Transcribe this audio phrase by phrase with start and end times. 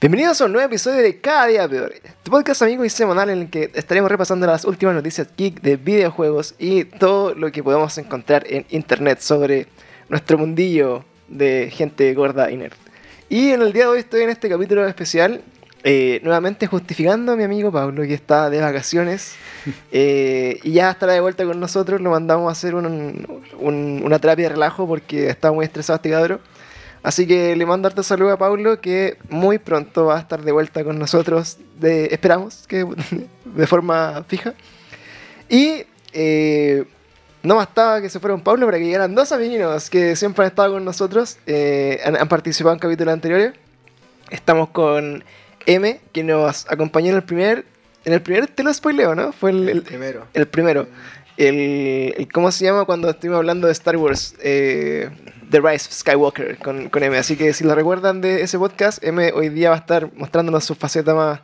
[0.00, 1.92] Bienvenidos a un nuevo episodio de Cada Día Peor,
[2.22, 5.76] tu podcast amigo y semanal en el que estaremos repasando las últimas noticias geek de
[5.76, 9.66] videojuegos y todo lo que podemos encontrar en internet sobre
[10.08, 12.72] nuestro mundillo de gente gorda y nerd.
[13.28, 15.42] Y en el día de hoy estoy en este capítulo especial
[15.84, 19.34] eh, nuevamente justificando a mi amigo Pablo que está de vacaciones
[19.92, 22.00] eh, y ya estará de vuelta con nosotros.
[22.00, 26.10] Lo mandamos a hacer un- un- una terapia de relajo porque está muy estresado este
[26.10, 26.40] cabrón.
[27.02, 30.52] Así que le mando harto saludo a Pablo que muy pronto va a estar de
[30.52, 31.56] vuelta con nosotros.
[31.78, 32.86] De, esperamos que
[33.44, 34.54] de forma fija.
[35.48, 36.84] Y eh,
[37.42, 40.74] no bastaba que se fueron Pablo para que llegaran dos amigos que siempre han estado
[40.74, 41.38] con nosotros.
[41.46, 43.54] eh, han, han participado en capítulos anteriores.
[44.30, 45.24] Estamos con
[45.66, 47.64] M, que nos acompañó en el primer.
[48.04, 49.32] En el primer te lo spoileo, ¿no?
[49.32, 50.26] Fue el, el- Primero.
[50.34, 50.86] el primero.
[51.36, 54.34] El, el- ¿Cómo se llama cuando estuvimos hablando de Star Wars?
[54.42, 55.10] Eh,
[55.50, 57.16] The Rise of Skywalker con, con M.
[57.18, 60.64] Así que si lo recuerdan de ese podcast, M hoy día va a estar mostrándonos
[60.64, 61.40] su faceta más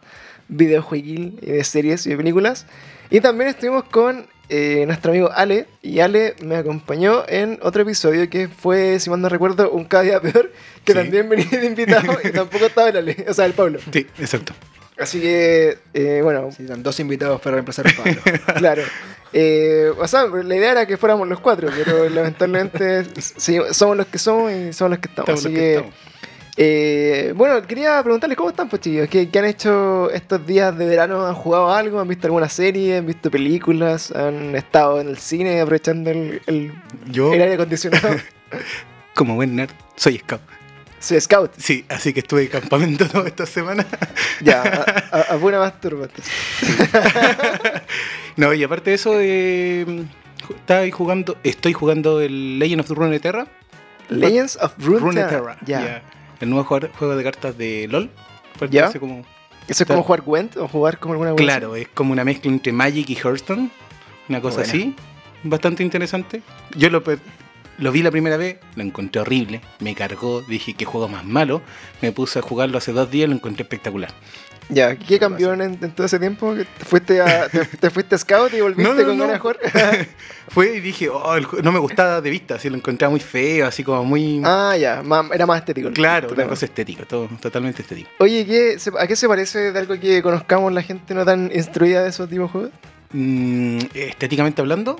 [0.48, 2.66] videojueguil y de series y de películas.
[3.10, 5.66] Y también estuvimos con eh, nuestro amigo Ale.
[5.82, 10.04] Y Ale me acompañó en otro episodio que fue, si mal no recuerdo, un cada
[10.04, 10.52] día peor.
[10.84, 10.98] Que Sí.
[10.98, 13.80] también venía de invitado y tampoco estaba el Ale, o sea, el Pablo.
[13.92, 14.52] Sí, exacto.
[14.98, 18.20] Así que, eh, bueno, Sí, dan dos invitados para reemplazar a Pablo.
[18.56, 18.82] Claro.
[19.32, 24.06] Eh, o sea, la idea era que fuéramos los cuatro, pero lamentablemente sí, somos los
[24.06, 25.28] que somos y somos los que estamos.
[25.28, 25.94] Estamos Así que que, estamos.
[26.56, 29.08] eh, bueno, quería preguntarles cómo están, pues chicos.
[29.08, 31.26] ¿Qué, qué han hecho estos días de verano?
[31.26, 32.00] ¿Han jugado algo?
[32.00, 32.98] ¿Han visto alguna serie?
[32.98, 34.12] ¿Han visto películas?
[34.12, 36.72] ¿Han estado en el cine aprovechando el, el,
[37.10, 38.16] Yo, el aire acondicionado?
[39.14, 40.40] como buen nerd, soy scout.
[40.98, 41.52] Soy scout.
[41.58, 43.86] Sí, así que estuve de campamento toda esta semana.
[44.40, 45.72] Ya, a, a, a buena.
[48.36, 50.04] No, y aparte de eso, eh,
[50.50, 53.46] estaba ahí jugando, estoy jugando el Legend of Runeterra.
[54.10, 55.38] Legends of Runeterra.
[55.38, 55.56] Runeterra.
[55.64, 55.84] Ya.
[55.84, 56.02] ya.
[56.40, 58.10] El nuevo juego, juego de cartas de LOL.
[58.70, 58.92] Ya.
[58.92, 59.24] Como
[59.68, 62.72] ¿Eso es como jugar Gwent o jugar como alguna Claro, es como una mezcla entre
[62.72, 63.70] Magic y Hearthstone.
[64.28, 64.94] Una cosa así.
[65.42, 66.42] Bastante interesante.
[66.76, 67.02] Yo lo,
[67.78, 69.60] lo vi la primera vez, lo encontré horrible.
[69.80, 71.62] Me cargó, dije qué juego más malo.
[72.02, 74.10] Me puse a jugarlo hace dos días y lo encontré espectacular.
[74.68, 76.52] Ya, ¿qué cambió en, en todo ese tiempo?
[76.56, 79.22] ¿Que ¿Te fuiste, a, te, te fuiste scout y volviste No, no, con no.
[79.28, 79.58] ganas de jugar?
[80.48, 83.64] Fue y dije, oh, el no me gustaba de vista, así lo encontraba muy feo,
[83.68, 84.42] así como muy.
[84.44, 85.92] ah, ya, ma- era más estético.
[85.92, 88.10] claro, una cosa estética, todo totalmente estético.
[88.18, 91.48] Oye, ¿qué, se- ¿a qué se parece de algo que conozcamos la gente no tan
[91.54, 92.70] instruida de esos tipos de juegos?
[93.12, 94.96] Mm, estéticamente hablando,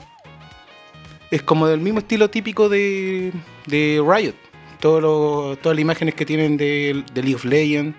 [1.31, 3.33] es como del mismo estilo típico de,
[3.67, 4.35] de Riot.
[4.81, 7.97] Todo lo- todas las imágenes que tienen de, de League of Legends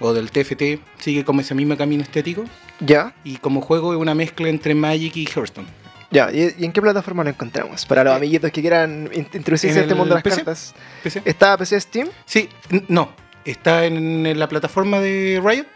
[0.00, 2.44] o del TFT sigue como ese mismo camino estético.
[2.80, 5.68] Ya, Y como juego es una mezcla entre Magic y Hearthstone.
[6.10, 6.30] ya.
[6.32, 7.84] ¿Y, en qué plataforma lo encontramos?
[7.84, 10.36] Para los amiguitos que quieran in- introducirse en este mundo de las PC.
[10.36, 10.74] cartas.
[11.02, 11.22] ¿PC?
[11.26, 12.08] ¿Está PC Steam?
[12.24, 12.48] Sí,
[12.88, 13.10] no.
[13.44, 15.66] Está en la plataforma de Riot.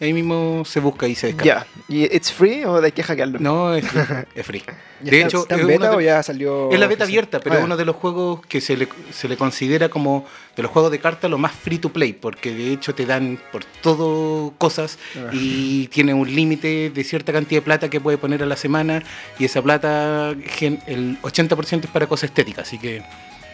[0.00, 1.66] Ahí mismo se busca y se descarga.
[1.66, 1.84] Ya.
[1.88, 3.38] ¿Y it's free o hay que hackearlo?
[3.40, 4.02] No, es free.
[4.34, 4.62] es free.
[5.02, 6.70] ¿Ya De está- hecho, ¿está es en beta de- o ya salió?
[6.72, 7.08] Es la beta oficial?
[7.24, 7.64] abierta, pero Ah, es ya.
[7.66, 10.24] uno de los juegos que se le, se le considera como
[10.56, 13.38] de los juegos de cartas lo más free to play, porque de hecho te dan
[13.52, 15.30] por todo cosas Ah.
[15.32, 19.02] y tiene un límite de cierta cantidad de plata que puede poner a la semana
[19.38, 23.02] y esa plata, el 80% es para cosas estéticas, así que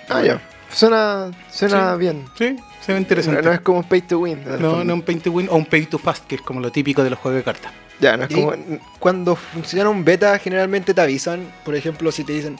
[0.08, 0.40] Ah, ya.
[0.72, 1.98] Suena, suena Sí.
[1.98, 2.24] bien.
[2.38, 3.42] sí, se ve interesante.
[3.42, 4.42] No es como un pay to win.
[4.60, 6.70] No, no un pay to win o un pay to fast, que es como lo
[6.70, 7.72] típico de los juegos de cartas.
[8.00, 8.54] Ya, no es como.
[8.98, 11.46] cuando funciona un beta, generalmente te avisan.
[11.64, 12.56] Por ejemplo, si te dicen,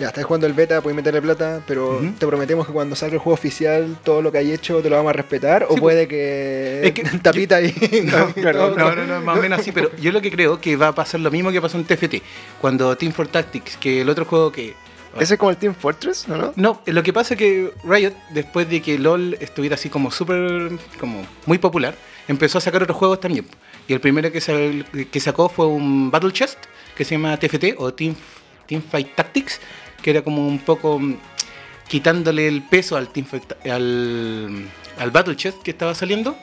[0.00, 3.20] ya estás jugando el beta, puedes meterle plata, pero te prometemos que cuando salga el
[3.20, 5.66] juego oficial, todo lo que hay hecho te lo vamos a respetar.
[5.68, 7.72] o puede que, Es que- tapita ahí.
[8.04, 10.74] No, claro, no, no, no, más o menos así, pero yo lo que creo que
[10.76, 12.16] va a pasar lo mismo que pasó en TFT,
[12.60, 14.74] cuando Team for Tactics, que el otro juego que...
[15.20, 16.36] Ese es como el Team Fortress, ¿no?
[16.36, 16.52] no?
[16.56, 20.72] No, lo que pasa es que Riot, después de que LOL estuviera así como súper,
[21.00, 21.94] como muy popular,
[22.28, 23.46] empezó a sacar otros juegos también.
[23.88, 26.58] Y el primero que, sal- que sacó fue un Battle Chest,
[26.96, 28.14] que se llama TFT, o Team,
[28.66, 29.60] Team Fight Tactics,
[30.02, 31.16] que era como un poco mm,
[31.88, 34.66] quitándole el peso al, Team Fight- al,
[34.98, 36.36] al Battle Chest que estaba saliendo,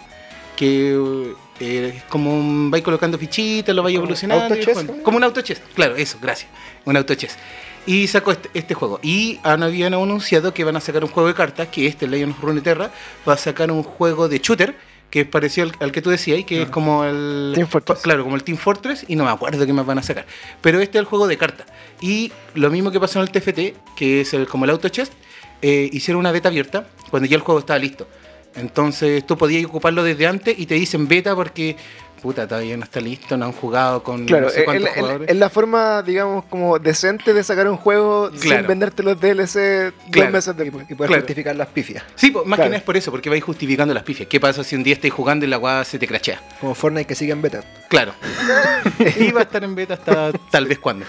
[0.55, 4.55] que eh, es como un, vais colocando fichitas, lo vais evolucionando.
[4.87, 5.03] auto.
[5.03, 6.49] Como un auto chess, claro, eso, gracias.
[6.85, 7.37] Un auto chess.
[7.85, 8.99] Y sacó este, este juego.
[9.03, 12.33] Y han, habían anunciado que van a sacar un juego de cartas, que este, Legend
[12.33, 12.91] of Runeterra,
[13.27, 14.75] va a sacar un juego de shooter,
[15.09, 17.51] que es parecido al, al que tú decías, y que es como el...
[17.55, 17.99] Team Fortress.
[17.99, 20.25] Claro, como el Team Fortress, y no me acuerdo qué más van a sacar.
[20.61, 21.67] Pero este es el juego de cartas.
[22.01, 25.13] Y lo mismo que pasó en el TFT, que es el, como el Auto Chest,
[25.61, 28.07] eh, hicieron una beta abierta cuando ya el juego estaba listo.
[28.55, 31.75] Entonces tú podías ocuparlo desde antes y te dicen beta porque
[32.23, 34.95] puta, todavía no está listo, no han jugado con Claro, no sé es, cuántos es-
[34.95, 35.29] jugadores.
[35.29, 38.67] es la forma, digamos, como decente de sacar un juego sin Claro.
[38.67, 40.31] venderte los DLC dos Claro.
[40.31, 40.85] meses Y, después.
[40.89, 41.21] y poder Claro.
[41.21, 42.03] justificar las pifias.
[42.15, 42.55] Sí, más Claro.
[42.63, 44.27] que nada es por eso, porque vais justificando las pifias.
[44.27, 46.41] ¿Qué pasa si un día estáis jugando y la weá se te crachea?
[46.61, 47.61] Como Fortnite que sigue en beta.
[47.89, 48.13] Claro.
[49.19, 51.05] y va a estar en beta hasta tal vez cuando.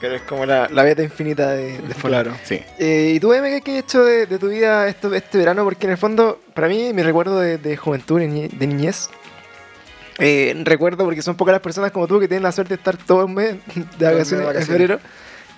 [0.00, 2.08] Claro, es como la, la beta infinita de, de Fortnite.
[2.08, 2.32] Claro.
[2.42, 2.60] Sí.
[2.80, 5.62] Eh, ¿Y tú, M, qué has hecho de, de tu vida esto, este verano?
[5.62, 9.10] Porque en el fondo, para mí, mi recuerdo de, de juventud, de niñez,
[10.18, 12.96] eh, recuerdo porque son pocas las personas como tú que tienen la suerte de estar
[12.96, 13.56] todo un mes
[13.98, 15.00] de vacaciones, en febrero.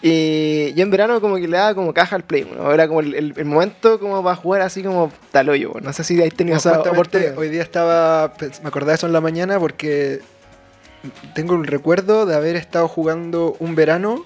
[0.06, 2.71] Y yo en verano como que le daba como caja al play, ¿no?
[2.73, 5.73] Era como el, el- el momento como para jugar así como tal hoyo.
[5.83, 7.39] No sé si has tenido No, esa oportunidad.
[7.39, 10.21] hoy día estaba, pens- me acordaba de eso en la mañana porque
[11.35, 14.25] tengo el recuerdo de haber estado jugando un verano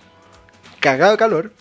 [0.80, 1.52] cagado de calor,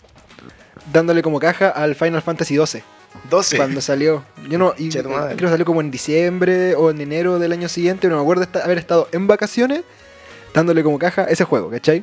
[0.92, 2.82] dándole como caja al Final Fantasy XII
[3.30, 3.56] 12.
[3.56, 4.24] cuando salió.
[4.48, 5.36] Yo no, y, madre.
[5.36, 8.46] creo que salió como en diciembre o en enero del año siguiente, no me acuerdo
[8.46, 9.82] de haber estado en vacaciones
[10.54, 12.02] dándole como caja ese juego, ¿cachai?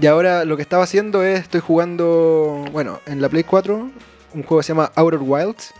[0.00, 4.42] Y ahora lo que estaba haciendo es, estoy jugando, bueno, en la Play 4, un
[4.42, 5.72] juego que se llama Outer Wilds.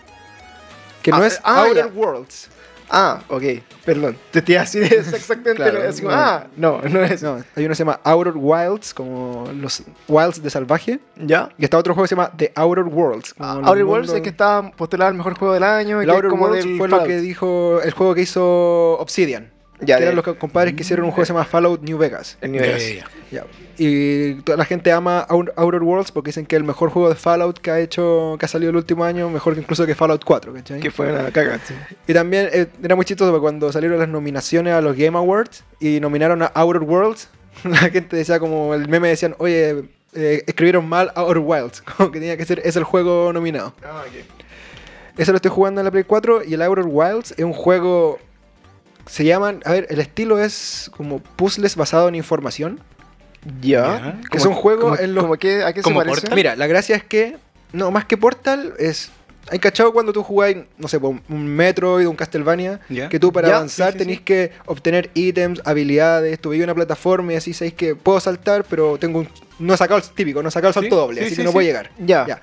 [1.03, 1.93] Que no Ah, es ah, Outer ya.
[1.93, 2.49] Worlds.
[2.90, 3.43] Ah, ok,
[3.85, 4.17] perdón.
[4.31, 7.23] Te estoy así es exactamente Claro, así como, ah, no, no es.
[7.23, 11.00] No, hay uno que se llama Outer Wilds, como los Wilds de salvaje.
[11.17, 11.50] ¿Ya?
[11.58, 13.35] Y está otro juego que se llama The Outer Worlds.
[13.38, 16.02] Ah, Outer Worlds es que estaba postulado al mejor juego del año.
[16.02, 18.23] y El que es Outer como Worlds del fue lo que dijo el juego que
[18.23, 19.50] hizo Obsidian.
[19.81, 21.99] Ya, que de- eran los compadres que hicieron un juego que se llama Fallout New
[21.99, 22.37] Vegas.
[22.41, 22.83] el New Vegas.
[23.31, 23.45] Ya.
[23.77, 27.09] Y toda la gente ama Out- Outer Worlds porque dicen que es el mejor juego
[27.09, 29.95] de Fallout que ha hecho, que ha salido el último año, mejor que incluso que
[29.95, 30.81] Fallout 4, ¿cachai?
[30.81, 31.75] Que fue una caga, sí.
[32.09, 35.63] Y también eh, era muy chistoso porque cuando salieron las nominaciones a los Game Awards
[35.79, 37.29] y nominaron a Outer Worlds,
[37.65, 39.85] la gente decía como el meme decían, oye,
[40.15, 43.75] eh, escribieron mal Outer Wilds, como que tenía que ser, es el juego nominado.
[43.85, 44.25] Ah, ok.
[45.19, 48.19] Eso lo estoy jugando en la Play 4 y el Outer Wilds es un juego,
[49.09, 52.81] se llaman, a ver, el estilo es como puzzles basado en información.
[53.61, 54.21] Ya.
[54.31, 56.21] Que son juegos en los como que, ¿A qué se como parece?
[56.21, 56.37] Portal.
[56.37, 57.37] Mira, la gracia es que,
[57.73, 59.11] no, más que Portal, es.
[59.51, 62.81] ¿Hay cachado cuando tú jugáis, no sé, un Metroid, un Castlevania?
[63.09, 64.25] Que tú para avanzar sí, sí, tenés sí.
[64.25, 68.99] que obtener ítems, habilidades, tú veis una plataforma y así sabéis que puedo saltar, pero
[68.99, 69.29] tengo un.
[69.59, 71.37] No he sacado el típico, no he sacado el salto Sí, doble, sí, así sí,
[71.37, 71.55] que no sí.
[71.55, 71.91] puedo llegar.
[71.99, 72.43] Ya.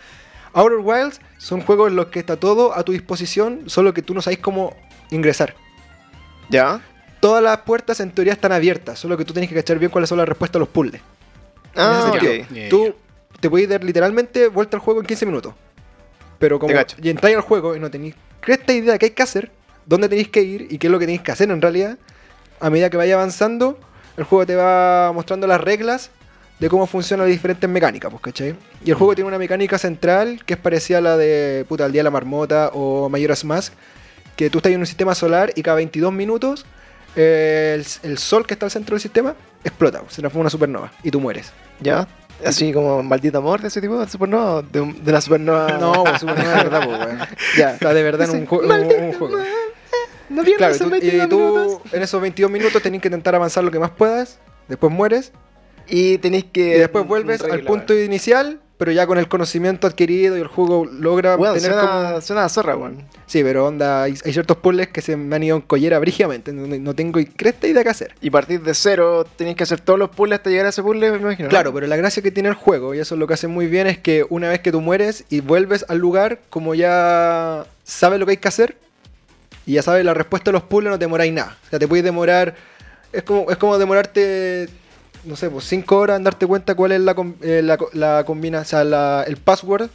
[0.54, 4.16] Outer Wilds son juegos en los que está todo a tu disposición, solo que tú
[4.16, 4.76] no sabéis cómo
[5.12, 5.54] ingresar.
[6.50, 6.82] Ya.
[7.20, 10.10] Todas las puertas en teoría están abiertas, solo que tú tienes que cachar bien cuáles
[10.10, 11.02] son las respuestas a los puzzles.
[11.76, 12.24] Ah, en ese ok.
[12.24, 12.56] sentido.
[12.56, 12.96] Ya, ya, Tú
[13.40, 15.54] te puedes dar literalmente vuelta al juego en 15 minutos.
[16.40, 18.16] Pero como y entráis al juego y no tenéis
[18.46, 19.52] esta idea de qué hay que hacer,
[19.86, 21.98] dónde tenéis que ir y qué es lo que tenéis que hacer en realidad,
[22.60, 23.80] a medida que vaya avanzando,
[24.18, 26.12] el juego te va mostrando las reglas
[26.60, 28.56] de cómo funcionan las diferentes mecánicas, pues, ¿cachai?
[28.84, 31.92] Y el juego tiene una mecánica central que es parecida a la de puta, el
[31.92, 33.74] Día de la Marmota o Majora's Mask,
[34.36, 36.66] que tú estás en un sistema solar y cada 22 minutos
[37.16, 37.74] eh,
[38.04, 40.92] el, el sol que está al centro del sistema explota, se transforma en una supernova
[41.04, 41.52] y tú mueres.
[41.80, 42.08] Ya.
[42.46, 44.62] Así como maldito amor de ese tipo de supernova.
[44.62, 45.78] De, un- de la supernova.
[45.80, 47.20] No, pues supernova de verdad, pues, weón.
[47.58, 47.70] ya.
[47.72, 49.38] Está de verdad en un, jue- un- un juego.
[50.28, 51.94] No pierdas Claro, tú, y 22 tú minutos.
[51.94, 55.32] en esos 22 minutos tenés que intentar avanzar lo que más puedas, después mueres,
[55.88, 56.76] Y tenéis que.
[56.76, 60.86] y después vuelves al punto inicial, pero ya con el conocimiento adquirido y el juego
[60.86, 62.22] logra Bueno, tener suena, como...
[62.22, 63.04] suena a zorra, weón.
[63.26, 66.52] Sí, pero onda, hay, hay ciertos puzzles que se me han ido en collera brígidamente,
[66.52, 68.16] donde no tengo y cresta idea qué hacer.
[68.22, 71.12] Y partir de cero, tenéis que hacer todos los puzzles hasta llegar a ese puzzle,
[71.12, 71.46] me imagino.
[71.46, 71.50] ¿no?
[71.50, 73.68] Claro, pero la gracia que tiene el juego, y eso es lo que hace muy
[73.68, 78.20] bien, es que una vez que tú mueres y vuelves al lugar, como ya sabes
[78.20, 78.78] lo que hay que hacer,
[79.66, 81.58] y ya sabes la respuesta a los puzzles, no te demoráis nada.
[81.66, 82.56] O sea, te puedes demorar.
[83.12, 84.68] Es como, es como demorarte,
[85.26, 88.62] no sé, pues 5 horas en darte cuenta cuál es la, eh, la, la combina,
[88.62, 89.90] o sea, la- el password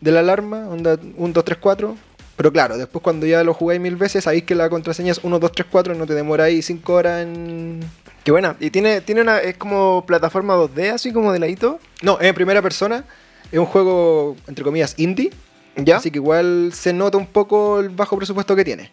[0.00, 1.96] de la alarma, onda 1, 2, 3, 4.
[2.36, 5.38] Pero claro, después cuando ya lo jugáis mil veces, sabéis que la contraseña es 1,
[5.38, 7.80] 2, 3, 4, no te demoráis 5 horas en,
[8.24, 8.54] Qué buena.
[8.60, 9.38] Y tiene, tiene una.
[9.38, 11.78] Es como plataforma 2D, así como de ladito.
[12.02, 13.04] No, es en primera persona.
[13.50, 15.30] Es un juego, entre comillas, indie.
[15.76, 15.96] ¿Ya?
[15.96, 18.90] Así que igual se nota un poco el bajo presupuesto que tiene.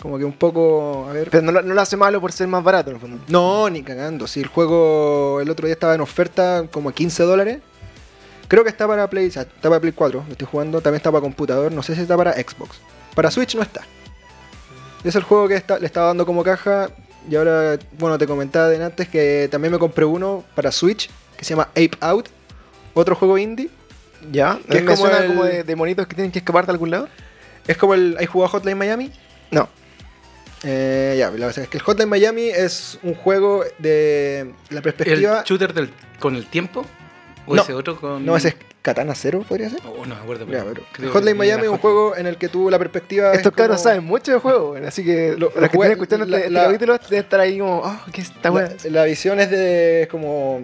[0.00, 1.06] Como que un poco.
[1.08, 1.30] A ver.
[1.30, 3.18] Pero no, lo- no lo hace malo por ser más barato, en el fondo.
[3.28, 4.26] No, ni cagando.
[4.26, 7.58] Si el juego el otro día estaba en oferta como a 15 dólares.
[8.48, 10.80] Creo que está para Play, o sea, está para Play 4, lo estoy jugando.
[10.80, 11.72] También está para computador.
[11.72, 12.76] No sé si está para Xbox.
[13.14, 13.80] Para Switch no está.
[15.02, 16.88] Es el juego que está, le estaba dando como caja.
[17.28, 21.44] Y ahora, bueno, te comentaba de antes que también me compré uno para Switch que
[21.44, 22.28] se llama Ape Out.
[22.94, 23.68] Otro juego indie.
[24.30, 24.58] ¿Ya?
[24.70, 26.90] Que ¿Que es como el- como de, de monitos que tienen que escapar de algún
[26.90, 27.08] lado?
[27.66, 28.16] Es como el.
[28.20, 29.10] ¿Hay jugado Hotline Miami?
[29.50, 29.68] No.
[30.64, 34.82] Eh, ya, la verdad es que el Hotline Miami es un juego de la El
[34.82, 35.42] perspectiva.
[35.46, 36.84] shooter del, con el tiempo.
[37.46, 37.62] ¿O No.
[37.62, 38.24] ese otro con.?
[38.24, 39.80] No, ese es Katana Zero, podría ser.
[39.84, 40.46] Oh, no me acuerdo.
[40.50, 43.32] Ya, pero Hotline que Miami es un juego en el que tú la perspectiva.
[43.32, 45.92] es Estos cabros como- saben mucho de juego, así que Lo- los lo que estén
[45.92, 48.68] escuchando la- este, la- capítulo deben estar ahí como, oh, ¿qué es esta weá?
[48.84, 50.02] La, la visión es de.
[50.02, 50.60] es como.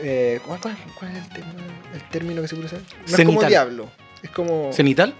[0.00, 1.52] eh, ¿cuál, cuál- cuál es el, tema-
[1.94, 2.80] el término que se puede usar?
[2.80, 3.48] No es como Cenital.
[3.48, 3.90] Diablo.
[4.22, 4.72] Es como.
[4.72, 5.14] ¿Cenital?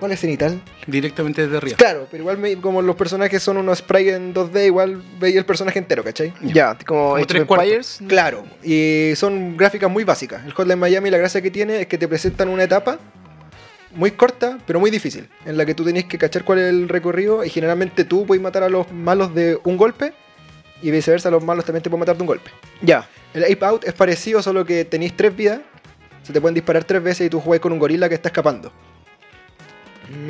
[0.00, 0.60] ¿Cuál es cenital?
[0.86, 1.76] Directamente desde arriba.
[1.76, 5.44] Claro, pero igual me- como los personajes son unos sprites en 2D, igual veis el
[5.44, 6.32] personaje entero, ¿cachai?
[6.42, 7.42] Ya, como Como tres.
[7.42, 8.00] Empires.
[8.08, 10.44] Claro, y son gráficas muy básicas.
[10.46, 12.98] El Hotline Miami la gracia que tiene es que te presentan una etapa
[13.92, 16.88] muy corta, pero muy difícil, en la que tú tenés que cachar cuál es el
[16.88, 20.12] recorrido y generalmente tú puedes matar a los malos de un golpe
[20.80, 22.50] y viceversa, los malos también te pueden matar de un golpe.
[22.80, 23.06] Ya.
[23.34, 25.60] El Ape Out es parecido, solo que tenéis tres vidas,
[26.22, 28.72] se te pueden disparar tres veces y tú jugáis con un gorila que está escapando.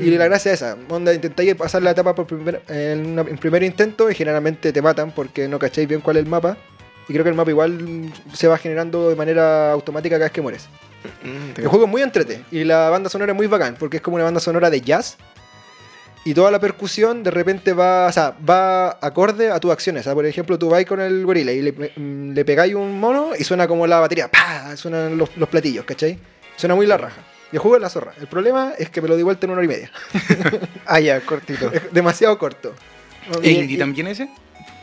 [0.03, 3.39] Y la gracia es esa, onda, intentáis pasar la etapa por primer, en, una- en
[3.39, 6.57] primer intento y generalmente te matan porque no cacháis bien cuál es el mapa.
[7.09, 10.43] Y creo que el mapa igual se va generando de manera automática cada vez que
[10.43, 10.69] mueres.
[11.25, 14.03] Mm, El juego es muy entrete y la banda sonora es muy bacán porque es
[14.03, 15.17] como una banda sonora de jazz.
[16.23, 20.03] Y toda la percusión de repente va, o sea, va acorde a tus acciones.
[20.03, 23.31] O sea, por ejemplo, tú vas con el gorila y le, le pegáis un mono
[23.39, 24.29] y suena como la batería.
[24.29, 24.77] ¡Pah!
[24.77, 26.19] Suenan los, los platillos, ¿cachai?
[26.57, 27.23] Suena muy la raja.
[27.53, 28.13] Y el juego es la zorra.
[28.21, 29.91] El problema es que me lo di vuelta en una hora y media.
[30.87, 31.71] Ah, ya, cortito.
[31.73, 32.75] Es demasiado corto.
[33.43, 34.29] ¿Es Y- indie y- también ese?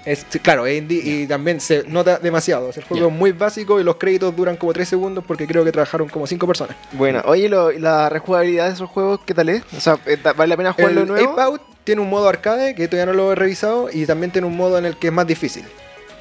[0.06, 2.72] es- claro, es indie y también se nota demasiado.
[2.72, 5.64] Sea, el juego es muy básico y los créditos duran como 3 segundos porque creo
[5.66, 6.76] que trabajaron como 5 personas.
[6.94, 9.64] Bueno, oye, lo- ¿y la rejugabilidad de esos juegos qué tal es?
[9.76, 11.32] O sea, ¿eh, ¿vale la pena jugarlo de El nuevo?
[11.34, 14.48] Ape Out tiene un modo arcade que todavía no lo he revisado y también tiene
[14.48, 15.64] un modo en el que es más difícil.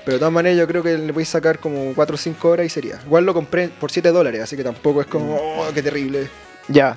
[0.07, 2.49] Pero de todas maneras yo creo que le voy a sacar como 4 o 5
[2.49, 3.01] horas y sería.
[3.05, 6.31] Igual lo compré por 7 dólares, así que tampoco es como, oh, qué terrible.
[6.69, 6.97] Ya.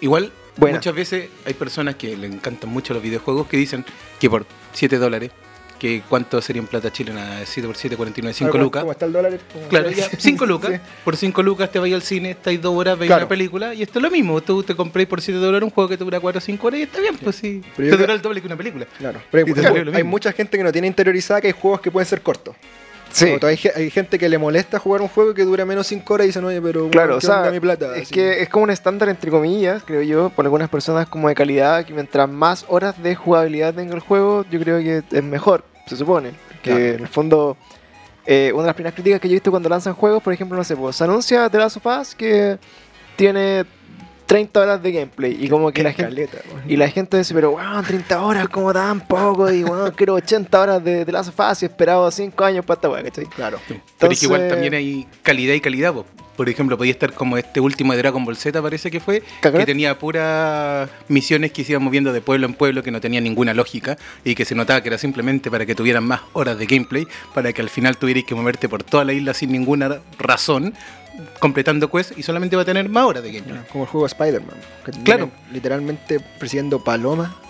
[0.00, 0.76] Igual, Buena.
[0.76, 3.84] muchas veces hay personas que le encantan mucho los videojuegos que dicen
[4.20, 5.32] que por 7 dólares,
[5.80, 8.80] que cuánto sería en plata chilena, 7 por 7, 49, 5 Ahora, lucas.
[8.82, 9.38] ¿Cómo está el dólar?
[9.68, 10.70] Claro, ya, 5 lucas.
[10.74, 10.80] Sí.
[11.04, 13.22] Por 5 lucas te vais al cine, estáis 2 horas, veis Claro.
[13.24, 14.40] una película y esto es lo mismo.
[14.42, 16.80] Tú te compréis por 7 dólares un juego que te dura 4 o 5 horas
[16.80, 17.62] y está bien, pues sí.
[17.76, 18.86] Pero te dura creo- el doble que una película.
[18.98, 19.46] Claro, pero
[19.84, 22.54] lo hay mucha gente que no tiene interiorizada que hay juegos que pueden ser cortos.
[23.12, 23.26] Sí.
[23.42, 26.28] Hay, hay gente que le molesta jugar un juego que dura menos 5 horas y
[26.28, 27.96] dicen, oye, pero Claro, o ¿qué onda sea, mi plata?
[27.96, 28.14] es Así.
[28.14, 31.84] que es como un estándar entre comillas, creo yo, por algunas personas como de calidad,
[31.84, 35.96] que mientras más horas de jugabilidad tenga el juego, yo creo que es mejor, se
[35.96, 36.30] supone.
[36.62, 36.84] Que Claro.
[36.84, 37.56] en el fondo,
[38.26, 40.56] eh, una de las primeras críticas que yo he visto cuando lanzan juegos, por ejemplo,
[40.56, 42.58] no sé, pues, se anuncia The Last of Us que
[43.16, 43.64] tiene
[44.30, 46.28] 30 horas de gameplay y como que la gente...
[46.68, 50.60] Y la gente dice, pero wow, 30 horas, como tan poco, y wow, quiero 80
[50.60, 53.26] horas de, de y he esperado 5 años para esta weá, ¿cachai?
[53.26, 53.58] Claro.
[53.98, 55.92] Pero es que igual también hay calidad y calidad.
[55.92, 56.06] po.
[56.36, 59.50] Por ejemplo, podía estar como este último de Dragon Ball Z, parece que fue, que
[59.66, 63.52] tenía puras misiones que se iban moviendo de pueblo en pueblo, que no tenían ninguna
[63.52, 67.06] lógica y que se notaba que era simplemente para que tuvieran más horas de gameplay,
[67.34, 70.72] para que al final tuvierais que moverte por toda la isla sin ninguna razón,
[71.38, 73.60] completando quests y solamente va a tener más horas de gameplay.
[73.72, 74.56] Como el juego de Spider-Man.
[75.04, 75.30] Claro.
[75.52, 77.30] Literalmente persiguiendo palomas.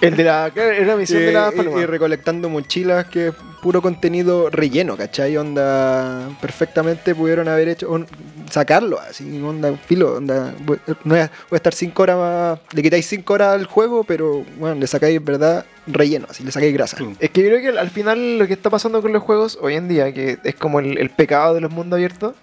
[0.00, 1.80] El de la, era la misión y, de la y- paloma.
[1.80, 5.36] y recolectando mochilas que es puro contenido relleno, ¿cachai?
[5.36, 8.04] Onda, perfectamente pudieron haber hecho,
[8.50, 13.06] sacarlo así, onda, filo, onda, voy- no voy a, estar 5 horas más, le quitáis
[13.06, 16.96] 5 horas al juego, pero bueno, le sacáis, verdad, relleno, así, le sacáis grasa.
[17.20, 19.74] Es que yo creo que al final lo que está pasando con los juegos hoy
[19.74, 22.34] en día, que es como el, el pecado de los mundos abiertos,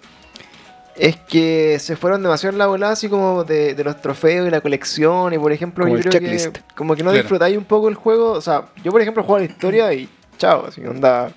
[0.98, 4.50] es que se fueron demasiado en la volada así como de, de los trofeos y
[4.50, 6.56] la colección y por ejemplo Como yo creo checklist.
[6.56, 7.22] que como que no Claro.
[7.22, 10.08] disfrutáis un poco el juego, o sea, yo por ejemplo juego a la historia y
[10.38, 11.30] chao, así onda,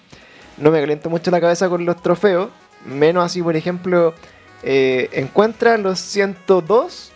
[0.58, 2.50] no me caliento mucho la cabeza con los trofeos,
[2.86, 4.14] menos así por ejemplo
[4.64, 7.12] eh, encuentra los 102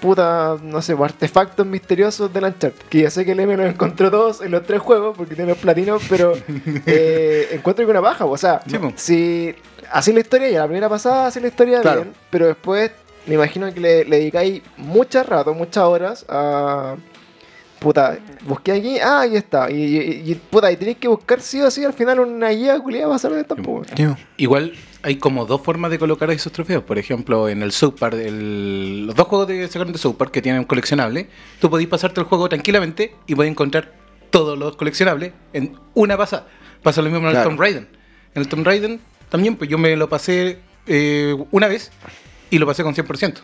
[0.00, 2.72] puta, no sé, pues, artefactos misteriosos del Uncharted.
[2.88, 5.50] Que ya sé que el M los encontró todos en los tres juegos porque tiene
[5.50, 6.34] los platinos, pero
[6.86, 8.24] eh, encuentro que una baja.
[8.24, 8.92] O sea, Sí, po.
[8.94, 9.52] si
[9.92, 12.02] así la historia, ya la primera pasada así la historia Claro.
[12.02, 12.90] bien, pero después
[13.26, 16.96] me imagino que le, le dedicáis muchas rato, muchas horas a.
[17.78, 19.68] Puta, busqué aquí, ah, aquí está.
[19.68, 22.78] Y, y- y, puta, y tenéis que buscar sí o sí al final una guía
[22.78, 23.82] culiada para salir de tampoco.
[24.36, 24.72] Igual
[25.02, 26.84] hay como dos formas de colocar esos trofeos.
[26.84, 30.30] Por ejemplo, en el South Park, el- los dos juegos de sacaron de South Park
[30.30, 31.28] que tienen un coleccionable,
[31.60, 33.90] tú podéis pasarte el juego tranquilamente y podéis encontrar
[34.30, 36.46] todos los coleccionables en una pasada.
[36.84, 37.48] Pasa lo mismo en el Claro.
[37.50, 37.88] Tomb Raider.
[38.36, 38.98] En el Tomb Raider
[39.32, 41.90] también, pues yo me lo pasé eh, una vez
[42.50, 43.38] y lo pasé con 100%.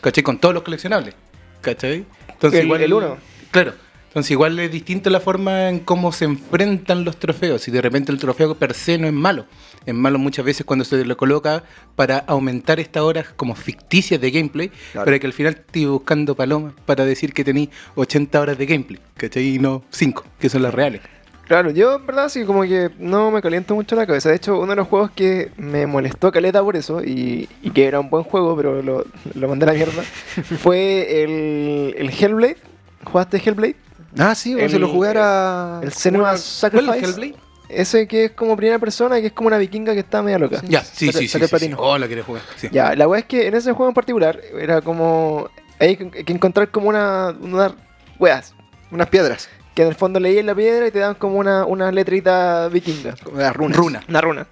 [0.00, 0.24] ¿Cachai?
[0.24, 1.14] Con todos los coleccionables.
[1.60, 2.06] ¿Cachai?
[2.28, 3.18] Entonces El- el uno.
[3.50, 3.74] Claro.
[4.08, 7.68] Entonces igual es distinto la forma en cómo se enfrentan los trofeos.
[7.68, 9.44] Y de repente el trofeo per se no es malo.
[9.84, 11.64] Es malo muchas veces cuando se lo coloca
[11.96, 15.04] para aumentar estas horas como ficticias de gameplay, Claro.
[15.04, 19.00] para que al final esté buscando palomas para decir que tenéis 80 horas de gameplay,
[19.18, 19.56] ¿cachai?
[19.56, 21.02] Y no 5, que son las reales.
[21.46, 24.30] Claro, yo en verdad sí como que no me caliento mucho la cabeza.
[24.30, 27.86] De hecho, uno de los juegos que me molestó caleta por eso, y, y que
[27.86, 30.02] era un buen juego, pero lo, lo mandé a la mierda,
[30.58, 32.56] fue el, el Hellblade.
[33.04, 33.76] ¿Jugaste Hellblade?
[34.18, 35.80] Ah, sí, El- se lo jugara.
[35.82, 36.98] El Senua's ¿Cuál Sacrifice.
[36.98, 37.34] es Hellblade?
[37.68, 40.62] Ese que es como primera persona, que es como una vikinga que está media loca.
[40.68, 41.38] Ya, sí, sí, sí.
[41.58, 41.72] sí.
[41.76, 42.42] Oh, la quería jugar.
[42.70, 45.48] Ya, la weá es que en ese juego en particular era como.
[45.80, 47.34] Hay que encontrar como una.
[47.40, 47.74] una
[48.18, 48.54] weas.
[48.92, 51.92] Unas piedras, Que en el fondo leías la piedra y te daban como una, una
[51.92, 53.14] letrita vikinga.
[53.22, 53.76] como las runas.
[53.76, 54.02] Runa.
[54.08, 54.46] Una runa.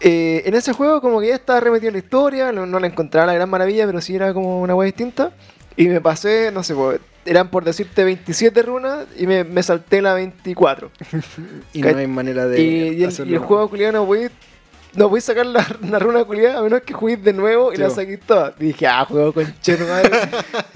[0.00, 2.86] Eh, en ese juego como que ya estaba remetido en la historia, no, no la
[2.86, 5.32] encontraba la gran maravilla, pero sí era como una wea distinta.
[5.76, 10.00] Y me pasé, no sé, pues, eran por decirte 27 runas y me, me salté
[10.00, 10.90] la 24.
[11.72, 12.62] Y no hay manera de.
[12.62, 13.32] y, y el, hacerlo.
[13.32, 14.30] y el juego culiado no voy
[14.96, 17.76] no voy a sacar la, la runa culiada a menos que juegues de nuevo y
[17.76, 18.54] Sí, la saqué toda.
[18.58, 19.44] Y dije, ah, juego con
[19.88, 20.10] madre.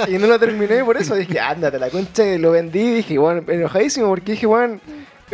[0.08, 1.14] y no la terminé por eso.
[1.14, 2.24] Dije, ándate la concha.
[2.26, 2.80] Y lo vendí.
[2.80, 4.78] Y dije, bueno, enojadísimo porque dije, bueno,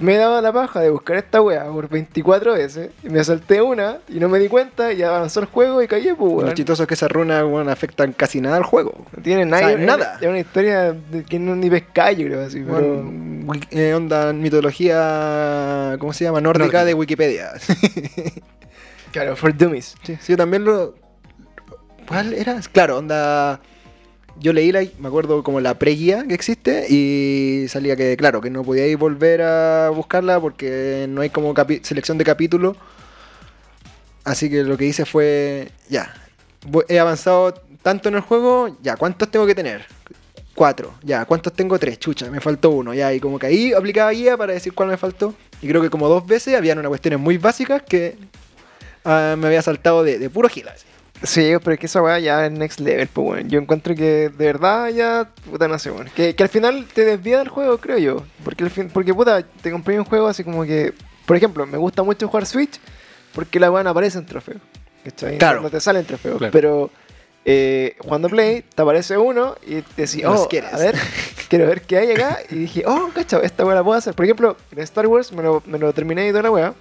[0.01, 2.91] me he dado la paja de buscar esta wea por 24 veces.
[3.03, 4.93] Y me salté una y no me di cuenta.
[4.93, 6.55] Y avanzó el juego y caí, pues, Lo weón.
[6.55, 8.95] chistoso es que esas runas bueno, afectan casi nada al juego.
[9.17, 9.67] No tiene nada.
[9.67, 10.19] O sea, nada.
[10.21, 12.61] Es una historia de que no ni pescáis, creo así.
[12.61, 13.11] Bueno,
[13.71, 16.41] eh, onda mitología, ¿cómo se llama?
[16.41, 16.85] Nórdica, Nórdica.
[16.85, 17.53] de Wikipedia.
[19.17, 19.95] Claro, for dummies.
[20.03, 20.95] sí, yo también lo...
[22.07, 22.61] ¿Cuál era?
[22.71, 23.63] Claro, onda...
[24.39, 28.51] Yo leí la, me acuerdo como la pre-guía que existe y salía que, claro, que
[28.51, 32.77] no podíais volver a buscarla porque no hay como selección de capítulo.
[34.25, 36.13] Así que lo que hice fue, ya,
[36.87, 39.87] he avanzado tanto en el juego, ya, ¿cuántos tengo que tener?
[40.55, 41.79] Cuatro, ya, ¿cuántos tengo?
[41.79, 44.91] Tres, chucha, me faltó uno, ya, y como que ahí aplicaba guía para decir cuál
[44.91, 45.35] me faltó.
[45.63, 48.19] Y creo que como dos veces habían unas cuestiones muy básicas que
[49.07, 50.73] ah, me había saltado de, de puro gila.
[50.73, 50.87] así.
[51.23, 53.49] Sí, pero es que esa weá ya es next level, pues weón.
[53.49, 56.11] Yo encuentro que de verdad ya, puta, no sé, weón.
[56.15, 58.25] Que, que al final te desvía del juego, creo yo.
[58.45, 60.93] Porque, al fin, porque puta, te compré un juego así como que,
[61.25, 62.79] por ejemplo, me gusta mucho jugar Switch
[63.35, 64.57] porque la weá no aparece en trofeo.
[65.05, 65.39] ¿Cachai?
[65.39, 65.63] Claro.
[65.63, 66.37] No te sale en trofeo.
[66.37, 66.53] Claro.
[66.53, 66.91] Pero
[67.45, 70.75] eh, cuando Play, te aparece uno y te decís, oh, quieres.
[70.75, 70.97] a ver,
[71.49, 72.41] quiero ver qué hay acá.
[72.51, 74.15] Y dije, oh, cacho, esta weá la puedo hacer.
[74.15, 76.75] Por ejemplo, en Star Wars me lo, me lo terminé y toda la weá.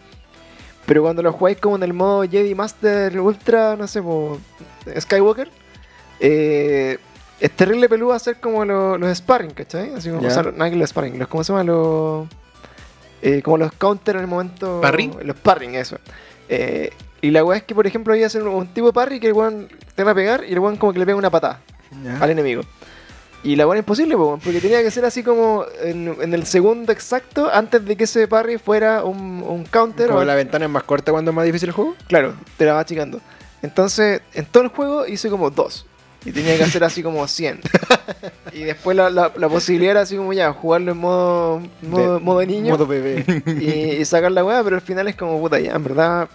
[0.86, 4.40] Pero cuando lo jugáis como en el modo Jedi Master Ultra, no sé, po,
[5.00, 5.50] Skywalker,
[6.20, 6.98] eh,
[7.40, 9.94] es terrible peludo hacer como lo- los sparring, ¿cachai?
[9.94, 10.28] Así como, Ya.
[10.30, 11.64] o sea, no que los sparring, los, ¿cómo se llama?
[11.64, 12.28] Los,
[13.22, 14.80] eh, como los counter en el momento.
[14.82, 15.12] ¿Parry?
[15.24, 15.98] Los parring, eso.
[16.50, 18.94] Eh, y la weá es que, por ejemplo, iba a hacer un, un tipo de
[18.94, 21.18] parry que el weón te va a pegar y el weón como que le pega
[21.18, 21.60] una patada
[22.22, 22.62] al enemigo.
[23.46, 26.92] Y la es imposible, po, porque tenía que ser así como en, en el segundo
[26.92, 30.08] exacto antes de que ese parry fuera un, un counter.
[30.08, 31.96] Como o- la ventana es más corta cuando es más difícil el juego.
[32.08, 33.22] Claro, te la va achicando.
[33.62, 35.86] Entonces, en todo el juego hice como dos.
[36.26, 37.60] Y tenía que hacer así como 100.
[38.52, 42.20] y después la, la- la posibilidad era así como ya, jugarlo en modo, modo, De-
[42.20, 43.24] modo niño Modo bebé.
[43.46, 46.28] y, y sacar la weá, pero al final es como puta, ya, en verdad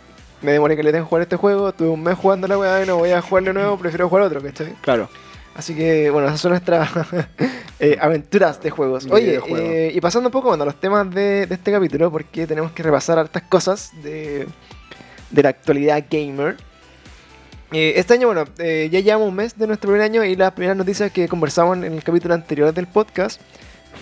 [0.42, 2.86] me demoré que le que jugar este juego, tuve un mes jugando la weá y
[2.86, 4.74] no voy a jugarlo nuevo, prefiero jugar otro, ¿cachai?
[4.80, 5.08] claro.
[5.54, 6.88] Así que, bueno, esas son nuestras
[7.80, 9.06] eh, aventuras de juegos.
[9.10, 12.46] Oye, eh, y pasando un poco bueno, a los temas de, de este capítulo, porque
[12.46, 14.46] tenemos que repasar hartas cosas de,
[15.30, 16.56] de la actualidad gamer.
[17.72, 20.76] Eh, este año, bueno, ya llevamos un mes de nuestro primer año y las primeras
[20.76, 23.40] noticias que conversamos en el capítulo anterior del podcast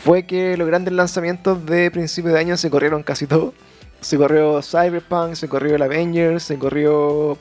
[0.04, 3.54] fue que los grandes lanzamientos de principio de año se corrieron casi todo.
[4.00, 7.36] Se corrió Cyberpunk, se corrió el Avengers, se corrió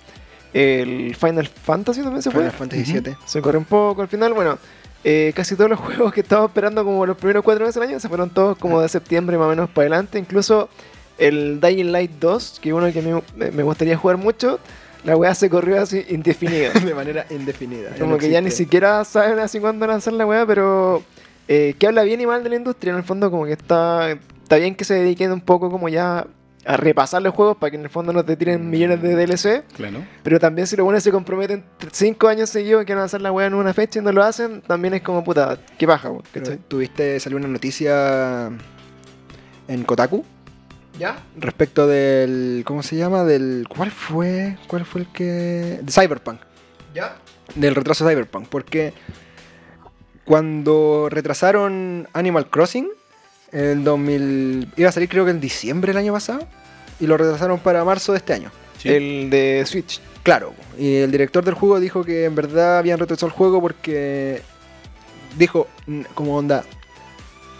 [0.63, 2.41] el Final Fantasy también se fue.
[2.43, 2.99] Final Fantasy.
[2.99, 3.15] VII.
[3.25, 4.33] Se corre un poco al final.
[4.33, 4.57] Bueno,
[5.03, 7.99] eh, casi todos los juegos que estábamos esperando como los primeros cuatro meses del año
[7.99, 10.17] se fueron todos como de septiembre más o menos para adelante.
[10.19, 10.69] Incluso
[11.17, 14.59] el Dying Light 2, que es uno que me, me- me gustaría jugar mucho,
[15.03, 16.71] la weá se corrió así indefinido.
[16.85, 17.91] de manera indefinida.
[17.97, 21.03] como no que ya ni siquiera saben así cuándo lanzar la weá, pero
[21.47, 22.91] eh, que habla bien y mal de la industria.
[22.91, 24.11] En el fondo como que está,
[24.43, 26.27] está bien que se dediquen un poco como ya
[26.65, 29.63] a repasar los juegos para que en el fondo no te tiren millones de DLC.
[29.75, 30.03] Claro.
[30.23, 33.31] Pero también si los buenos se comprometen 5 años seguidos que van a hacer la
[33.31, 36.11] weá en una fecha y no lo hacen, también es como puta, qué paja.
[36.67, 38.51] Tuviste, salió una noticia
[39.67, 40.25] en Kotaku
[40.99, 41.23] ¿Ya?
[41.37, 42.63] respecto del.
[42.65, 43.23] ¿Cómo se llama?
[43.23, 43.65] Del.
[43.69, 44.57] ¿Cuál fue?
[44.67, 45.79] ¿Cuál fue el que.?
[45.81, 46.41] De Cyberpunk.
[46.93, 47.17] ¿Ya?
[47.55, 48.47] Del retraso de Cyberpunk.
[48.47, 48.93] Porque
[50.25, 52.89] cuando retrasaron Animal Crossing,
[53.51, 54.73] el 2000.
[54.75, 56.47] iba a salir creo que en diciembre del año pasado.
[56.99, 58.51] Y lo retrasaron para marzo de este año.
[58.79, 58.89] Sí.
[58.89, 60.01] El de Switch.
[60.23, 64.41] Claro, y el director del juego dijo que en verdad habían retrasado el juego porque
[65.37, 65.67] dijo,
[66.13, 66.65] como onda,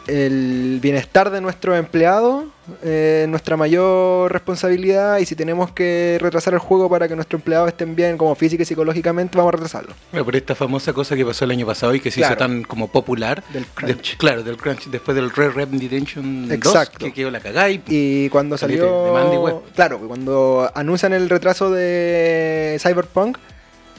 [0.08, 2.46] el bienestar de nuestros empleados
[2.84, 7.70] eh, nuestra mayor responsabilidad y si tenemos que retrasar el juego para que nuestros empleados
[7.70, 9.94] estén bien como física y psicológicamente, vamos a retrasarlo.
[10.12, 12.34] Claro, por esta famosa cosa que pasó el año pasado y que se Claro.
[12.34, 13.42] hizo tan como popular.
[13.54, 14.18] Del De- crunch.
[14.18, 14.88] claro, del crunch.
[14.88, 17.06] Después del Red Red Redemption 2, Exacto.
[17.06, 17.82] que quedó la cagada y...
[17.88, 19.06] Y cuando salió.
[19.06, 19.56] de Mandy Web.
[19.74, 23.38] Claro, cuando anuncian el retraso de Cyberpunk,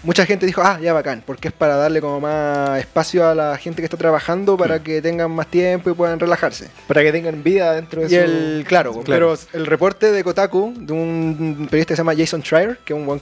[0.03, 3.57] mucha gente dijo, ah, ya bacán, porque es para darle como más espacio a la
[3.59, 6.69] gente que está trabajando para que tengan más tiempo y puedan relajarse.
[6.87, 8.17] Para que tengan vida dentro de Y su...
[8.17, 9.05] el, claro, Claro.
[9.07, 12.99] pero el reporte de Kotaku, de un periodista que se llama Jason Schreier, que es
[12.99, 13.21] un buen-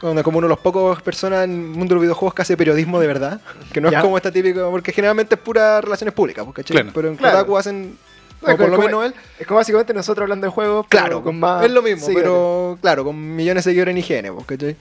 [0.00, 3.00] como uno de los pocos personas en el mundo de los videojuegos que hace periodismo
[3.00, 3.40] de verdad,
[3.72, 3.98] que no Ya.
[3.98, 6.64] es como esta típica, porque generalmente es pura relaciones públicas, pues.
[6.66, 6.90] Claro.
[6.94, 7.38] pero en Claro.
[7.38, 7.98] Kotaku hacen,
[8.40, 11.02] No, o por lo como- menos él, Es como básicamente nosotros hablando de juegos, pero
[11.02, 11.64] Claro, con más...
[11.64, 12.22] es lo mismo, seguidores.
[12.30, 14.76] pero claro, con millones de seguidores en IGN, pues, ¿cachai?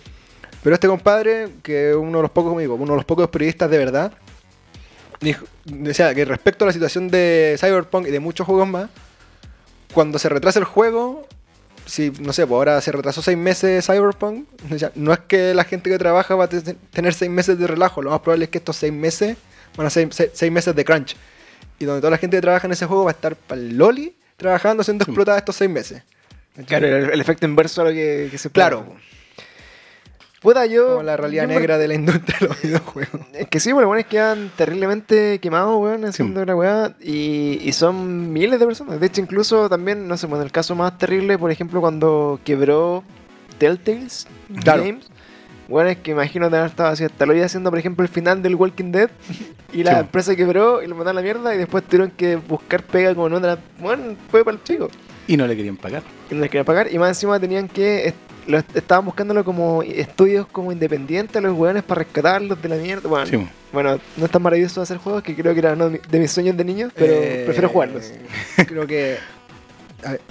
[0.68, 3.70] Pero este compadre, que es uno de los pocos, digo, uno de los pocos periodistas
[3.72, 4.12] de verdad,
[5.22, 8.90] dijo, decía que respecto a la situación de Cyberpunk y de muchos juegos más,
[9.94, 11.26] cuando se retrasa el juego,
[11.86, 15.64] si, no sé, pues ahora se retrasó seis meses Cyberpunk, decía, no es que la
[15.64, 18.52] gente que trabaja va a te- tener seis meses de relajo, lo más probable es
[18.52, 19.38] que estos seis meses
[19.78, 21.16] van a ser seis, seis meses de crunch.
[21.80, 23.78] Y donde toda la gente que trabaja en ese juego va a estar para el
[23.78, 25.12] loli trabajando, siendo Sí.
[25.12, 26.04] explotada estos seis meses.
[26.66, 28.86] Claro, el, el efecto inverso a lo que, que se Claro,
[30.42, 30.90] Puta, yo...
[30.92, 33.22] como la realidad me- negra de la industria de los videojuegos.
[33.34, 36.96] Es que sí, bueno, bueno, es que quedan terriblemente quemados, weón, haciendo la weá.
[37.02, 39.00] Y, y son miles de personas.
[39.00, 43.04] De hecho, incluso también, no sé, bueno, el caso más terrible, por ejemplo, cuando quebró
[43.58, 44.28] Telltales
[44.64, 44.84] Claro.
[44.84, 45.08] Games.
[45.68, 48.42] Bueno, es que imagino haber estado así hasta lo iba haciendo, por ejemplo, el final
[48.42, 49.10] del Walking Dead.
[49.74, 50.00] Y la Sí.
[50.00, 51.54] empresa quebró y lo mandaron a la mierda.
[51.54, 53.58] Y después tuvieron que buscar pega como en otra.
[53.80, 54.88] Bueno, fue para el chico.
[55.28, 56.04] Y no le querían pagar.
[56.32, 56.88] Y no les querían pagar.
[56.92, 58.14] Y más encima tenían que.
[58.48, 62.76] Lo est- estaban buscándolo como estudios como independientes a los weones para rescatarlos de la
[62.78, 63.08] mierda.
[63.10, 65.92] Bueno, Sí, bueno, no es tan maravilloso hacer juegos que creo que era uno de
[65.92, 68.12] mi- de mis sueños de niño, pero Eh, prefiero jugarlos.
[68.68, 69.18] Creo que
[70.04, 70.22] a ver,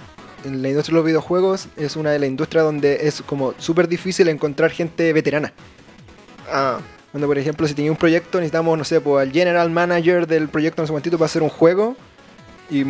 [0.44, 3.88] en la industria de los videojuegos es una de las industrias donde es como súper
[3.88, 5.52] difícil encontrar gente veterana.
[6.50, 6.78] Ah,
[7.12, 10.48] Cuando, por ejemplo, si tenía un proyecto, necesitamos, no sé, pues, al general manager del
[10.48, 11.96] proyecto, no sé cuántito, para hacer un juego.
[12.70, 12.84] Y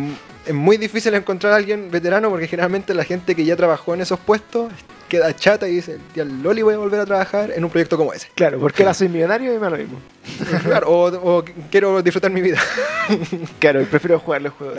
[0.47, 4.01] es muy difícil encontrar a alguien veterano porque generalmente la gente que ya trabajó en
[4.01, 4.71] esos puestos
[5.09, 8.11] queda chata y dice, tía Loli, voy a volver a trabajar en un proyecto como
[8.13, 8.27] ese.
[8.35, 9.99] claro, porque ahora soy millonario y me lo mismo.
[10.63, 12.59] Claro, o, o quiero disfrutar mi vida.
[13.59, 14.77] Claro, y prefiero jugar los juegos.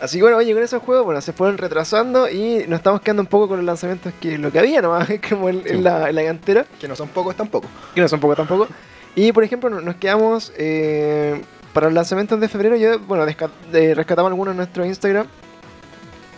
[0.00, 3.20] Así que bueno, oye, con esos juegos, bueno, se fueron retrasando y nos estamos quedando
[3.22, 6.14] un poco con los lanzamientos que lo que había nomás, como en, en la, en
[6.16, 7.68] la cantera, Que no son pocos tampoco.
[7.94, 8.66] que no son poco tampoco.
[9.14, 12.76] Y por ejemplo, no- nos quedamos eh, para los lanzamientos de febrero.
[12.76, 15.26] Yo, bueno, eh, rescatamos algunos en nuestro Instagram.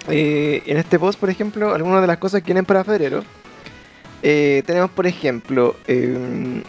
[0.09, 3.23] Eh, en este post, por ejemplo, algunas de las cosas que vienen para febrero.
[4.23, 6.62] Eh, tenemos, por ejemplo, eh,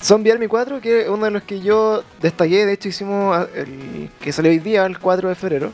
[0.00, 2.64] Zombie Army 4, que es uno de los que yo destaqué.
[2.66, 5.72] De hecho, hicimos el que salió hoy día, el 4 de febrero.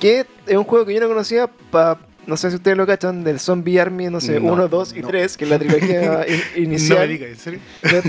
[0.00, 3.22] Que es un juego que yo no conocía, pa- no sé si ustedes lo cachan,
[3.24, 5.08] del Zombie Army, no sé, No, 1, 2 y no.
[5.08, 6.98] 3, que es la trilogía in- inicial.
[6.98, 7.60] No me digas, ¿en serio?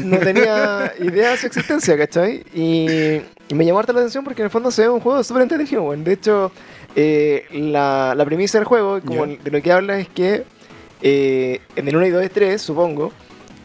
[0.03, 2.43] No, no tenía idea de su existencia, ¿cachai?
[2.53, 5.23] Y, y me llamó harta la atención porque en el fondo se ve un juego
[5.23, 6.03] súper entretenido, weón.
[6.03, 6.51] De hecho,
[6.95, 9.37] eh, la, la premisa del juego, como Ya.
[9.43, 10.43] de lo que habla, es que
[11.01, 13.13] eh, en el 1 y 2 y 3, supongo,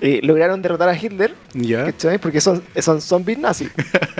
[0.05, 1.85] eh, lograron derrotar a Hitler, Ya.
[1.87, 2.19] ¿cachai?
[2.19, 3.71] Porque son, son zombies nazis,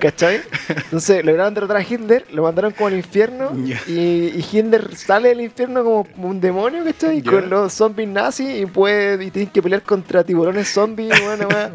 [0.01, 0.41] ¿cachai?
[0.69, 3.51] Entonces lograron derrotar a Hitler, lo mandaron como al infierno
[3.89, 7.21] y, y Hitler sale del infierno como un demonio, ¿cachai?
[7.21, 7.31] Ya.
[7.33, 11.73] Con los zombies nazis y puede y tienen que pelear contra tiburones zombies, bueno, weón.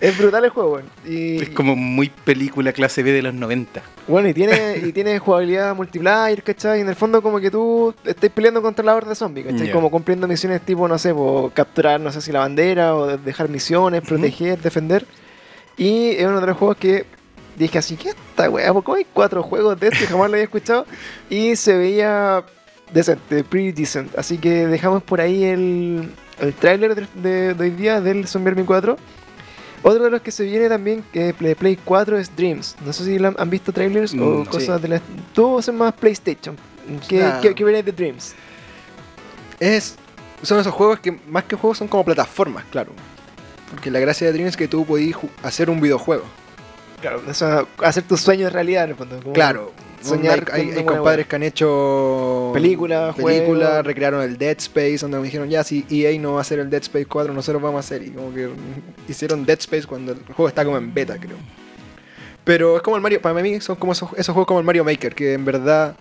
[0.00, 0.84] Es brutal el juego, weón.
[1.06, 3.80] Y, Es como muy película clase B de los 90.
[4.08, 6.78] bueno, y tiene, y tiene jugabilidad multiplayer, ¿cachai?
[6.78, 9.68] Y en el fondo como que tú estás peleando contra la horda de zombies, ¿cachai?
[9.68, 9.72] Ya.
[9.72, 11.14] Como cumpliendo misiones tipo, no sé,
[11.54, 15.06] capturar, no sé si la bandera, o dejar misiones, proteger, defender.
[15.76, 17.04] Y es uno de los juegos que
[17.56, 18.72] dije así, ¿qué esta weá?
[18.72, 20.06] ¿Por qué hay cuatro juegos de este?
[20.06, 20.86] Jamás lo había escuchado.
[21.30, 22.42] Y se veía
[22.92, 24.16] decente, pretty decent.
[24.18, 28.50] Así que dejamos por ahí el, el tráiler de, de- de hoy día del Zombie
[28.50, 28.96] Army 4.
[29.84, 32.74] Otro de los que se viene también que de Play 4 es Dreams.
[32.84, 35.00] No sé si han visto trailers o Mm, cosas de la...
[35.34, 36.56] Tú haces más PlayStation.
[37.06, 37.40] ¿Qué, Nah.
[37.40, 38.34] qué, qué viene de Dreams?
[39.60, 39.96] Es,
[40.42, 42.92] son esos juegos que más que juegos son como plataformas, claro.
[43.70, 46.24] Porque la gracia de Dream es que tú podías hacer un videojuego.
[47.04, 49.20] Claro, o sea, hacer tus sueños realidad en el fondo.
[49.20, 49.72] como Claro.
[50.00, 53.82] Soñar Hay, compadres que han hecho Película, película, juego.
[53.82, 56.70] recrearon el Dead Space, donde me dijeron, ya, si EA no va a hacer el
[56.70, 58.04] Dead Space 4, nosotros vamos a hacer.
[58.04, 58.48] Y como que
[59.06, 61.36] hicieron Dead Space cuando el juego está como en beta, creo.
[62.42, 64.82] Pero es como el Mario, para mí son como esos, esos juegos como el Mario
[64.82, 65.96] Maker, que en verdad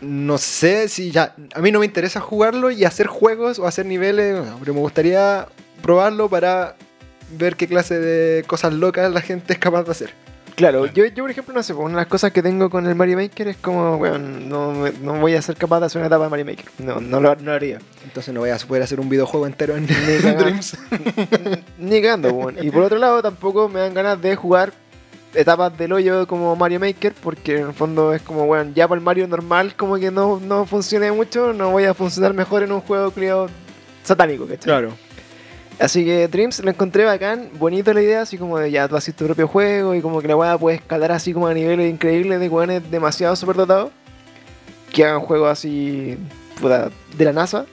[0.00, 3.86] no sé si ya, a mí no me interesa jugarlo y hacer juegos o hacer
[3.86, 5.46] niveles, pero me gustaría
[5.80, 6.74] probarlo para
[7.36, 10.10] ver qué clase de cosas locas la gente es capaz de hacer.
[10.56, 12.86] Claro, yo, yo por ejemplo, no sé, pues, una de las cosas que tengo con
[12.86, 15.98] el Mario Maker es como, bueno, no, me- no voy a ser capaz de hacer
[15.98, 16.66] una etapa de Mario Maker.
[16.78, 17.80] No, no lo, no lo haría.
[18.04, 19.86] Entonces no voy a poder hacer un videojuego entero en
[20.22, 20.44] cagando.
[20.44, 20.78] Dreams.
[21.78, 22.56] Ni cagando, weón.
[22.62, 24.72] Y por otro lado, tampoco me dan ganas de jugar
[25.34, 29.00] etapas del hoyo como Mario Maker, porque en el fondo es como, weón, ya para
[29.00, 32.70] el Mario normal, como que no, no funcione mucho, no voy a funcionar mejor en
[32.70, 33.48] un juego criado
[34.04, 34.58] satánico, ¿cachai?
[34.66, 34.92] Claro.
[35.80, 39.14] Así que Dreams lo encontré bacán, bonito la idea, así como de ya tú haces
[39.14, 42.38] tu propio juego y como que la weá puede escalar así como a niveles increíbles
[42.38, 43.90] de weones demasiado superdotados
[44.92, 46.16] que hagan juegos así
[46.60, 47.66] puta, de la NASA.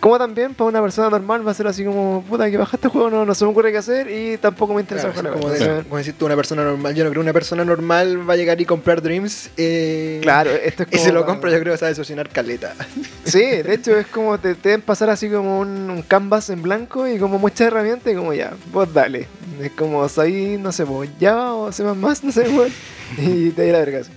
[0.00, 2.92] Como también para una persona normal va a ser así como, puta, que bajaste el
[2.92, 5.52] juego, no, no se me ocurre qué hacer y tampoco me interesa Claro, jugar como,
[5.52, 6.94] de- como decir tú, una persona normal.
[6.94, 9.50] Yo no creo que una persona normal va a llegar y comprar Dreams.
[9.56, 11.90] eh, Claro, esto es Y como si lo compra, yo creo que se va a
[11.90, 12.74] decepcionar caleta.
[13.24, 16.62] Sí, de hecho es como te, te deben pasar así como un, un canvas en
[16.62, 19.26] blanco y como muchas herramientas y como ya, vos dale.
[19.60, 22.72] Es como ahí, no sé, vos Java o C++, no sé, weón.
[23.18, 23.98] Y te di la verga.
[24.00, 24.10] así.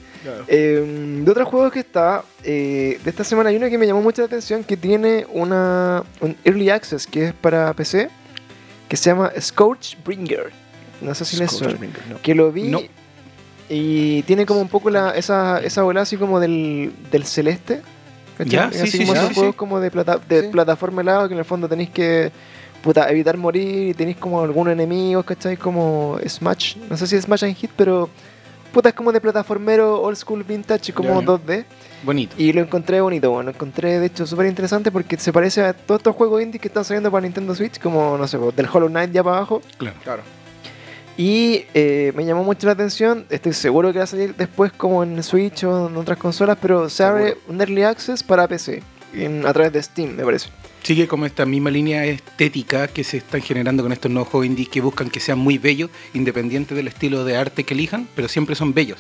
[0.48, 4.02] Eh, de otros juegos que está, eh, de esta semana hay uno que me llamó
[4.02, 8.10] mucho la atención que tiene una, un Early Access que es para PC
[8.88, 10.52] que se llama Scorchbringer.
[11.02, 11.74] No sé si les suena.
[12.10, 12.22] No.
[12.22, 12.82] Que lo vi No.
[13.70, 17.82] y tiene como un poco la, esa, esa bola así como del, del celeste.
[18.38, 18.52] ¿cachai?
[18.54, 19.58] Ya, así sí, como sí, esos sí, juegos sí.
[19.58, 20.48] como de, plata, de Sí.
[20.50, 22.32] plataforma helado que en el fondo tenéis que
[22.84, 25.56] puta, evitar morir y tenéis como algunos enemigos, ¿cachai?
[25.56, 28.10] Como Smash, no sé si es Smash and Hit, pero
[28.72, 31.26] puta es como de plataformero old school vintage como Ya.
[31.28, 31.66] 2D.
[32.04, 32.36] Bonito.
[32.38, 35.74] Y lo encontré bonito, bueno, lo encontré de hecho súper interesante porque se parece a
[35.74, 38.68] todos estos juegos indie que están saliendo para Nintendo Switch, como no sé, pues, del
[38.72, 39.62] Hollow Knight ya para abajo.
[39.78, 39.96] Claro.
[40.04, 40.24] Claro.
[41.18, 45.04] Y eh, me llamó mucho la atención, estoy seguro que va a salir después como
[45.04, 48.82] en Switch o en otras consolas, pero se abre un Early Access para PC,
[49.14, 50.50] en- a través de Steam, me parece.
[50.84, 54.68] Sigue como esta misma línea estética que se están generando con estos nuevos juegos indies
[54.70, 58.56] que buscan que sean muy bellos, independiente del estilo de arte que elijan, pero siempre
[58.56, 58.98] son bellos.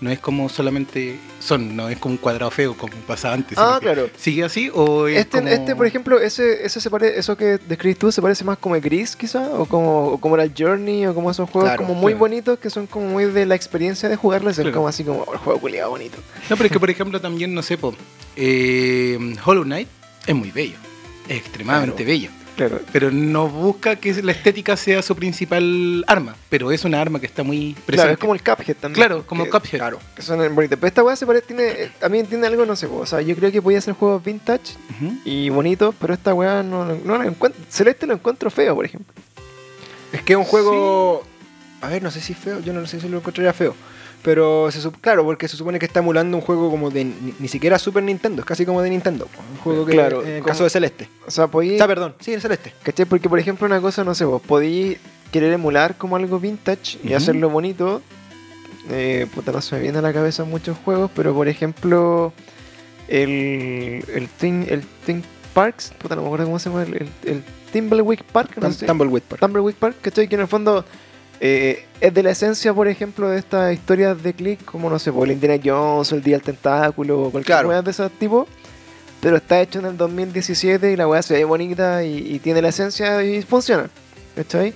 [0.00, 3.58] No es como solamente son, no es como un cuadrado feo como pasaba antes.
[3.58, 4.08] Ah, claro.
[4.16, 7.58] ¿Sigue así o es Este, como- este, por ejemplo, ese, ese se pare- eso que
[7.58, 10.52] describes tú se parece más como el Gris, quizá, o como, o como era el
[10.56, 12.20] Journey, o como esos juegos Claro, como muy claro.
[12.20, 15.32] bonitos que son como muy de la experiencia de jugarlo, es como así como "Oh,
[15.32, 16.16] el juego culiado bonito.
[16.48, 17.94] No, pero es que por ejemplo también, no sé, po,
[18.36, 19.88] eh, Hollow Knight
[20.28, 20.76] es muy bello,
[21.28, 22.30] es extremadamente bello.
[22.56, 22.80] Claro.
[22.92, 27.26] Pero no busca que la estética sea su principal arma, pero es una arma que
[27.26, 27.92] está muy presente.
[27.94, 28.94] Claro, es como el Cuphead también.
[28.94, 29.78] Claro, como que- Cuphead.
[29.78, 30.00] Claro.
[30.16, 30.76] Que son bonitos.
[30.76, 33.36] Pero esta weá se parece, tiene, eh, también tiene algo, no sé, o sea, yo
[33.36, 34.74] creo que podía ser juegos vintage
[35.24, 37.62] y bonitos, pero esta weá no, no la encuentro.
[37.70, 39.14] Celeste lo encuentro feo, por ejemplo.
[40.12, 41.22] Es que es un juego.
[41.80, 42.58] A ver, no sé si es feo.
[42.60, 43.76] Yo no sé si lo encontraría feo.
[44.22, 47.34] Pero se sup- claro, porque se supone que está emulando un juego como de ni,
[47.38, 49.28] ni siquiera Super Nintendo, es casi como de Nintendo.
[49.52, 51.08] Un juego que Claro, en el como- caso de Celeste.
[51.26, 51.74] O sea, podí.
[51.74, 52.74] Está, perdón, sí, el Celeste.
[52.82, 53.06] ¿Cachai?
[53.06, 54.96] Porque, por ejemplo, una cosa, no sé, vos podí
[55.32, 58.02] querer emular como algo vintage y hacerlo bonito.
[58.90, 62.32] Eh, puta, no se me viene a la cabeza muchos juegos, pero por ejemplo,
[63.08, 65.22] el, el, Thing, el Thing
[65.54, 68.86] Parks, puta, no me acuerdo cómo se llama, el, el, el Park, no Tum- sé.
[68.86, 69.40] Tumbleweed Park.
[69.40, 70.28] Tumbleweed Park, ¿cachai?
[70.28, 70.84] Que en el fondo
[71.40, 75.12] eh, es de la esencia, por ejemplo, de estas historias de click, como no sé,
[75.12, 77.82] por el Indiana Jones, o el Día del Tentáculo, o cualquier Claro.
[77.82, 78.46] de ese tipo.
[79.20, 82.62] Pero está hecho en el 2017 y la weá se ve bonita y, y tiene
[82.62, 83.90] la esencia y funciona,
[84.36, 84.72] ¿cachai?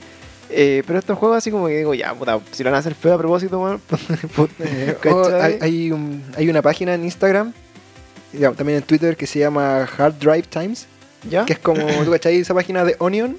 [0.50, 2.94] Eh, pero estos juegos así como que digo, ya, puta, si lo van a hacer
[2.96, 3.80] feo a propósito, weón,
[4.58, 7.52] Eh, oh, hay, hay un- hay una página en Instagram,
[8.32, 10.86] ya, también en Twitter, que se llama Hard Drive Times,
[11.30, 11.44] ¿Ya?
[11.44, 12.36] que es como, ¿tú cachai?
[12.38, 13.38] Esa página de Onion,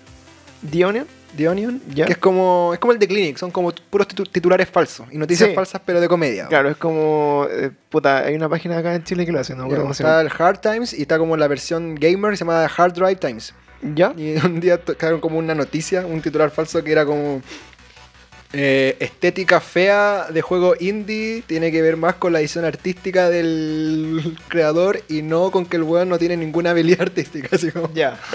[0.72, 1.08] ¿The Onion?
[1.36, 4.70] De Onion, que es como, es como el de Clinic, son como puros titu- titulares
[4.70, 5.56] falsos y noticias Sí.
[5.56, 6.48] falsas pero de comedia.
[6.48, 9.68] Claro, es como, eh, puta, hay una página acá en Chile que lo hace, no
[9.92, 13.54] está el Hard Times y está como la versión gamer, se llama Hard Drive Times.
[13.96, 14.14] ¿Ya?
[14.16, 17.42] Y un día tocaron como una noticia, un titular falso que era como
[18.56, 24.38] eh, estética fea de juego indie, tiene que ver más con la edición artística del
[24.48, 27.50] creador y no con que el weón no tiene ninguna habilidad artística.
[27.52, 28.20] Así como, Ya.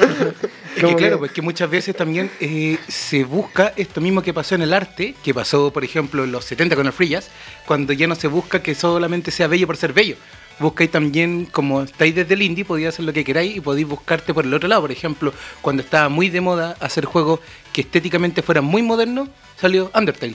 [0.76, 4.54] Es que claro, pues que muchas veces también eh, se busca esto mismo que pasó
[4.54, 7.31] en el arte, que pasó, por ejemplo, en los 70 con el Free Jazz,
[7.66, 10.14] cuando ya no se busca que solamente sea bello por ser bello.
[10.59, 14.35] Buscáis también, como estáis desde el indie, podéis hacer lo que queráis y podéis buscarte
[14.35, 14.81] por el otro lado.
[14.83, 17.40] Por ejemplo, cuando estaba muy de moda hacer juegos
[17.73, 19.29] que estéticamente fueran muy modernos,
[19.61, 20.35] salió Undertale,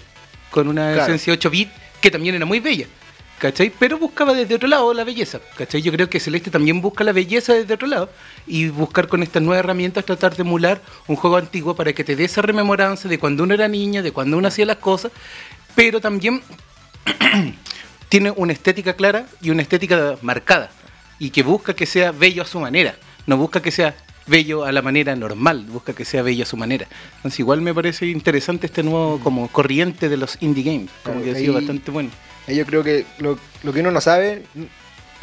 [0.50, 1.04] con una Claro.
[1.04, 2.88] esencia 8 bit que también era muy bella.
[3.40, 3.74] ¿Cachai?
[3.78, 5.42] Pero buscaba desde otro lado la belleza.
[5.58, 5.82] ¿Cachai?
[5.82, 8.10] Yo creo que Celeste también busca la belleza desde otro lado.
[8.48, 12.16] Y buscar con estas nuevas herramientas tratar de emular un juego antiguo para que te
[12.16, 15.12] dé esa rememoranza de cuando uno era niña, de cuando uno hacía las cosas.
[15.76, 16.42] Pero también
[18.10, 20.70] tiene una estética clara y una estética marcada.
[21.20, 22.96] Y que busca que sea bello a su manera.
[23.28, 26.58] No busca que sea bello a la manera normal, busca que sea bello a su
[26.58, 26.88] manera.
[27.18, 31.24] Entonces igual me parece interesante este nuevo como corriente de los indie games, como Claro,
[31.26, 32.10] que ha sido ahí- bastante bueno.
[32.48, 34.44] Yo creo que lo, lo que uno no sabe,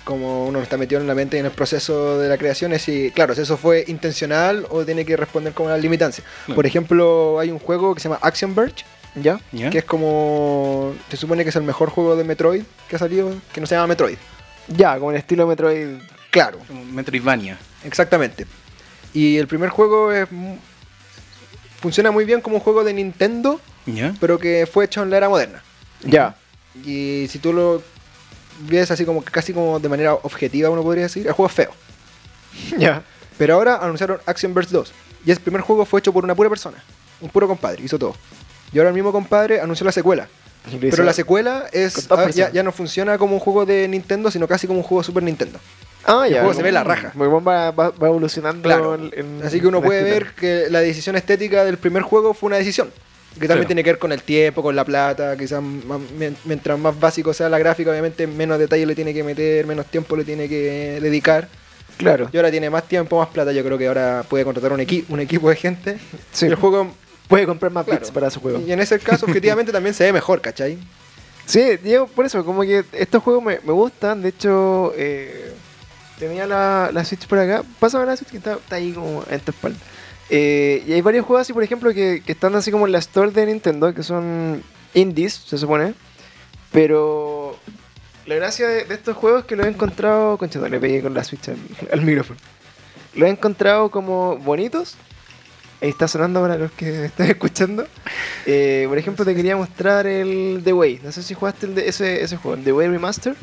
[0.04, 2.72] como uno no está metido en la mente y en el proceso de la creación,
[2.72, 6.24] es si, claro, si eso fue intencional o tiene que responder con una limitancia.
[6.54, 9.40] Por ejemplo, hay un juego que se llama Action Verge, ¿Ya?
[9.52, 9.70] ¿Ya?
[9.70, 10.94] que es como.
[11.10, 13.74] Se supone que es el mejor juego de Metroid que ha salido, que no se
[13.74, 14.16] llama Metroid.
[14.68, 15.98] Ya, como el estilo Metroid.
[16.30, 16.58] Claro,
[16.92, 17.58] Metroidvania.
[17.84, 18.46] exactamente.
[19.12, 20.28] Y el primer juego es.
[21.80, 24.14] Funciona muy bien como un juego de Nintendo, ¿Ya?
[24.20, 25.62] pero que fue hecho en la era moderna.
[26.02, 26.36] Ya.
[26.84, 27.82] Y si tú lo
[28.60, 31.72] ves así como casi como de manera objetiva, uno podría decir, el juego es feo.
[32.78, 33.02] Ya.
[33.38, 34.92] Pero ahora anunciaron Action Verse 2.
[35.24, 36.76] Y ese primer juego fue hecho por una pura persona.
[37.22, 38.14] Un puro compadre, hizo todo.
[38.72, 40.28] Y ahora el mismo compadre anunció la secuela.
[40.80, 44.46] Pero la secuela es ah, ya, ya no funciona como un juego de Nintendo, sino
[44.46, 45.58] casi como un juego de Super Nintendo.
[46.04, 46.40] Ah, el ya.
[46.40, 47.12] juego se ve la raja.
[47.14, 48.62] Muy bueno, va, va, va evolucionando.
[48.62, 48.94] Claro.
[48.94, 52.56] el- Así que uno puede ver que la decisión estética del primer juego fue una
[52.56, 52.90] decisión.
[53.34, 53.66] Que también Claro.
[53.68, 56.00] tiene que ver con el tiempo, con la plata, quizás más-
[56.44, 60.16] mientras más básico sea la gráfica, obviamente menos detalle le tiene que meter, menos tiempo
[60.16, 61.48] le tiene que dedicar.
[61.96, 62.28] Claro.
[62.32, 65.04] Y ahora tiene más tiempo, más plata, yo creo que ahora puede contratar un, equi-
[65.10, 65.98] un equipo de gente.
[66.32, 66.46] Sí.
[66.46, 66.92] Y el juego,
[67.30, 68.60] Puede comprar más claro, bits para su juego.
[68.60, 70.76] Y en ese caso, objetivamente también se ve mejor, ¿cachai?
[71.46, 74.20] Sí, Diego, por eso, como que estos juegos me, me gustan.
[74.20, 75.52] De hecho, eh,
[76.18, 77.62] tenía la, la Switch por acá.
[77.78, 79.78] Pásame la Switch que está, está ahí como en tu espalda.
[80.28, 82.98] Eh, y hay varios juegos así, por ejemplo, que, que están así como en la
[82.98, 84.62] store de Nintendo, que son
[84.94, 85.94] indies, se supone.
[86.72, 87.56] Pero
[88.26, 90.36] la gracia de, de estos juegos es que los he encontrado.
[90.36, 91.58] Concha, no, le pegué con la Switch al,
[91.92, 92.40] al micrófono.
[93.14, 94.96] Los he encontrado como bonitos.
[95.82, 97.86] Ahí está sonando para los que están escuchando.
[98.46, 101.00] Eh, por ejemplo, te quería mostrar el The Way.
[101.02, 103.34] No sé si jugaste el de ese, ese juego, el The Way Remaster.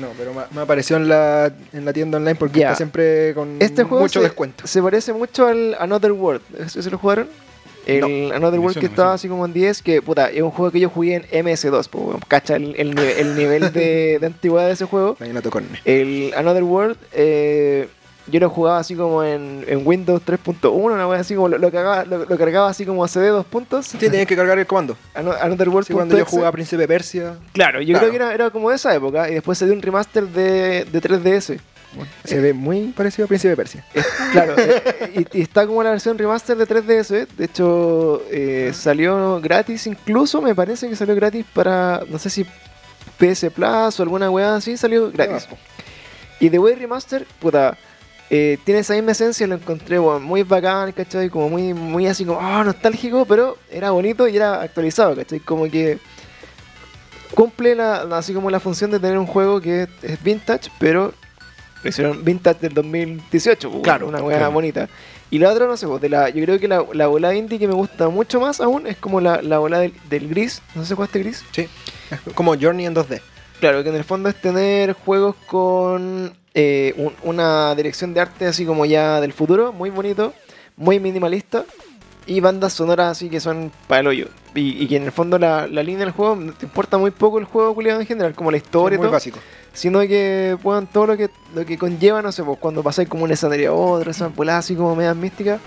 [0.00, 3.56] No, pero me, me apareció en la, en la tienda online porque está siempre con
[3.60, 4.66] Este juego mucho se, descuento.
[4.66, 6.40] se parece mucho al Another World.
[6.58, 7.28] ¿Ese se lo jugaron?
[7.84, 10.50] El Another me World que me estaba así como en 10, que puta, es un
[10.52, 14.26] juego que yo jugué en MS2, po, cacha el, el nive- el nivel de, de
[14.26, 15.16] antigüedad de ese juego.
[15.20, 15.78] Ahí no tocó en mí.
[15.84, 17.88] El Another World, eh,
[18.28, 21.70] yo lo jugaba así como en, en Windows 3.1, una wea así como lo, lo,
[21.70, 23.86] cargaba, lo, lo cargaba así como a CD dos puntos.
[23.86, 24.96] Sí, tenías que cargar el comando.
[25.14, 25.86] Ano- Another World.
[25.86, 27.98] Sí, cuando yo jugaba Príncipe Persia, Claro, yo Claro.
[27.98, 30.84] creo que era, era como de esa época y después se dio un remaster de,
[30.84, 31.58] de 3DS.
[32.24, 33.84] se ve muy parecido a Príncipe Persia.
[33.94, 37.26] Eh, claro, eh, y, y está como la versión remaster de 3DS.
[37.36, 42.46] De hecho, eh, salió gratis incluso, me parece que salió gratis para, no sé si
[43.18, 45.48] PS Plus o alguna weá así, salió gratis.
[46.40, 47.76] Y The Way Remaster, puta,
[48.34, 51.28] eh, tiene esa misma esencia, lo encontré weón, muy bacán, ¿cachai?
[51.28, 55.38] Como muy, muy así como, ah, nostálgico, pero era bonito y era actualizado, ¿cachai?
[55.38, 55.98] Como que
[57.34, 61.12] cumple la, así como la función de tener un juego que es, es vintage, pero
[61.82, 64.50] lo hicieron vintage del 2018, pues, Claro, una claro.
[64.50, 64.88] bonita.
[65.30, 67.68] Y la otra, no sé, de la, yo creo que la, la bola indie que
[67.68, 70.88] me gusta mucho más aún es como la, la bola del, del gris, no sé
[70.88, 71.44] si jugaste gris.
[71.52, 71.68] Sí.
[72.10, 73.20] Es como Journey en 2D.
[73.60, 78.46] Claro, que en el fondo es tener juegos con eh, un- una dirección de arte
[78.46, 80.32] así como ya del futuro, muy bonito,
[80.76, 81.64] muy minimalista,
[82.26, 84.28] y bandas sonoras así que son para el hoyo.
[84.54, 87.38] Y, y que en el fondo la, la línea del juego te importa muy poco
[87.38, 89.38] el juego culiado en general, como la historia y muy todo, básico.
[89.72, 93.24] sino que puedan todo lo que, lo que conlleva, no sé, pues cuando pasáis como
[93.24, 95.60] un escenario a otro, esas voladas así como medias místicas.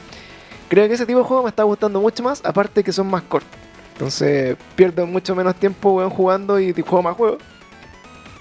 [0.70, 3.24] Creo que ese tipo de juego me está gustando mucho más, aparte que son más
[3.24, 3.52] cortos.
[3.94, 7.40] Entonces pierdo mucho menos tiempo weón, jugando y juego más juegos.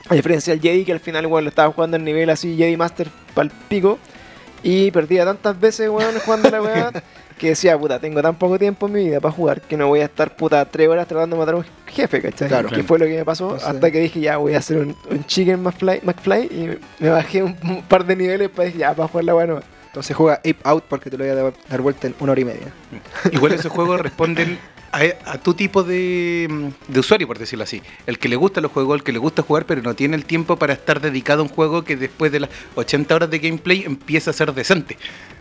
[0.09, 2.77] A diferencia del Jedi, que al final weón, lo estaba jugando en nivel así Jedi
[2.77, 3.99] Master pal pico.
[4.63, 6.91] Y perdía tantas veces weón, jugando la weá
[7.39, 10.01] que decía, puta, tengo tan poco tiempo en mi vida para jugar que no voy
[10.01, 12.49] a estar puta tres horas tratando de matar a un jefe, ¿cachai?
[12.49, 12.69] Claro.
[12.71, 14.97] Que fue lo que me pasó Entonces- hasta que dije, ya voy a hacer un,
[15.11, 18.95] un Chicken McFly, McFly y me bajé un, un par de niveles para decir, ya,
[18.95, 19.63] para jugar la weá nueva.
[19.87, 22.41] Entonces juega Ape Out porque te lo voy a dar- dar vuelta en una hora
[22.41, 22.73] y media.
[23.33, 24.59] Igual esos juegos responden
[24.95, 27.83] a, a tu tipo de, de usuario, por decirlo así.
[28.07, 30.25] El que le gusta los juegos, el que le gusta jugar, pero no tiene el
[30.25, 33.83] tiempo para estar dedicado a un juego que después de las 80 horas de gameplay
[33.85, 34.97] empieza a ser decente.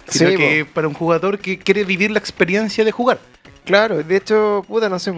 [0.07, 3.19] Sino Sí, que para un jugador que quiere vivir la experiencia de jugar.
[3.65, 5.13] Claro, de hecho, puta, no sé,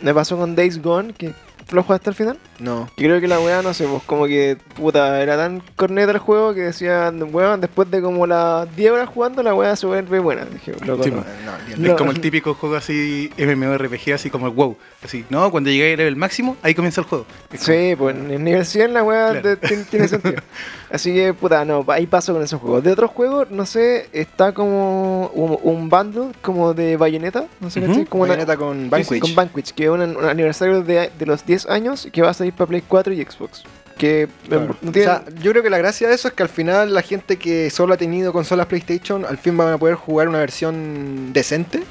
[0.00, 1.34] me pasó con Days Gone, que
[1.72, 2.38] lo jugaste al final.
[2.58, 2.88] No.
[2.96, 6.18] Yo creo que la weá, no sé, pues como que, puta, era tan corneta el
[6.18, 10.18] juego que decían, weón, después de como las 10 horas jugando, la weá se vuelve
[10.18, 10.44] buena.
[10.44, 11.22] Dije, loco, Sí, no.
[11.22, 11.26] pues.
[11.44, 11.86] No, No.
[11.92, 14.76] Es como el típico juego así, MMORPG, así como el WoW.
[15.04, 17.26] Así, no, cuando llegué al level máximo, ahí comienza el juego.
[17.52, 19.58] Es como- Sí, pues en el nivel 100 la weá Claro.
[19.90, 20.42] tiene sentido.
[20.90, 22.82] Así que, puta, no, ahí paso con esos juegos.
[22.82, 27.78] De otros juegos, no sé, está como un, un bundle como de Bayonetta, no sé,
[27.80, 27.88] Ujú.
[27.88, 28.04] ¿cachai?
[28.06, 29.20] Como una- Bayonetta con Vanquish.
[29.20, 32.34] con Vanquish, que es un, un aniversario de, de los 10 años que va a
[32.34, 33.62] salir para Play 4 y Xbox.
[33.84, 34.76] Porque eh, Claro.
[34.80, 37.02] no O sea, yo creo que la gracia de eso es que al final la
[37.02, 41.32] gente que solo ha tenido consolas PlayStation al fin van a poder jugar una versión
[41.32, 41.82] decente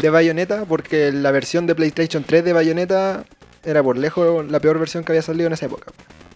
[0.00, 3.24] de Bayonetta, porque la versión de PlayStation 3 de Bayonetta
[3.64, 5.92] era por lejos la peor versión que había salido en esa época.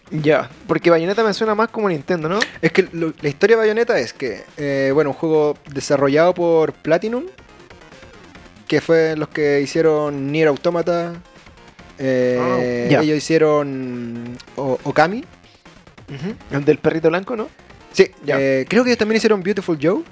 [0.09, 2.39] Ya, porque Bayonetta me suena más como Nintendo, ¿no?
[2.61, 6.71] Es que lo- la historia de Bayonetta es que, eh, bueno, un juego desarrollado por
[6.73, 7.25] Platinum,
[8.67, 11.13] que fue los que hicieron Nier Automata,
[11.99, 15.23] eh, Ah, ellos hicieron O- Okami,
[16.51, 17.49] El del perrito blanco, ¿no?
[17.91, 18.39] sí, Ya.
[18.39, 20.03] eh, creo que ellos también hicieron Beautiful Joe,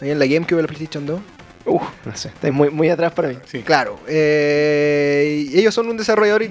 [0.00, 1.20] ahí en la GameCube de la PlayStation 2.
[1.66, 3.38] Uf, no sé, está muy, muy atrás para mí.
[3.46, 3.62] Sí.
[3.62, 6.48] Claro, eh, ellos son un desarrollador, y-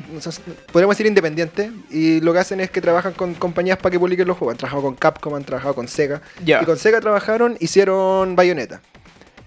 [0.72, 4.28] podríamos decir independiente, y lo que hacen es que trabajan con compañías para que publiquen
[4.28, 4.53] los juegos.
[4.53, 6.22] Han trabajado con Capcom, han trabajado con Sega.
[6.43, 6.61] Ya.
[6.61, 8.82] Y con Sega trabajaron, hicieron Bayonetta.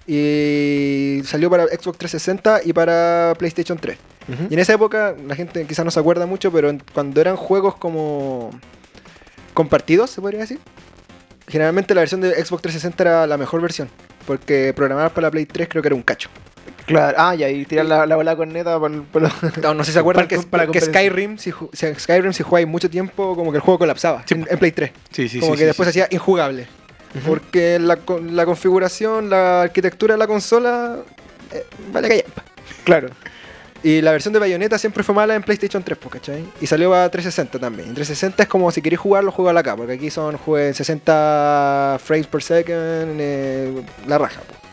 [0.07, 3.99] Y salió para Xbox 360 y para PlayStation 3.
[4.51, 7.77] Y en esa época, la gente quizás no se acuerda mucho, pero cuando eran juegos
[7.77, 8.51] como
[9.55, 10.59] compartidos, se podría decir,
[11.47, 13.89] generalmente la versión de Xbox 360 era la mejor versión.
[14.29, 16.29] Porque programar para la Play 3 creo que era un cacho.
[16.85, 19.83] Claro, ah, ya, y tirar la, la bola con neta por, por los- No, no
[19.85, 20.81] sé si se acuerdan que, para que.
[20.83, 24.35] Skyrim, si, si- Skyrim, si jugáis mucho tiempo, como que el juego colapsaba Sí.
[24.35, 24.91] en, en Play 3.
[25.11, 26.67] Sí, sí, como que después se hacía injugable.
[27.27, 27.99] Porque la,
[28.31, 30.99] la configuración, la arquitectura de la consola,
[31.53, 32.45] eh, vale callampa.
[32.85, 33.09] Claro.
[33.83, 36.45] Y la versión de Bayonetta siempre fue mala en PlayStation 3, pues, ¿cachai?
[36.61, 37.89] Y salió a 360 también.
[37.89, 41.99] En 360 es como si queréis jugarlo, jugarlo acá, porque aquí son juegos en 60
[42.03, 44.41] frames per second, eh, la raja.
[44.47, 44.68] pues.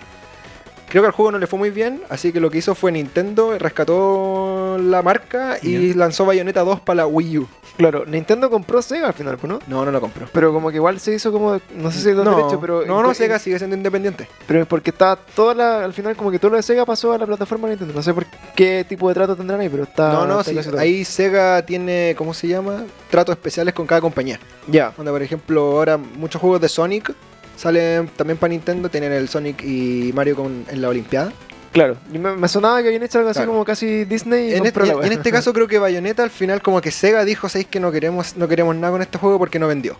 [0.96, 2.90] Creo que al juego no le fue muy bien, así que lo que hizo fue
[2.90, 7.48] Nintendo, rescató la marca y lanzó Bayonetta 2 para la Wii U.
[7.76, 9.60] Claro, Nintendo compró Sega al final, pues, ¿no?
[9.68, 10.30] No, no lo compró.
[10.32, 12.86] Pero como que igual se hizo como, no sé si los no, derechos, pero...
[12.86, 14.30] no, no, Sega sigue siendo independiente.
[14.48, 17.12] Pero es porque está toda la, al final como que todo lo de Sega pasó
[17.12, 17.94] a la plataforma de Nintendo.
[17.94, 18.26] No sé por
[18.56, 20.14] qué tipo de trato tendrán ahí, pero está...
[20.14, 22.86] no, no, está sí, ahí Sega tiene, ¿cómo se llama?
[23.10, 24.40] Tratos especiales con cada compañía.
[24.68, 27.14] Ya, Cuando, por ejemplo, ahora muchos juegos de Sonic
[27.56, 31.32] salen también para Nintendo, tienen el Sonic y Mario con, en la Olimpiada.
[31.72, 31.98] claro.
[32.14, 33.52] Y me, me sonaba que habían hecho algo así Claro.
[33.52, 35.08] como casi Disney y En este, en wea.
[35.08, 38.36] este caso creo que Bayonetta al final como que Sega dijo, ¿sabéis que no queremos,
[38.38, 39.98] no queremos nada con este juego porque no vendió?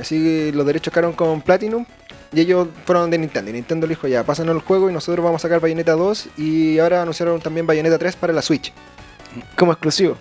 [0.00, 1.84] Así que los derechos quedaron con Platinum
[2.32, 3.50] y ellos fueron de Nintendo.
[3.50, 6.28] Y Nintendo le dijo, ya, pásanos el juego y nosotros vamos a sacar Bayonetta 2
[6.36, 8.72] y ahora anunciaron también Bayonetta 3 para la Switch.
[9.56, 10.16] Como exclusivo.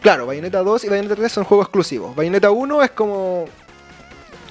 [0.00, 2.14] Claro, Bayonetta 2 y Bayonetta 3 son juegos exclusivos.
[2.14, 3.46] Bayonetta 1 es como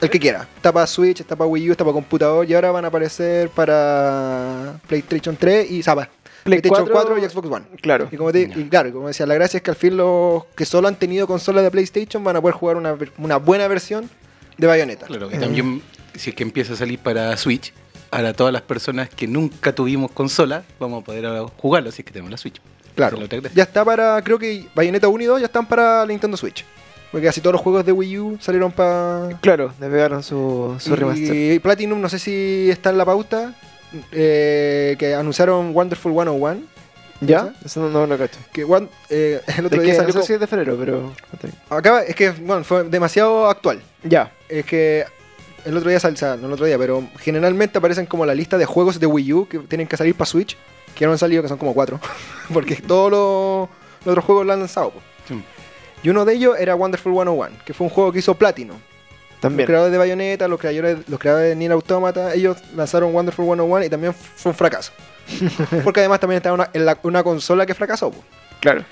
[0.02, 0.48] el que quiera.
[0.56, 3.50] Está para Switch, está para Wii U, está para computador y ahora van a aparecer
[3.50, 6.10] para PlayStation 3 y Saba.
[6.44, 7.66] Play PlayStation 4, 4 y Xbox One.
[7.82, 8.08] Claro.
[8.12, 10.66] Y, como te- y claro, como decía, la gracia es que al fin los que
[10.66, 14.10] solo han tenido consolas de PlayStation van a poder jugar una, ver- una buena versión
[14.58, 15.08] de Bayonetta.
[15.08, 15.82] Claro, y también
[16.16, 17.74] si es que empieza a salir para Switch,
[18.12, 21.26] ahora todas las personas que nunca tuvimos consola, vamos a poder
[21.58, 22.62] jugarlo si es que tenemos la Switch.
[22.96, 23.18] Claro.
[23.54, 26.64] Ya está para, creo que Bayonetta 1 y 2 ya están para la Nintendo Switch.
[27.16, 30.94] Porque casi todos los juegos de Wii U salieron para Claro, le pegaron su, su
[30.98, 31.34] remaster.
[31.34, 33.56] Y Platinum, no sé si está en la pauta,
[34.12, 36.62] eh, que anunciaron Wonderful 101.
[37.22, 37.54] ¿Ya?
[37.64, 38.38] Eso no, no lo cacho.
[38.52, 40.76] Que one- eh, el otro Es día que salió no sé si es de febrero,
[40.78, 41.14] pero...
[41.70, 43.82] Acaba, es que bueno, fue demasiado actual.
[44.04, 44.34] Ya.
[44.50, 45.06] Es que
[45.64, 48.58] el otro día o sea, no el otro día, pero generalmente aparecen como la lista
[48.58, 50.58] de juegos de Wii U que tienen que salir para Switch,
[50.94, 51.98] que no han salido, que son como cuatro.
[52.54, 53.70] Porque todos los,
[54.06, 54.90] los otros juegos lo han lanzado.
[54.92, 55.00] po.
[56.06, 58.78] Y uno de ellos era Wonderful 101, que fue un juego que hizo Platinum.
[58.78, 59.66] Los También.
[59.66, 63.90] creadores de Bayonetta, los creadores, los creadores de Nier Automata, ellos lanzaron Wonderful 101 y
[63.90, 64.92] también fue un fracaso.
[65.84, 68.12] Porque además también estaba una, en la- una consola que fracasó.
[68.60, 68.84] Claro.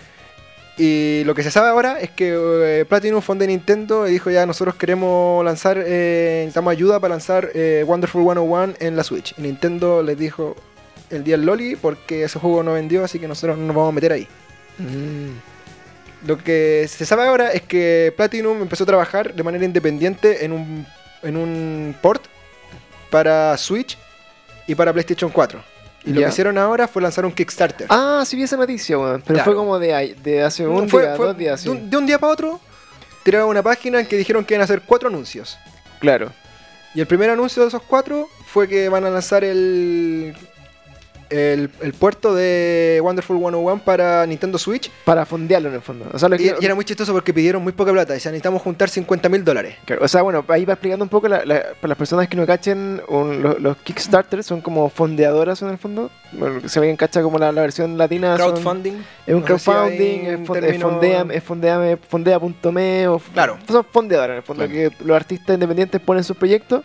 [0.76, 4.32] Y lo que se sabe ahora es que eh, Platinum fue de Nintendo y dijo
[4.32, 9.36] ya nosotros queremos lanzar, eh, necesitamos ayuda para lanzar eh, Wonderful 101 en la Switch.
[9.38, 10.55] Y Nintendo les dijo
[11.11, 13.91] el día del Loli porque ese juego no vendió, así que nosotros no nos vamos
[13.91, 14.28] a meter ahí.
[14.80, 15.53] Mm.
[16.26, 20.51] Lo que se sabe ahora es que Platinum empezó a trabajar de manera independiente en
[20.53, 20.88] un,
[21.21, 22.24] en un port
[23.09, 23.97] para Switch
[24.67, 25.61] y para PlayStation 4.
[26.05, 27.88] Y lo que hicieron ahora fue lanzar un Kickstarter.
[27.89, 29.21] Ah, sí vi esa noticia, weón.
[29.21, 29.43] Pero Claro.
[29.45, 31.65] fue como de, de hace un Fue- día, fue dos días, sí.
[31.69, 32.59] de, un, de un día para otro,
[33.24, 35.57] tiraron una página en que dijeron que iban a hacer cuatro anuncios.
[35.99, 36.32] Claro.
[36.93, 40.36] Y el primer anuncio de esos cuatro fue que van a lanzar el,
[41.34, 44.90] el, el puerto de Wonderful 101 para Nintendo Switch.
[45.06, 46.06] Para fondearlo en el fondo.
[46.14, 48.14] O sea, Y, que- y era muy chistoso porque pidieron muy poca plata.
[48.14, 49.76] Decían, necesitamos juntar 50 mil dólares.
[49.86, 52.38] Claro, o sea, bueno, ahí va explicando un poco la- la- para las personas que
[52.38, 56.10] no cachen, un- los, los Kickstarters son como fondeadoras en el fondo.
[56.32, 58.38] Bueno, se ven cacha como la, la versión latina.
[58.38, 58.94] son- Crowdfunding.
[59.28, 63.58] es un No si crowdfunding, es, es fondeame, es fondeame, fondea.me o Claro.
[63.68, 64.90] son fondeadoras en el fondo, Claro.
[64.90, 66.84] que los artistas independientes ponen sus proyectos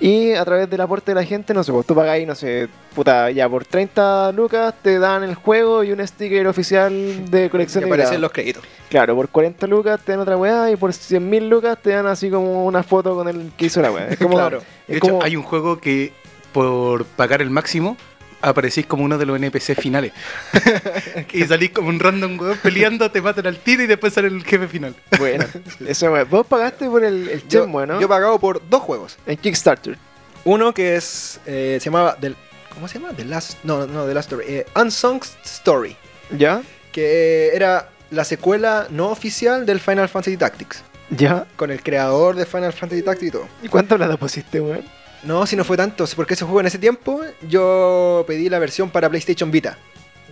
[0.00, 2.68] Y a través del aporte de la gente, no sé, pues tú pagáis, no sé,
[2.94, 7.84] puta, ya por 30 lucas te dan el juego y un sticker oficial de colección
[7.84, 8.62] Que aparecen los créditos.
[8.88, 12.06] Claro, por 40 lucas te dan otra weá y por 100 mil lucas te dan
[12.06, 14.08] así como una foto con el que hizo la weá.
[14.08, 14.62] Es como, Claro.
[14.88, 16.14] es De hecho, hay un juego que
[16.52, 17.96] por pagar el máximo
[18.42, 20.12] aparecís como uno de los NPC finales.
[21.32, 24.44] y salís como un random weón peleando, te matan al tiro y después sale el
[24.44, 24.94] jefe final.
[25.18, 25.44] Bueno,
[25.86, 26.12] eso.
[26.26, 27.98] Vos pagaste por el, el Yo, Shenmue, ¿no?
[28.00, 29.18] yo he pagado por dos juegos.
[29.26, 29.98] en Kickstarter.
[30.44, 31.40] Uno que es.
[31.46, 32.16] eh, se llamaba.
[32.20, 32.36] Del,
[32.74, 33.12] ¿Cómo se llama?
[33.14, 33.58] The Last.
[33.64, 34.44] No, no, The Last Story.
[34.48, 35.96] eh, Unsung Story.
[36.36, 36.62] ¿Ya?
[36.92, 40.82] Que era la secuela no oficial del Final Fantasy Tactics.
[41.10, 41.46] ¿Ya?
[41.56, 43.48] Con el creador de Final Fantasy Tactics y todo.
[43.62, 44.84] ¿Y cuánto plata pusiste, weón?
[45.22, 48.90] No, si no fue tanto, porque ese juego en ese tiempo yo pedí la versión
[48.90, 49.76] para PlayStation Vita.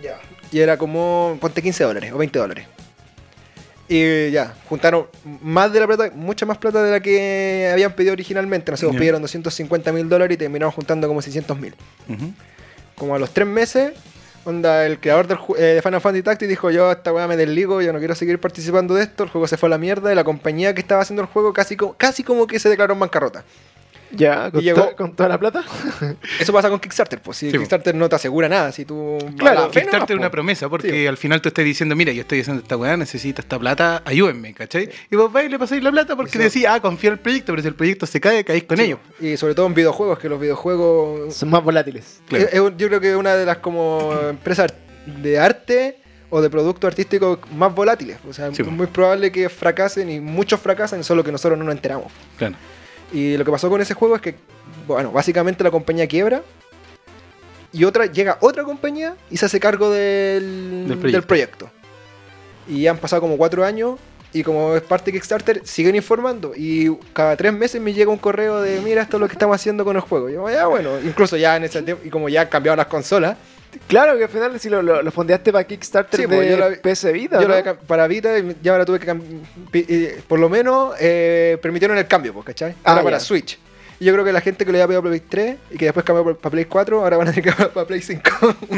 [0.01, 0.19] Ya.
[0.51, 2.67] Y era como, ponte 15 dólares o 20 dólares.
[3.87, 5.07] Y ya, juntaron
[5.41, 8.71] más de la plata, mucha más plata de la que habían pedido originalmente.
[8.71, 8.99] No sé, pues Ya.
[8.99, 11.75] pidieron 250 mil dólares y terminaron juntando como 600 mil.
[12.95, 13.93] Como a los tres meses,
[14.45, 17.81] onda, el creador del eh, de Final Fantasy Tactics dijo: Yo, esta weá me desligo,
[17.81, 19.23] yo no quiero seguir participando de esto.
[19.23, 21.51] El juego se fue a la mierda y la compañía que estaba haciendo el juego
[21.53, 23.43] casi, co- casi como que se declaró en bancarrota.
[24.11, 24.49] ¿Ya?
[24.51, 25.63] ¿Con, Y llegó- to- con toda la plata?
[26.39, 29.17] Eso pasa con Kickstarter, pues si Sí, Kickstarter no te asegura nada, si tú...
[29.37, 30.33] Claro, fe Kickstarter es una po.
[30.33, 31.07] promesa, porque Sí.
[31.07, 34.53] al final tú estás diciendo, mira, yo estoy haciendo esta weá, necesito esta plata, ayúdenme,
[34.53, 34.89] ¿cachai?
[35.11, 37.51] Y vos vais y le pasáis la plata porque decís, ah, confía en el proyecto,
[37.53, 38.99] pero si el proyecto se cae, caís con Sí, ellos.
[39.19, 41.35] Y sobre todo en videojuegos, que los videojuegos...
[41.35, 42.21] Son más volátiles.
[42.27, 42.45] Claro.
[42.45, 44.73] es- es un- yo creo que es una de las como empresas
[45.05, 45.97] de arte
[46.31, 48.17] o de producto artístico más volátiles.
[48.27, 48.71] O sea, Sí, es po.
[48.71, 52.11] muy probable que fracasen y muchos fracasan, solo que nosotros no nos enteramos.
[52.37, 52.55] Claro.
[53.11, 54.35] Y lo que pasó con ese juego es que,
[54.87, 56.41] bueno, básicamente la compañía quiebra
[57.71, 61.27] y otra llega otra compañía y se hace cargo del, Del del proyecto.
[61.27, 61.69] proyecto.
[62.67, 63.99] Y han pasado como cuatro años
[64.31, 66.53] y como es parte de Kickstarter, siguen informando.
[66.55, 69.55] Y cada tres meses me llega un correo de, mira, esto es lo que estamos
[69.55, 70.29] haciendo con el juego.
[70.29, 72.85] Y yo, ya, bueno, incluso ya en ese tiempo, y como ya han cambiado las
[72.85, 73.37] consolas,
[73.87, 76.57] Claro que al final si lo, lo, lo fondeaste para Kickstarter Sí, de pues, yo
[76.57, 77.47] la PS Vita, yo ¿no?
[77.49, 79.15] lo había cam- para Vita y ya ahora tuve que
[79.73, 82.71] eh, por lo menos eh, permitieron el cambio, pues, ¿cachai?
[82.83, 83.23] Ah, Ahora para ya.
[83.23, 83.57] Switch.
[84.01, 85.85] Y yo creo que la gente que le había pedido para Play 3 y que
[85.85, 88.21] después cambió para Play 4, ahora van a tener que cambiar para Play 5.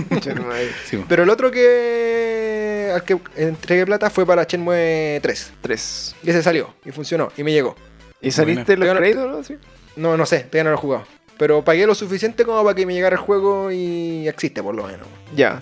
[0.09, 0.69] Concha tu madre.
[0.85, 1.05] Sí, po.
[1.07, 5.53] Pero el otro que al que entregué plata fue para Shenmue 3.
[5.61, 6.15] Tres.
[6.23, 7.75] Y ese salió y funcionó y me llegó.
[8.21, 8.93] ¿Y saliste Bueno.
[8.93, 9.43] los créditos, no?
[9.43, 9.57] Sí.
[9.95, 11.03] No, no sé, todavía no lo he jugado.
[11.41, 14.83] Pero pagué lo suficiente como para que me llegara el juego y existe por lo
[14.85, 15.07] menos.
[15.35, 15.59] Ya.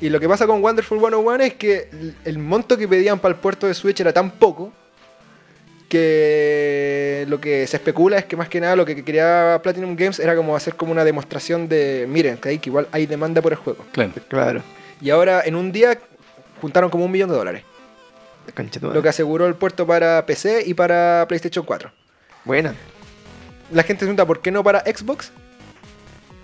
[0.00, 1.88] Y lo que pasa con Wonderful 101 es que
[2.24, 4.72] el- monto que pedían para el puerto de Switch era tan poco
[5.88, 10.20] que lo que se especula es que más que nada lo que quería Platinum Games
[10.20, 13.50] era como hacer como una demostración de, miren, que, hay, que igual hay demanda por
[13.50, 13.84] el juego.
[13.90, 14.12] Claro.
[14.28, 14.62] Claro.
[15.00, 15.98] Y ahora en un día
[16.60, 17.64] juntaron como un millón de dólares,
[18.94, 21.90] lo que aseguró el puerto para PC y para PlayStation 4.
[22.44, 22.74] Buena.
[23.72, 25.32] La gente se pregunta, ¿por qué no para Xbox?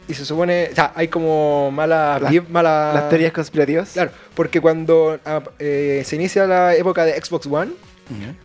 [0.08, 2.18] Y se supone, o sea, hay como mala...
[2.22, 3.90] Vib- mala Las teorías conspirativas.
[3.92, 7.72] Claro, porque cuando ah, eh, se inicia la época de Xbox One.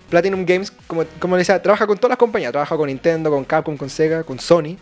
[0.10, 2.52] Platinum Games, como, como le decía, trabaja con todas las compañías.
[2.52, 4.76] Trabaja con Nintendo, con Capcom, con Sega, con Sony.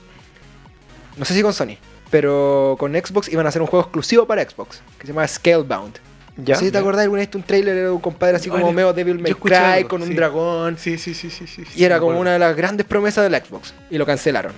[1.17, 1.77] No sé si con Sony,
[2.09, 5.99] pero con Xbox iban a hacer un juego exclusivo para Xbox, que se llama Scalebound.
[6.37, 6.55] Ya.
[6.55, 9.19] Si te acordás alguna vez de un trailer de un compadre así como medio Devil
[9.19, 10.13] May Cry, con un sí.
[10.13, 10.77] dragón.
[10.77, 11.63] Sí, sí, sí, sí, sí.
[11.75, 13.73] Y era como una de las grandes promesas del Xbox.
[13.89, 14.53] Y lo cancelaron.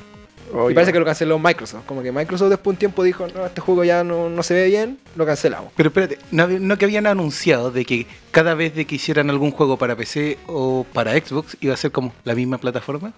[0.56, 1.86] Oh, y parece que lo canceló Microsoft.
[1.86, 4.54] Como que Microsoft después de un tiempo dijo, no, este juego ya no, no se
[4.54, 5.72] ve bien, lo cancelamos.
[5.76, 9.78] Pero espérate, ¿no, que habían anunciado de que cada vez de que hicieran algún juego
[9.78, 13.14] para PC o para Xbox iba a ser como la misma plataforma?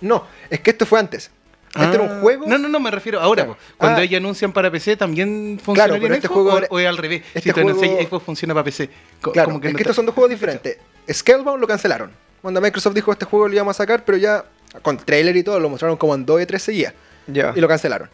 [0.00, 1.30] No, es que esto fue antes.
[1.74, 2.46] Este era Ah, un juego.
[2.46, 3.44] No, no, no, me refiero ahora.
[3.44, 3.58] Claro.
[3.78, 4.04] Cuando Ah.
[4.04, 7.22] ellos anuncian para PC, ¿también funcionaría pero en este Xbox juego o, es al revés?
[7.34, 8.90] este si anuncias juego- Xbox funciona para PC.
[9.20, 10.76] Co- Claro, como es no que estos son dos juegos diferentes.
[11.10, 12.10] Scalebound lo cancelaron.
[12.42, 14.44] Cuando Microsoft dijo este juego lo íbamos a sacar, pero ya
[14.82, 16.94] con trailer y todo, lo mostraron como en 2 y 3 seguidas.
[17.26, 17.52] Ya.
[17.56, 18.10] Y lo cancelaron.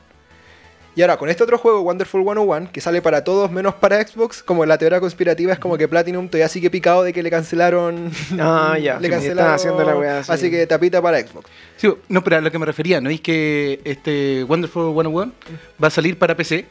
[0.99, 4.43] Y ahora con este otro juego, Wonderful 101, que sale para todos menos para Xbox,
[4.43, 8.11] como la teoría conspirativa es como que Platinum todavía sigue picado de que le cancelaron.
[8.41, 8.99] Ah, ya.
[9.01, 9.55] le Sí, cancelaron.
[9.55, 10.33] haciendo la weá así.
[10.33, 11.49] así que tapita para Xbox.
[11.77, 13.11] Sí, no, pero a lo que me refería, ¿no?
[13.11, 15.33] Es que este Wonderful 101
[15.81, 16.67] va a salir para PC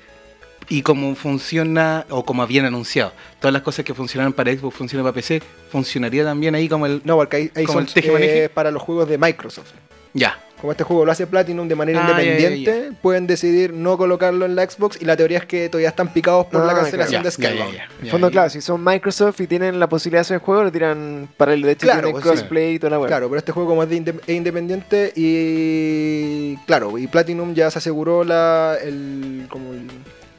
[0.67, 5.05] y como funciona, o como habían anunciado, todas las cosas que funcionaban para Xbox funcionan
[5.05, 7.01] para PC, funcionaría también ahí como el...
[7.05, 9.71] No, porque ahí, ahí ¿Como son el eh, para los juegos de Microsoft.
[10.13, 10.37] Ya.
[10.59, 14.55] Como este juego lo hace Platinum de manera Ah, independiente, pueden decidir no colocarlo en
[14.55, 17.29] la Xbox y la teoría es que todavía están picados por Ah, la cancelación Ya,
[17.51, 17.87] de ya.
[18.01, 20.71] En fondo, claro, si son Microsoft y tienen la posibilidad de hacer el juego, lo
[20.71, 22.55] tiran para el de hecho Claro, tiene pues sí.
[22.73, 23.07] y toda la weá.
[23.07, 27.69] Claro, pero este juego como es de inde- es independiente y claro, y Platinum ya
[27.69, 29.87] se aseguró la, el, como el,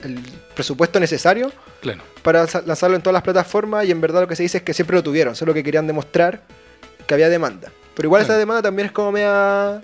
[0.04, 0.18] el
[0.54, 2.02] presupuesto necesario Claro.
[2.22, 4.74] para lanzarlo en todas las plataformas y en verdad lo que se dice es que
[4.74, 6.42] siempre lo tuvieron, solo que querían demostrar
[7.06, 7.70] que había demanda.
[7.94, 8.34] Pero igual Claro.
[8.34, 9.80] esa demanda también es como media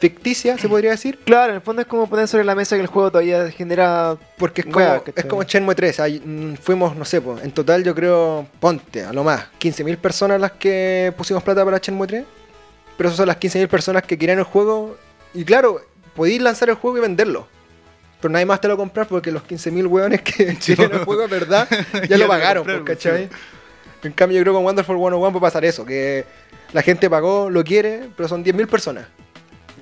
[0.00, 1.18] ficticia, se podría decir.
[1.24, 4.16] Claro, en el fondo es como poner sobre la mesa que el juego todavía genera.
[4.38, 6.00] Porque es como, Wea, es como Shenmue 3.
[6.00, 9.96] hay- mm, fuimos, no sé, pues, en total yo creo, ponte, a lo más, 15.000
[9.98, 12.24] personas las que pusimos plata para Shenmue 3.
[12.96, 14.96] Pero esas son las 15.000 personas que querían el juego.
[15.34, 15.80] Y claro,
[16.16, 17.46] podéis lanzar el juego y venderlo.
[18.20, 21.04] Pero nadie más te lo va a comprar porque los 15.000 hueones que quieren el
[21.04, 23.28] juego, verdad, ya, Ya lo lo pagaron, compraron, pues, ¿cachai?
[24.02, 26.24] En cambio, yo creo que con Wonderful 101 puede pasar eso, que
[26.72, 29.06] la gente pagó, lo quiere, pero son 10.000 personas.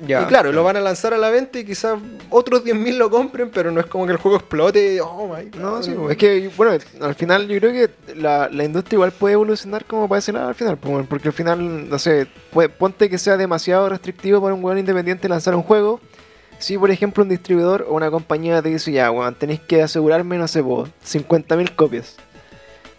[0.07, 1.99] Y claro, lo van a lanzar a la venta y quizás
[2.30, 5.01] otros 10.000 lo compren, pero no es como que el juego explote.
[5.01, 5.61] Oh my God.
[5.61, 9.12] No, sí, pues, es que, bueno, al final yo creo que la, la industria igual
[9.12, 12.68] puede evolucionar como para ese lado al final, pues, porque al final, no sé, puede-
[12.68, 16.01] ponte que sea demasiado restrictivo para un weón independiente lanzar un juego.
[16.61, 20.38] Si, por ejemplo, un distribuidor o una compañía te dice, ya, weón, tenéis que asegurarme,
[20.38, 22.16] no sé, vos, 50.000 copias,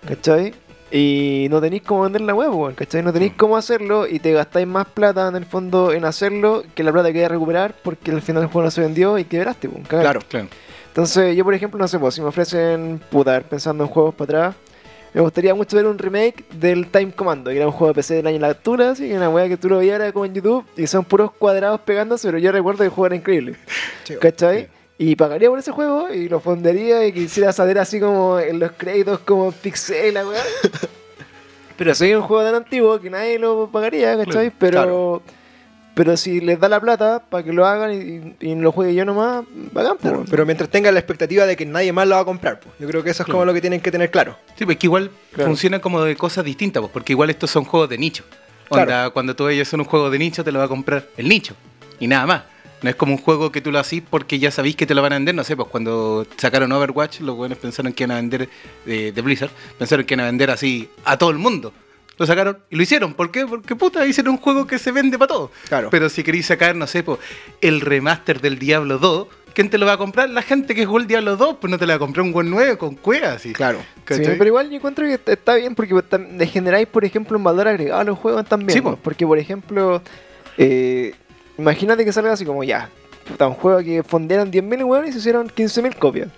[0.07, 0.53] ¿cachai?
[0.91, 3.03] Y no tenéis cómo vender la web, weón, ¿cachai?
[3.03, 6.83] No tenéis cómo hacerlo y te gastáis más plata en el fondo en hacerlo que
[6.83, 9.25] la plata que hay a recuperar porque al final el juego no se vendió y
[9.25, 10.03] quebraste, weón, cagaste.
[10.03, 10.21] Claro.
[10.27, 10.47] Claro.
[10.87, 13.89] Entonces, yo por ejemplo, no sé, pues, si me ofrecen, puta, a ver, pensando en
[13.89, 14.55] juegos para atrás,
[15.13, 18.15] me gustaría mucho ver un remake del Time Commando, que era un juego de PC
[18.15, 20.25] del año en la altura, así que una weá que tú lo veías era como
[20.25, 23.55] en YouTube, y son puros cuadrados pegándose, pero yo recuerdo que el juego era increíble.
[24.21, 24.67] ¿cachai?
[25.01, 28.73] Y pagaría por ese juego y lo fondearía y quisiera saber así como en los
[28.73, 30.43] créditos como pixel, la weá.
[31.77, 34.51] Pero soy un juego tan antiguo que nadie lo pagaría, ¿cachai?
[34.59, 35.21] Pero, claro.
[35.95, 39.05] pero si les da la plata para que lo hagan y, y lo juegue yo
[39.05, 40.11] nomás, bacán, pues.
[40.11, 42.75] Claro, pero mientras tengan la expectativa de que nadie más lo va a comprar, pues.
[42.79, 44.35] yo creo que eso es como lo que tienen que tener claro.
[44.57, 45.49] Sí, pues que igual Claro.
[45.51, 48.25] funciona como de cosas distintas, pues, porque igual estos son juegos de nicho.
[48.67, 48.83] Claro.
[48.83, 51.29] Onda, cuando tú ellos son un juego de nicho, te lo va a comprar el
[51.29, 51.55] nicho.
[51.97, 52.43] Y nada más.
[52.81, 55.01] No es como un juego que tú lo hacís porque ya sabéis que te lo
[55.01, 55.35] van a vender.
[55.35, 58.49] No sé, pues cuando sacaron Overwatch, los buenos pensaron que iban a vender
[58.85, 61.73] eh, de Blizzard, pensaron que iban a vender así a todo el mundo.
[62.17, 63.13] Lo sacaron y lo hicieron.
[63.13, 63.45] ¿Por qué?
[63.45, 65.51] Porque puta, hicieron un juego que se vende para todos.
[65.69, 65.89] Claro.
[65.89, 67.17] Pero si queréis sacar, no sé, pues,
[67.61, 70.29] el remaster del Diablo 2, ¿quién te lo va a comprar?
[70.29, 72.33] La gente que jugó el Diablo 2, pues no te la va a comprar un
[72.33, 73.37] buen 9 con cuevas.
[73.37, 73.53] así.
[73.53, 73.79] Claro.
[74.09, 75.95] Sí, pero igual yo encuentro que está- bien porque
[76.37, 78.71] le generáis, por ejemplo, un valor agregado a los juegos también.
[78.71, 78.91] Sí, ¿no?
[78.91, 78.99] po.
[79.01, 80.01] Porque, por ejemplo,
[80.57, 81.13] eh,
[81.59, 82.89] imagínate que salga así como ya,
[83.27, 86.29] puta, un juego que fondearon 10.000 weones y se hicieron 15.000 copias.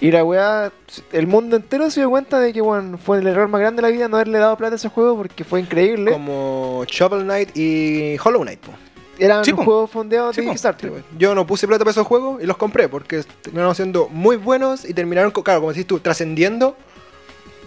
[0.00, 0.72] Y la weá,
[1.12, 3.88] el mundo entero se dio cuenta de que bueno, fue el error más grande de
[3.88, 6.10] la vida no haberle dado plata a ese juego porque fue increíble.
[6.12, 8.60] Como Shovel Knight y Hollow Knight.
[8.60, 8.76] pues.
[9.16, 9.62] Eran Sí, po.
[9.64, 10.52] juegos fondeados Sí, de po.
[10.52, 10.92] Kickstarter.
[11.16, 14.84] Yo no puse plata para esos juegos y los compré porque terminaron siendo muy buenos
[14.84, 16.76] y terminaron, claro, como decís tú, trascendiendo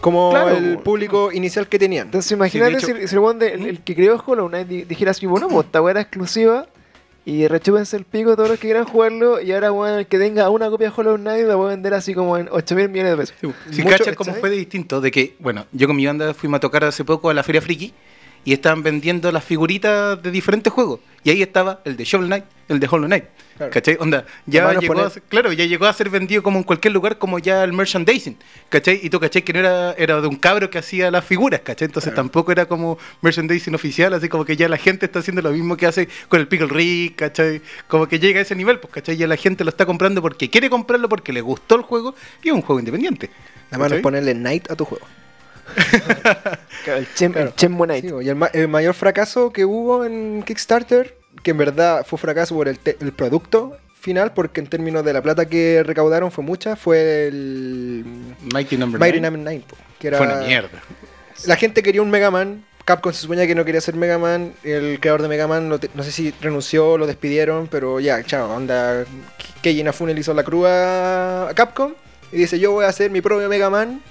[0.01, 2.07] como Claro, el público inicial que tenían.
[2.07, 5.11] Entonces imagínate si, si el, weón de- el, el que creó Hollow Knight di- dijera
[5.11, 6.67] así, bueno, pues esta weá era exclusiva
[7.25, 10.49] y rechúpense el pico todos los que quieran jugarlo y ahora weón, el que tenga
[10.49, 13.11] una copia de Hollow Knight la voy a vender así como en 8 mil millones
[13.11, 13.35] de pesos.
[13.41, 16.57] Sí, Si cachas cómo fue de distinto, de que, bueno, yo con mi banda fuimos
[16.57, 17.93] a tocar hace poco a la Feria Friki
[18.45, 21.01] y estaban vendiendo las figuritas de diferentes juegos.
[21.23, 23.25] Y ahí estaba el de Shovel Knight, el de Hollow Knight.
[23.57, 23.71] Claro.
[23.73, 23.97] ¿Cachai?
[23.99, 27.17] Onda, ya llegó, a ser, claro, ya llegó a ser vendido como en cualquier lugar,
[27.17, 28.37] como ya el merchandising.
[28.69, 28.99] ¿Cachai?
[29.01, 29.41] Y tú, ¿cachai?
[29.41, 31.87] Que no era, era de un cabro que hacía las figuras, ¿cachai?
[31.87, 32.23] Entonces Claro.
[32.27, 35.75] tampoco era como merchandising oficial, así como que ya la gente está haciendo lo mismo
[35.75, 37.61] que hace con el Pickle Rick, ¿cachai?
[37.87, 39.17] Como que llega a ese nivel, pues, ¿cachai?
[39.17, 42.49] Ya la gente lo está comprando porque quiere comprarlo, porque le gustó el juego y
[42.49, 43.29] es un juego independiente.
[43.71, 43.97] ¿cachai?
[43.97, 45.05] es ponerle Knight a tu juego.
[46.85, 47.49] El Chem, Claro.
[47.49, 48.05] el Shenmue Knight.
[48.05, 52.19] Sí, y el, ma- el mayor fracaso que hubo en Kickstarter, que en verdad fue
[52.19, 56.29] fracaso por el, te- el producto final, porque en términos de la plata que recaudaron
[56.29, 58.03] fue mucha, fue el
[58.53, 59.29] Mighty Number Mighty Nine.
[59.31, 60.69] Number 9, po, que era Fue una mierda.
[61.45, 62.65] La gente quería un Mega Man.
[62.83, 64.51] Capcom se suponía que no quería ser Mega Man.
[64.65, 68.21] El creador de Mega Man, no, te- no sé si renunció, lo despidieron, pero ya,
[68.25, 69.05] chao, onda.
[69.61, 71.93] Keiji Inafune le hizo la crúa a Capcom
[72.33, 74.01] y dice: Yo voy a hacer mi propio Mega Man,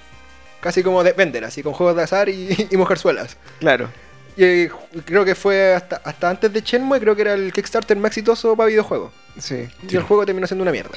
[0.59, 3.37] casi como de vender, así con juegos de azar y, y mujerzuelas.
[3.59, 3.89] Claro.
[4.37, 4.71] Y eh,
[5.03, 8.55] creo que fue hasta, hasta antes de Shenmue, creo que era el Kickstarter más exitoso
[8.55, 9.11] para videojuegos.
[9.39, 9.67] Sí.
[9.89, 10.95] Y el juego terminó siendo una mierda.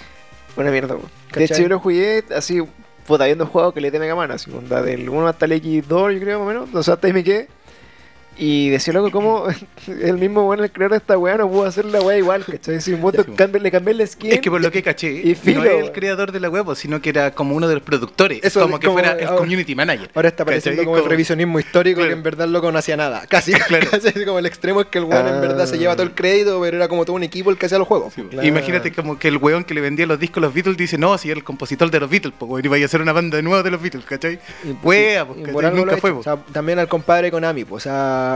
[0.57, 1.11] Una mierda, weón.
[1.33, 2.61] De hecho, yo lo jugué así,
[3.07, 6.13] puta, habiendo jugado que le dé Mega Man, así, onda, del 1 hasta el X2,
[6.13, 6.75] yo creo, más o menos.
[6.75, 7.49] O sea, hasta ahí me quedé.
[8.43, 9.45] Y decía loco como
[9.87, 12.81] el mismo bueno, el creador de esta weá no pudo hacer la weá igual, ¿cachai?
[12.81, 14.33] Si un voto Sí, cambié- le cambié el skin.
[14.33, 16.75] Es que por lo que caché, Y filo, no es el creador de la web,
[16.75, 18.41] sino que era como uno de los productores.
[18.43, 20.11] Eso como que fuera el community manager.
[20.15, 22.09] Ahora está pareciendo como el revisionismo histórico Claro.
[22.11, 23.27] que en verdad loco no hacía nada.
[23.29, 23.89] Casi, Claro.
[23.91, 26.59] casi como el extremo es que el weón en verdad se lleva todo el crédito,
[26.63, 28.15] pero era como todo un equipo el que hacía los juegos.
[28.15, 28.47] Sí, Claro.
[28.49, 31.19] Imagínate como que el weón que le vendía los discos a los Beatles dice, no,
[31.19, 33.43] si era el compositor de los Beatles, pues weón, iba a hacer una banda de
[33.43, 34.39] nuevo de los Beatles, ¿cachai?
[34.83, 36.11] Wea, pues, nunca fue.
[36.13, 38.30] O sea, también al compadre Konami, pues, o sea,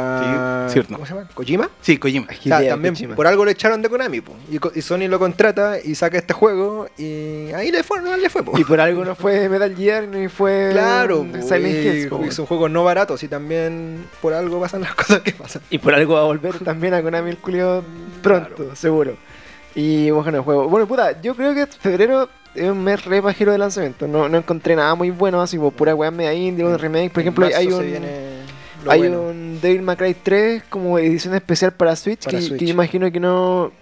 [0.68, 0.94] Sí, cierto.
[0.94, 1.28] ¿cómo se llama?
[1.34, 1.70] ¿Kojima?
[1.80, 2.26] Sí, Kojima.
[2.30, 3.14] O sea, también Kojima.
[3.14, 4.36] por algo le echaron de Konami, pues.
[4.74, 8.42] Y, Sony lo contrata y saca este juego y ahí le fue, no le fue.
[8.56, 12.46] Y por algo no fue Metal Gear ni fue Claro, Silent y- po, y son
[12.46, 15.62] juegos no baratos y también por algo pasan las cosas que pasan.
[15.70, 17.82] Y por algo va a volver también a Konami el culio
[18.22, 19.16] pronto, seguro.
[19.74, 20.68] Y bueno, el juego.
[20.68, 24.06] Bueno, puta, yo creo que febrero es un mes re pajero de lanzamiento.
[24.06, 27.10] No, no encontré nada muy bueno, así como pura weá media indie, un remake.
[27.10, 27.84] Por ejemplo, hay un.
[27.84, 28.33] viene
[28.84, 29.22] lo Hay bueno.
[29.22, 32.58] un Devil May Cry 3 como edición especial para Switch, Para que, Switch.
[32.58, 33.72] que yo imagino que no...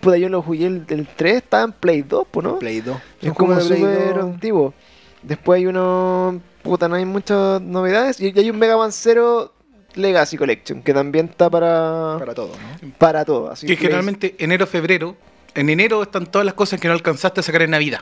[0.00, 2.58] Puta, yo lo jugué el, el 3, estaba en Play 2, pues, ¿no?
[2.58, 2.96] Play 2.
[3.22, 4.24] es como súper 2.
[4.24, 4.74] antiguo.
[5.22, 6.40] Después hay uno...
[6.62, 8.20] Puta, no hay muchas novedades.
[8.20, 9.52] Y y hay un Mega Man Zero
[9.94, 12.16] Legacy Collection, que también está para...
[12.18, 12.92] Para todo, ¿no?
[12.98, 13.50] Para todo.
[13.50, 15.16] Así Que generalmente enero, febrero,
[15.54, 18.00] en enero están todas las cosas que no alcanzaste a sacar en Navidad.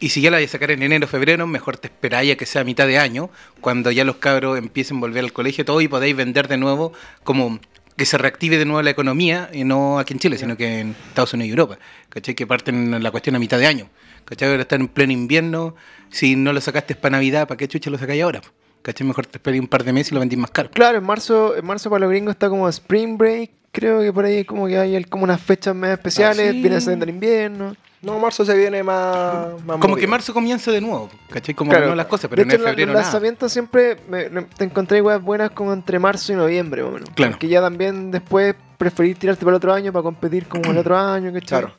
[0.00, 2.46] Y si ya la vas a sacar en enero, febrero, mejor te esperáis a que
[2.46, 3.30] sea a mitad de año,
[3.60, 6.92] cuando ya los cabros empiecen a volver al colegio todo y podéis vender de nuevo,
[7.22, 7.60] como
[7.96, 10.96] que se reactive de nuevo la economía, y no aquí en Chile, sino que en
[11.08, 11.78] Estados Unidos y Europa.
[12.08, 12.34] ¿Cachai?
[12.34, 13.88] Que parten la cuestión a mitad de año.
[14.24, 14.48] ¿Cachai?
[14.48, 15.76] Ahora están en pleno invierno,
[16.10, 18.40] si no lo sacaste para Navidad, ¿para qué chucha lo sacáis ahora?
[18.82, 19.06] ¿Cachai?
[19.06, 20.70] Mejor te esperéis un par de meses y lo vendís más caro.
[20.70, 23.50] Claro, en marzo, en marzo para los gringos está como Spring Break.
[23.72, 26.46] Creo que por ahí como que hay como unas fechas más especiales.
[26.50, 26.60] Ah, sí.
[26.60, 27.74] Viene saliendo el invierno.
[28.02, 29.46] No, marzo se viene más.
[29.64, 29.96] más Como movido.
[29.96, 31.54] que marzo comienza de nuevo, ¿cachai?
[31.54, 31.86] Como Claro.
[31.86, 33.04] no las cosas, pero de en hecho, en febrero los nada.
[33.04, 37.10] lanzamientos siempre me- te encontré weas buenas como entre marzo y noviembre, más o menos.
[37.14, 37.32] Claro.
[37.32, 40.98] Porque ya también después preferís tirarte para el otro año para competir como el otro
[40.98, 41.60] año, ¿cachai?
[41.60, 41.72] Claro.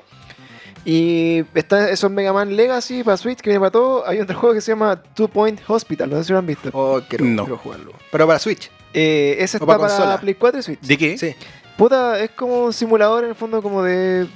[0.86, 4.08] Y está esos Mega Man Legacy para Switch que viene para todo.
[4.08, 6.70] Hay otro juego que se llama Two Point Hospital, no sé si lo han visto.
[6.74, 7.44] Oh, quiero, No.
[7.44, 7.94] quiero jugarlo.
[8.12, 8.70] Pero para Switch.
[8.94, 10.20] Eh, ese O está para para, consola.
[10.20, 10.80] Play 4 y Switch.
[10.82, 11.18] ¿De qué?
[11.18, 11.36] Sí.
[11.78, 14.28] Puta, es como un simulador en el fondo como de...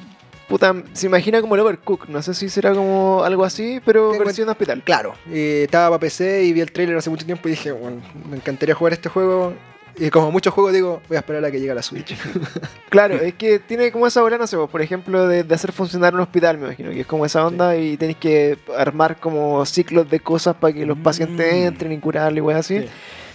[0.47, 2.07] Puta, se imagina como el Overcook.
[2.07, 4.81] No sé si será como algo así, pero Tengo versión hospital.
[4.83, 5.13] Claro.
[5.29, 8.38] Y estaba para PC y vi el trailer hace mucho tiempo y dije, bueno, me
[8.38, 9.53] encantaría jugar este juego.
[9.99, 12.15] Y como muchos juegos digo, voy a esperar a que llegue a la Switch.
[12.89, 16.13] Claro, es que tiene como esa bola, no sé, por ejemplo, de, de hacer funcionar
[16.13, 20.09] un hospital, me imagino, que es como esa onda y tenéis que armar como ciclos
[20.09, 21.67] de cosas para que los pacientes Mm.
[21.67, 22.79] entren y curarle y weas así.
[22.79, 22.88] Sí.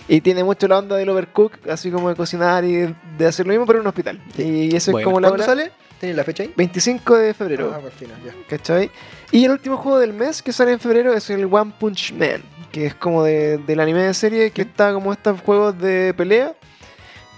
[0.08, 3.50] Y tiene mucho la onda del overcook, así como de cocinar y de, hacer lo
[3.52, 4.20] mismo, pero en un hospital.
[4.36, 5.00] Y eso Bueno.
[5.02, 5.62] es como la ¿Cuándo bola.
[5.62, 5.72] sale?
[6.00, 6.52] ¿Tenéis la fecha ahí?
[6.56, 8.32] 25 de febrero, Ah, al final, ya.
[8.48, 8.90] ¿cachai?
[9.30, 12.42] Y el último juego del mes que sale en febrero es el One Punch Man,
[12.72, 16.54] que es como de, del anime de serie, que está como estos juegos de pelea,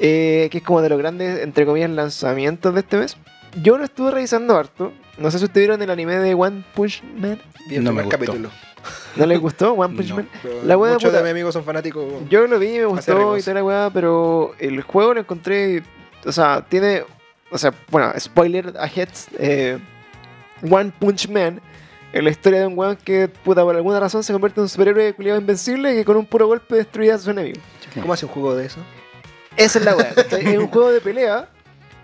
[0.01, 3.17] eh, que es como de los grandes, entre comillas, lanzamientos de este mes.
[3.63, 4.93] Yo lo estuve revisando harto.
[5.19, 7.39] No sé si ustedes vieron el anime de One Punch Man.
[7.69, 8.19] Vi el No me gustó.
[8.19, 8.49] capítulo.
[9.17, 10.17] ¿No les gustó One Punch No.
[10.17, 10.29] Man?
[10.65, 12.05] La wea muchos puta- de mis amigos son fanáticos.
[12.29, 15.83] Yo lo vi, me gustó y toda la weá, pero el juego lo encontré.
[16.27, 17.05] O sea, tiene.
[17.51, 19.09] O sea, bueno, spoiler ahead.
[19.39, 19.79] eh,
[20.69, 21.61] One Punch Man.
[22.13, 24.69] Es la historia de un weón que, puta, por alguna razón se convierte en un
[24.69, 27.61] superhéroe culiado invencible que con un puro golpe destruía a sus enemigos.
[28.01, 28.79] ¿Cómo hace un juego de eso?
[29.57, 30.13] Esa es la weá.
[30.31, 31.49] es un juego de pelea.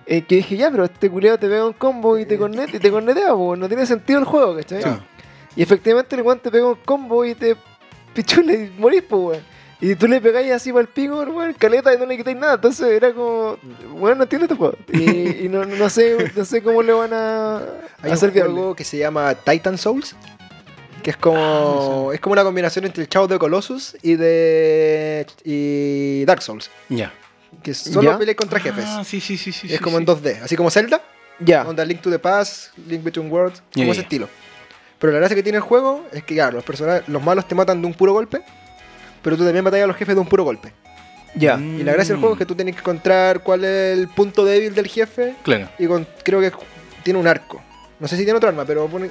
[0.06, 2.80] eh, que dije, ya, pero este culiado te pega un combo y te, cornet, y
[2.80, 4.82] te cornetea, po, no tiene sentido el juego, ¿cachai?
[4.82, 4.88] Sí.
[5.57, 7.57] Y efectivamente el weón te pega un combo y te
[8.14, 9.42] pichule y morís, pues, weón.
[9.82, 12.55] Y tú le pegáis así para el pico, weón, caleta y no le quitáis nada.
[12.55, 13.57] Entonces era como,
[13.94, 14.96] weón, no entiendo este.
[14.98, 17.62] Y, y no, no sé, no sé cómo le van a, a
[18.03, 18.53] Hay hacer un viable.
[18.53, 20.14] juego que se llama Titan Souls.
[21.03, 22.11] Que es como.
[22.12, 25.26] es como una combinación entre el Chao de Colossus y de.
[25.44, 26.70] y Dark Souls.
[26.90, 27.11] Ya.
[27.62, 28.84] Que solo peleas contra jefes.
[28.86, 29.66] Ah, sí, sí, sí, sí.
[29.66, 30.03] es sí, como sí.
[30.03, 30.42] en 2D.
[30.42, 31.01] Así como Zelda.
[31.38, 31.66] Ya.
[31.66, 34.28] Onda Link to the Past, Link Between Worlds, como ese estilo.
[35.01, 37.55] Pero la gracia que tiene el juego es que, claro, los, personajes, los malos te
[37.57, 38.42] matan de un puro golpe,
[39.22, 40.72] pero tú también matas a los jefes de un puro golpe.
[41.34, 41.59] Ya.
[41.59, 44.44] Y la gracia del juego es que tú tienes que encontrar cuál es el punto
[44.44, 45.68] débil del jefe Claro.
[45.78, 46.53] y con, creo que
[47.03, 47.62] tiene un arco.
[47.98, 49.11] No sé si tiene otro arma, pero pone-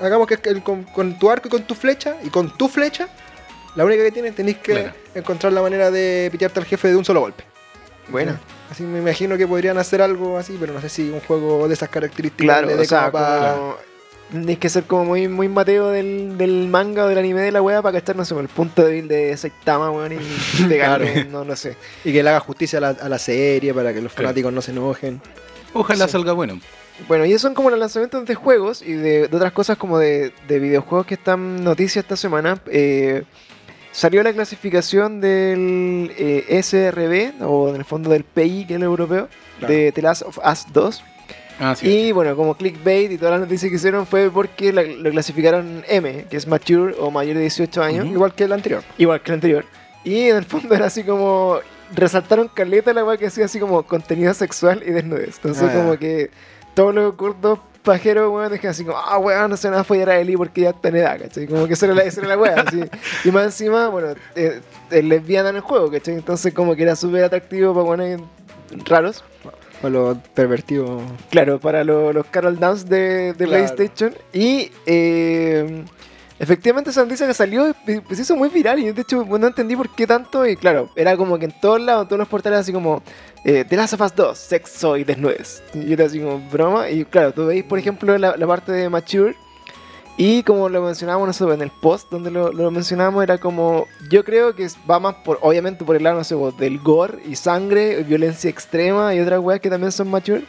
[0.00, 3.08] hagamos que el- con, con tu arco y con tu flecha, y con tu flecha,
[3.74, 4.92] la única que tienes tenéis que Claro.
[5.14, 7.44] encontrar la manera de pitearte al jefe de un solo golpe.
[8.08, 8.38] Buena.
[8.70, 11.74] Así me imagino que podrían hacer algo así, pero no sé si un juego de
[11.74, 13.76] esas características Claro, o sea, como
[14.32, 17.60] Tienes que ser como muy, muy mateo del, del manga o del anime de la
[17.62, 21.28] wea para cachar, no sé, el punto débil de Saitama, weón, y pegarle, Claro.
[21.30, 21.76] no, no sé.
[22.04, 24.28] Y que le haga justicia a la, a la serie para que los Claro.
[24.28, 25.20] fanáticos no se enojen.
[25.74, 26.12] Ojalá Sí.
[26.12, 26.58] salga bueno.
[27.08, 29.98] Bueno, y esos son como los lanzamientos de juegos y de, de otras cosas como
[29.98, 32.58] de, de videojuegos que están noticias esta semana.
[32.70, 33.24] Eh,
[33.90, 38.82] salió la clasificación del eh, SRB, o en el fondo del PI, que es el
[38.84, 39.28] europeo,
[39.58, 39.74] Claro.
[39.74, 41.04] de The Last of Us 2.
[41.64, 41.88] Ah, sí.
[41.88, 45.84] Y bueno, como clickbait y todas las noticias que hicieron fue porque la- lo clasificaron
[45.88, 48.14] M, que es mature o mayor de 18 años, Ujú.
[48.14, 48.82] Igual que el anterior.
[48.98, 49.64] igual que el anterior.
[50.04, 51.58] Y en el fondo era así como.
[51.94, 55.36] Resaltaron caleta la weá que hacía así como contenido sexual y desnudez.
[55.36, 56.30] Entonces, Ah, como que
[56.74, 60.08] todos los gordos pajeros, weón, dejan así como, ah, weón, no se van a follar
[60.08, 61.46] a Eli porque ya está en edad, ¿cachai?
[61.46, 62.80] Como que esa era la, esa era la weá, así.
[63.24, 64.60] Y más encima, bueno, eh,
[64.90, 66.14] es lesbiana en el juego, ¿cachai?
[66.14, 68.20] Entonces, como que era súper atractivo para poner
[68.86, 69.22] raros.
[69.82, 71.02] Para los pervertidos.
[71.30, 73.50] Claro, para lo- los Carol Dance de, de Claro.
[73.50, 74.14] PlayStation.
[74.32, 75.84] Y eh,
[76.38, 79.46] Efectivamente, esa noticia que salió y pues, se hizo muy viral y de hecho no
[79.46, 80.44] entendí por qué tanto.
[80.44, 83.00] Y claro, era como que en todos lados, en todos los portales, así como
[83.44, 85.62] eh, The Last of Us 2, sexo y desnudez.
[85.72, 86.90] Y era así como broma.
[86.90, 89.36] Y claro, tú veis, por ejemplo, la, la parte de Mature.
[90.16, 93.86] Y como lo mencionábamos nosotros en el post donde lo, lo mencionábamos, era como.
[94.10, 97.36] Yo creo que va más por, obviamente, por el lado, no sé, del gore y
[97.36, 100.44] sangre, violencia extrema y otras weas que también son mature.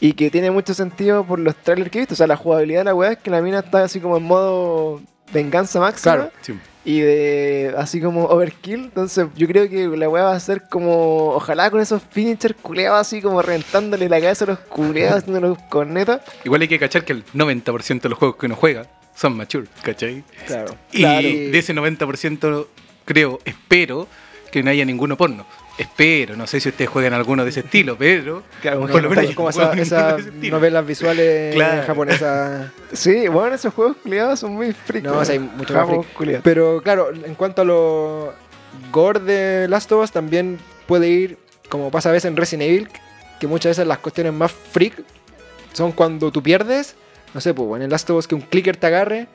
[0.00, 2.14] Y que tiene mucho sentido por los trailers que he visto.
[2.14, 4.22] O sea, la jugabilidad de la wea es que la mina está así como en
[4.22, 5.00] modo
[5.32, 6.14] venganza máxima.
[6.14, 6.30] Claro.
[6.42, 6.54] Sí.
[6.82, 8.84] Y de así como overkill.
[8.84, 11.28] Entonces yo creo que la weá va a ser como.
[11.34, 15.58] Ojalá con esos finishers culeados así como reventándole la cabeza a los culeados, haciendo los
[15.68, 16.22] cornetas.
[16.44, 19.66] Igual hay que cachar que el 90% de los juegos que uno juega son mature,
[19.82, 20.24] ¿cachai?
[20.46, 20.74] Claro.
[20.92, 21.28] Y Claro.
[21.28, 22.66] de ese 90%
[23.04, 24.08] creo, espero
[24.50, 25.46] que no haya ninguno porno.
[25.80, 29.34] Espero, no sé si ustedes juegan alguno de ese estilo, pero Claro, por lo menos
[29.34, 30.56] como esa- esas estilo.
[30.58, 31.82] novelas visuales Claro.
[31.86, 32.70] japonesas.
[32.92, 35.04] Sí, bueno, esos juegos culeados son muy freak.
[35.04, 36.42] No, o sea, hay mucho más Japos culiados.
[36.44, 38.34] Pero claro, en cuanto a lo
[38.92, 42.88] gore de Last of Us, también puede ir, como pasa a veces en Resident Evil,
[43.38, 45.02] que muchas veces las cuestiones más freak
[45.72, 46.94] son cuando tú pierdes,
[47.32, 49.28] no sé, pues en el Last of Us que un clicker te agarre,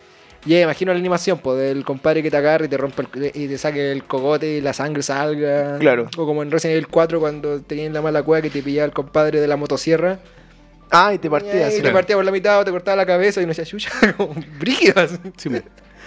[0.45, 3.31] y ya imagino la animación, pues del compadre que te agarre y te rompe el,
[3.33, 5.77] y te saque el cogote y la sangre salga.
[5.79, 6.07] Claro.
[6.17, 8.93] O como en Resident Evil 4 cuando tenías la mala cueva que te pillaba el
[8.93, 10.19] compadre de la motosierra.
[10.91, 11.75] Ah, y te partía y así.
[11.77, 11.95] te Claro.
[11.95, 15.19] partía por la mitad o te cortaba la cabeza y no decía chucha, como brígidas.
[15.35, 15.63] Sí, pues.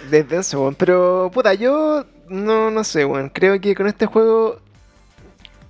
[0.09, 0.75] Desde eso, weón.
[0.75, 3.29] Pero, puta, yo no, no sé, weón.
[3.29, 4.59] Creo que con este juego.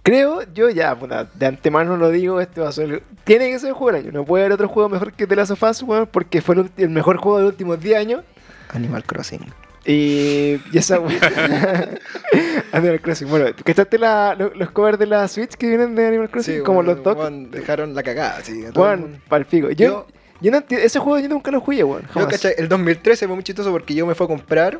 [0.03, 3.03] Creo, yo ya, puta, de antemano lo digo, este va a ser.
[3.25, 4.11] Tiene que ser el juego del año.
[4.19, 6.69] No puede haber otro juego mejor que The Last of Us, weón, porque fue el,
[6.77, 8.21] el mejor juego de los últimos 10 años.
[8.69, 9.45] Animal Crossing.
[9.85, 10.99] Y, y esa.
[12.71, 13.27] Animal Crossing.
[13.29, 16.63] Bueno, ¿cachaste la, lo- los covers de la Switch que vienen de Animal Crossing?
[16.63, 17.17] Como los dos.
[17.51, 18.53] Dejaron la cagada, sí.
[18.53, 19.19] mundo.
[19.27, 19.69] palpico.
[19.71, 20.07] Yo, Yo-
[20.41, 20.63] yo, no.
[20.69, 22.03] Ese juego yo nunca lo jugué, weón.
[22.15, 22.27] Yo.
[22.27, 22.53] ¿cachai?
[22.57, 24.79] El 2013 fue muy chistoso porque yo me fui a comprar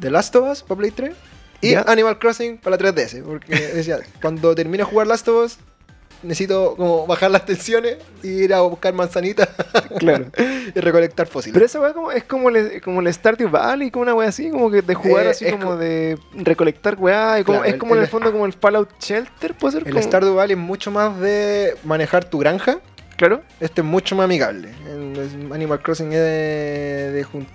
[0.00, 1.14] The Last of Us para Play 3
[1.60, 1.82] y ¿Ya?
[1.82, 3.22] Animal Crossing para la 3DS.
[3.22, 5.58] Porque decía, cuando termine de jugar Last of Us,
[6.24, 9.48] necesito como bajar las tensiones y ir a buscar manzanitas
[9.98, 10.26] Claro.
[10.74, 11.54] y recolectar fósiles.
[11.54, 14.50] Pero esa weá como, es como el, como el Stardew Valley, como una weá así,
[14.50, 17.74] como que de jugar Eh, así como co- de recolectar weá, y como, Claro, es
[17.74, 20.54] el- como en el- fondo como el Fallout Shelter, puede ser el como, Stardew Valley
[20.56, 22.78] es mucho más de manejar tu granja.
[23.16, 23.42] Claro.
[23.60, 24.70] Este es mucho más amigable.
[24.88, 27.46] El Animal Crossing es de, de jun-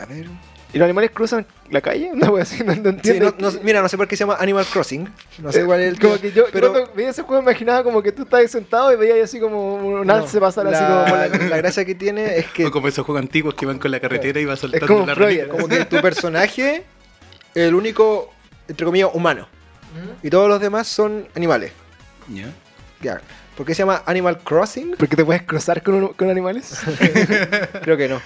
[0.00, 0.26] A ver.
[0.72, 2.10] ¿Y los animales cruzan la calle?
[2.12, 3.34] Una weá así, no, no Sí, entiendo.
[3.38, 5.06] no- no- mira, no sé por qué se llama Animal Crossing.
[5.38, 7.42] No sé Eh, cuál es el Como tema, que yo pero- cuando veía ese juego
[7.42, 10.82] imaginaba como que tú estabas sentado y veías así como un No, alce pasar así
[10.82, 13.54] la, como por la la gracia que tiene es que O como esos juegos antiguos
[13.54, 16.84] que van con la carretera y va soltando como la Freud, como que tu personaje
[17.54, 18.32] es el único,
[18.68, 19.46] entre comillas, humano.
[20.22, 21.70] Y todos los demás son animales.
[22.28, 22.46] Ya.
[23.02, 23.20] Ya.
[23.56, 24.94] ¿Por qué se llama Animal Crossing?
[24.98, 26.80] Porque te puedes cruzar con, un- con animales.
[27.82, 28.20] Creo que no.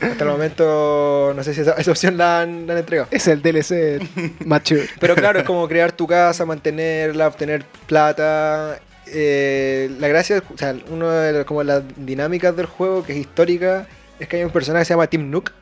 [0.00, 3.08] Hasta el momento no sé si esa, esa opción la han, la han entregado.
[3.10, 4.00] es el DLC
[4.46, 4.88] mature.
[4.98, 8.78] Pero claro, es como crear tu casa, mantenerla, obtener plata.
[9.08, 13.18] Eh, la gracia, o sea, una de las- como las dinámicas del juego que es
[13.18, 13.86] histórica
[14.18, 15.52] es que hay un personaje que se llama Tim Nook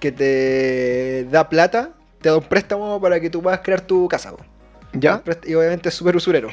[0.00, 1.90] que te da plata,
[2.20, 4.32] te da un préstamo para que tú puedas crear tu casa.
[4.94, 5.22] ¿Ya?
[5.44, 6.48] Y obviamente es súper usurero.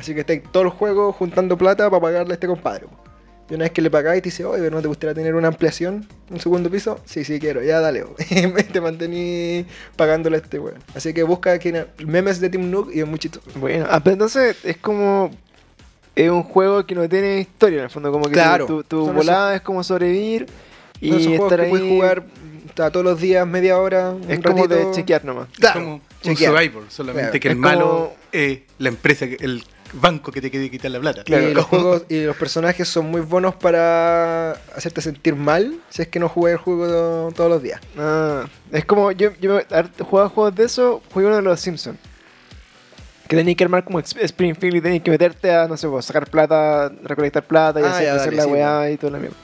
[0.00, 2.86] Así que está todo el juego juntando plata para pagarle a este compadre.
[3.50, 5.48] Y una vez que le pagáis, te dice, oye, pero ¿no te gustaría tener una
[5.48, 6.06] ampliación?
[6.30, 7.00] ¿Un segundo piso?
[7.04, 8.04] Sí, sí, quiero, ya dale.
[8.72, 10.78] te mantení pagándole a este weón.
[10.94, 11.72] Así que busca aquí
[12.06, 13.50] memes de Team Nook y es muy chistoso.
[13.56, 15.30] Bueno, ah, entonces es como.
[16.16, 19.12] Es un juego que no tiene historia en el fondo, como que tu- Claro, tu,
[19.12, 20.46] volada es como sobrevivir
[21.00, 21.70] y estar que ahí.
[21.70, 22.24] puedes jugar
[22.74, 24.92] todos los días, media hora, un es como de ratito.
[24.94, 25.48] chequear nomás.
[25.58, 26.52] Claro, como un chequear.
[26.52, 30.40] Survivor, solamente Claro, que el es malo como- es la empresa, que- el banco que
[30.40, 31.24] te quiere quitar la plata.
[31.24, 31.48] Claro.
[31.50, 36.08] y los juegos y los personajes son muy buenos para hacerte sentir mal si es
[36.08, 37.80] que no jugué el juego to- todos los días.
[37.98, 41.98] Ah, es como yo, yo haber jugado juegos de eso, jugué uno de los Simpsons.
[43.28, 46.28] Que tenías que armar como Springfield y tenías que meterte a, no sé, pues, sacar
[46.28, 49.18] plata, recolectar plata y Ah, hacer, ya, hacer dale, la sí, weá y todo lo
[49.18, 49.36] mismo.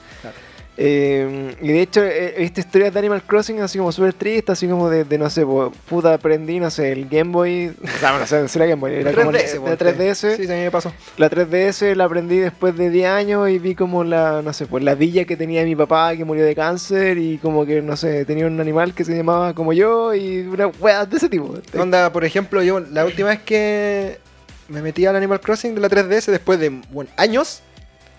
[0.79, 4.51] Eh, y de hecho he he visto historias de Animal Crossing así como súper tristes,
[4.51, 7.99] así como de, de, no sé, pues, puta aprendí, no sé, el Game Boy, o
[7.99, 9.85] sea, no sé, la Game Boy, era como la, 3DS, la ponte.
[9.85, 10.35] 3DS.
[10.35, 10.93] Sí, mí me pasó.
[11.17, 14.83] La 3DS la aprendí después de 10 años y vi como la, no sé, pues
[14.83, 18.25] la villa que tenía mi papá que murió de cáncer y como que, no sé,
[18.25, 21.55] tenía un animal que se llamaba como yo y una wea de ese tipo.
[21.77, 24.19] Onda, por ejemplo, yo la última vez que
[24.67, 27.61] me metí al Animal Crossing de la 3DS después de bueno, años,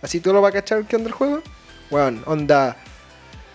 [0.03, 1.43] así tú lo vas a cachar qué onda el juego.
[1.91, 2.77] Bueno, onda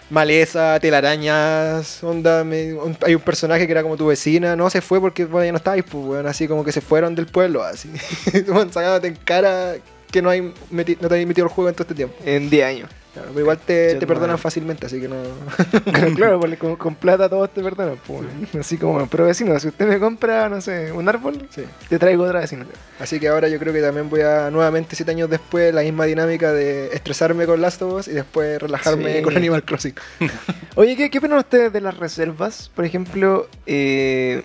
[0.10, 2.76] maleza, telarañas, onda, me-
[3.06, 5.58] hay un personaje que era como tu vecina, no se fue porque bueno, ya no
[5.58, 7.90] estáis, pues bueno, así como que se fueron del pueblo, así.
[8.72, 9.76] Sacándote en cara
[10.12, 12.16] que no, hay meti- no te habéis metido al juego en todo este tiempo.
[12.26, 12.90] En 10 años.
[13.14, 15.18] Claro, pero igual te, te perdonan fácilmente, así que no.
[16.16, 17.97] claro, porque con, con plata todos te perdonan.
[18.07, 18.22] pues.
[18.59, 21.64] Así como, pero vecino, si usted me compra, no sé, un árbol, Sí.
[21.89, 22.66] te traigo otra vecina.
[22.99, 26.05] Así que ahora yo creo que también voy a nuevamente, siete años después, la misma
[26.05, 29.22] dinámica de estresarme con Last of Us y después relajarme Sí.
[29.22, 29.93] con Animal Crossing.
[30.76, 32.72] Oye, ¿qué, qué opinan ustedes de las reservas?
[32.74, 34.41] Por ejemplo, eh,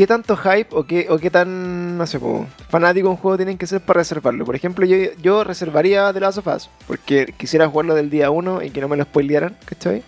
[0.00, 3.58] ¿qué tanto hype o qué, o qué tan, no sé, po, fanático un juego tienen
[3.58, 4.46] que ser para reservarlo?
[4.46, 8.62] Por ejemplo, yo, yo reservaría The Last of Us porque quisiera jugarlo del día 1
[8.62, 10.02] y que no me lo spoilearan, ¿cachai?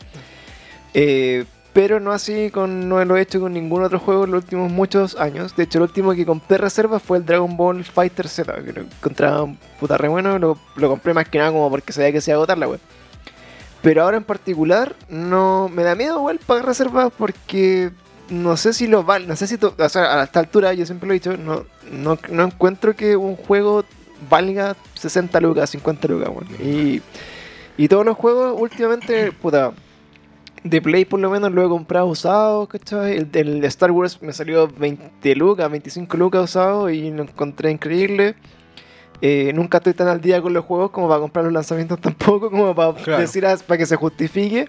[0.94, 4.44] Eh, pero no así con, no lo he hecho con ningún otro juego en los
[4.44, 5.54] últimos muchos años.
[5.56, 8.80] De hecho, el último que compré reserva fue el Dragon Ball Fighter Z, que lo
[8.80, 10.38] encontraba un puta re bueno.
[10.38, 12.80] Lo, lo compré más que nada como porque sabía que se iba a agotar web.
[13.82, 17.90] Pero ahora en particular no me da miedo igual pagar reservas porque
[18.30, 20.86] no sé si lo vale, no sé si to- o sea, a esta altura yo
[20.86, 23.84] siempre lo he dicho, no, no, no encuentro que un juego
[24.30, 26.46] valga 60 lucas, 50 lucas, weón.
[26.60, 27.02] Y,
[27.76, 29.72] y todos los juegos últimamente, puta,
[30.64, 33.16] de Play por lo menos lo he comprado usado, ¿cachai?
[33.16, 38.36] El, el Star Wars me salió 20 lucas, 25 lucas usado y lo encontré increíble.
[39.20, 42.50] Eh, nunca estoy tan al día con los juegos como para comprar los lanzamientos tampoco,
[42.50, 43.20] como para Claro.
[43.20, 44.68] decir as- para que se justifique.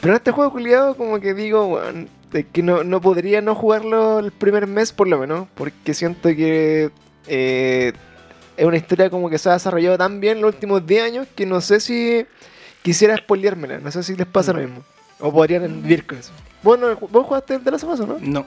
[0.00, 3.54] Pero en este juego culiado como que digo, weón, de que no, no podría no
[3.54, 6.90] jugarlo el primer mes por lo menos, porque siento que
[7.26, 7.92] eh,
[8.56, 11.46] es una historia como que se ha desarrollado tan bien los últimos 10 años que
[11.46, 12.26] no sé si
[12.82, 14.82] quisiera spoileármela, no sé si les pasa lo mismo.
[15.20, 16.32] O podrían vivir con eso.
[16.62, 18.18] Bueno, vos jugaste el de la semana, ¿no?
[18.20, 18.46] No,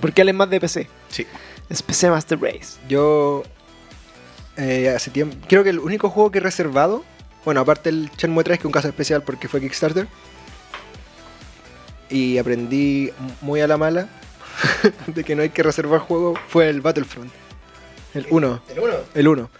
[0.00, 0.88] Porque él es más de PC.
[1.08, 1.26] sí.
[1.70, 2.78] Es PC Master Race.
[2.86, 3.44] Yo
[4.58, 7.02] eh, hace tiempo, creo que el único juego que he reservado,
[7.46, 10.06] bueno, aparte el Shenmue 3, que es un caso especial porque fue Kickstarter,
[12.12, 13.10] y aprendí
[13.40, 14.08] muy a la mala
[15.06, 17.30] de que no hay que reservar juegos, fue el Battlefront.
[18.14, 18.94] El 1, El 1.
[19.14, 19.50] el 1.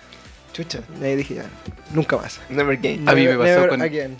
[0.53, 0.81] Chucha.
[1.01, 1.45] Y ahí dije ya,
[1.93, 2.39] nunca más.
[2.51, 3.01] Never game.
[3.11, 4.17] A mí me pasó Never con- again.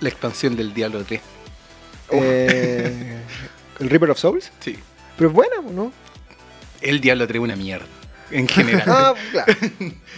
[0.00, 1.20] La expansión del Diablo 3.
[2.10, 3.16] Eh,
[3.80, 4.78] el Reaper of Souls, Sí.
[5.16, 5.92] pero es buena, ¿no?
[6.82, 7.86] El Diablo 3 es una mierda.
[8.30, 8.82] En general.
[8.86, 9.52] Ah, claro.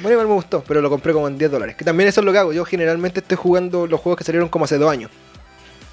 [0.01, 1.77] Bueno, igual me gustó, pero lo compré como en 10 dólares.
[1.77, 2.53] Que también eso es lo que hago.
[2.53, 5.11] Yo generalmente estoy jugando los juegos que salieron como hace dos años.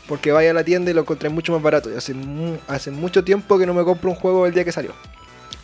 [0.07, 1.89] Porque vaya a la tienda y lo encontré mucho más barato.
[1.91, 4.71] Y hace, mu- hace mucho tiempo que no me compro un juego el día que
[4.71, 4.91] salió.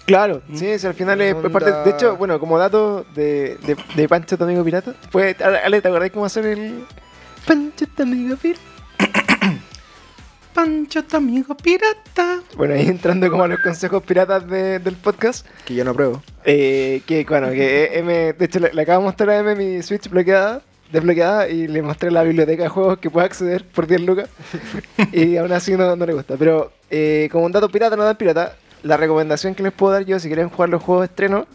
[0.06, 1.72] Claro, sí, sí, al final es Onda- parte.
[1.72, 5.36] De hecho, bueno, como dato de, de, de Pancho tu amigo pirata, fue.
[5.64, 6.84] Ale, ¿te acordás cómo hacer el.
[7.46, 8.62] Pancho tu amigo pirata?
[10.54, 12.40] Pancho, tu amigo pirata.
[12.58, 15.46] Bueno, ahí entrando como a los consejos piratas de- del podcast.
[15.66, 16.24] Que yo no apruebo.
[16.44, 19.82] Eh, que bueno, que M, de hecho le, le acabo de mostrar a M mi
[19.84, 20.62] Switch bloqueada,
[20.92, 24.30] desbloqueada y le mostré la biblioteca de juegos que puede acceder por 10 lucas
[25.12, 26.36] y aún así no, no le gusta.
[26.38, 30.06] Pero eh, como un dato pirata, no tan pirata, la recomendación que les puedo dar
[30.06, 31.48] yo si quieren jugar los juegos de estreno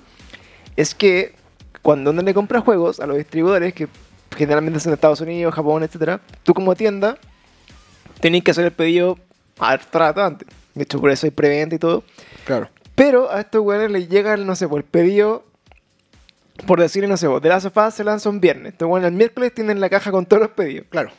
[0.76, 1.34] es que
[1.82, 3.88] cuando uno le compra juegos a los distribuidores, que
[4.36, 7.18] generalmente son de Estados Unidos, Japón, etcétera, tú como tienda
[8.20, 9.18] tenéis que hacer el pedido
[9.58, 10.48] harto rato antes.
[10.74, 12.02] De hecho, por eso hay preventa y todo.
[12.44, 12.68] Claro.
[12.94, 15.44] Pero a estos weones les llega, el, no sé, por el pedido,
[16.66, 18.72] por decirle, no sé, vos, de la sofá se lanza un viernes.
[18.72, 20.86] Estos weones el miércoles tienen la caja con todos los pedidos.
[20.88, 21.10] Claro.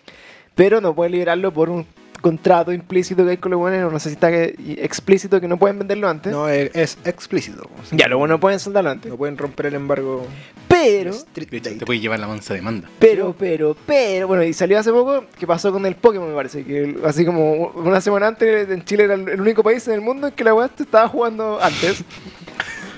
[0.56, 1.86] Pero no pueden liberarlo por un
[2.22, 6.08] contrato implícito que hay con los o no está que- explícito que no pueden venderlo
[6.10, 6.32] antes.
[6.32, 7.70] No, es, es explícito.
[7.80, 9.12] O sea, Ya, los buenos no pueden soldarlo antes.
[9.12, 10.26] No pueden romper el embargo.
[10.68, 12.90] Pero, De hecho, te puede llevar la mansa demanda.
[13.00, 16.64] pero, pero, pero, bueno, y salió hace poco, que pasó con el Pokémon, me parece,
[16.64, 20.02] que el- así como una semana antes en Chile era el único país en el
[20.02, 22.04] mundo en que la se estaba jugando antes.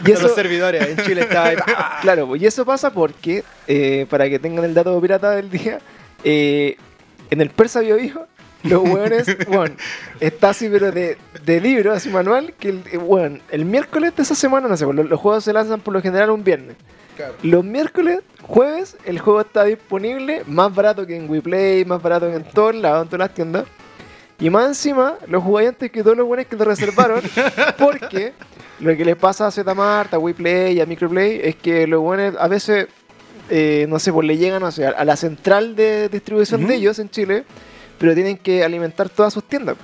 [0.06, 1.58] Y los servidores en Chile está ahí.
[2.02, 5.80] Claro, pues, y eso pasa porque, eh, para que tengan el dato pirata del día,
[6.24, 6.78] eh,
[7.30, 7.98] en el Persa Bio
[8.64, 9.76] los hueones, bueno,
[10.20, 14.24] está así, pero de, de libro, así manual, que el, eh, weón, el miércoles de
[14.24, 16.76] esa semana, no sé, pues, los, los juegos se lanzan por lo general un viernes.
[17.16, 17.34] Claro.
[17.42, 22.36] Los miércoles, jueves, el juego está disponible más barato que en WePlay, más barato que
[22.36, 23.66] en todos lados, en todas las tiendas.
[24.40, 27.22] Y más encima, los antes que todos los buenos que lo reservaron,
[27.80, 28.34] porque
[28.80, 32.36] lo que les pasa a Zmart, a WePlay y a Microplay es que los buenos
[32.40, 32.88] a veces,
[33.50, 37.00] eh, no sé, pues le llegan no sé, a la central de distribución de ellos
[37.00, 37.44] en Chile,
[37.98, 39.76] pero tienen que alimentar todas sus tiendas.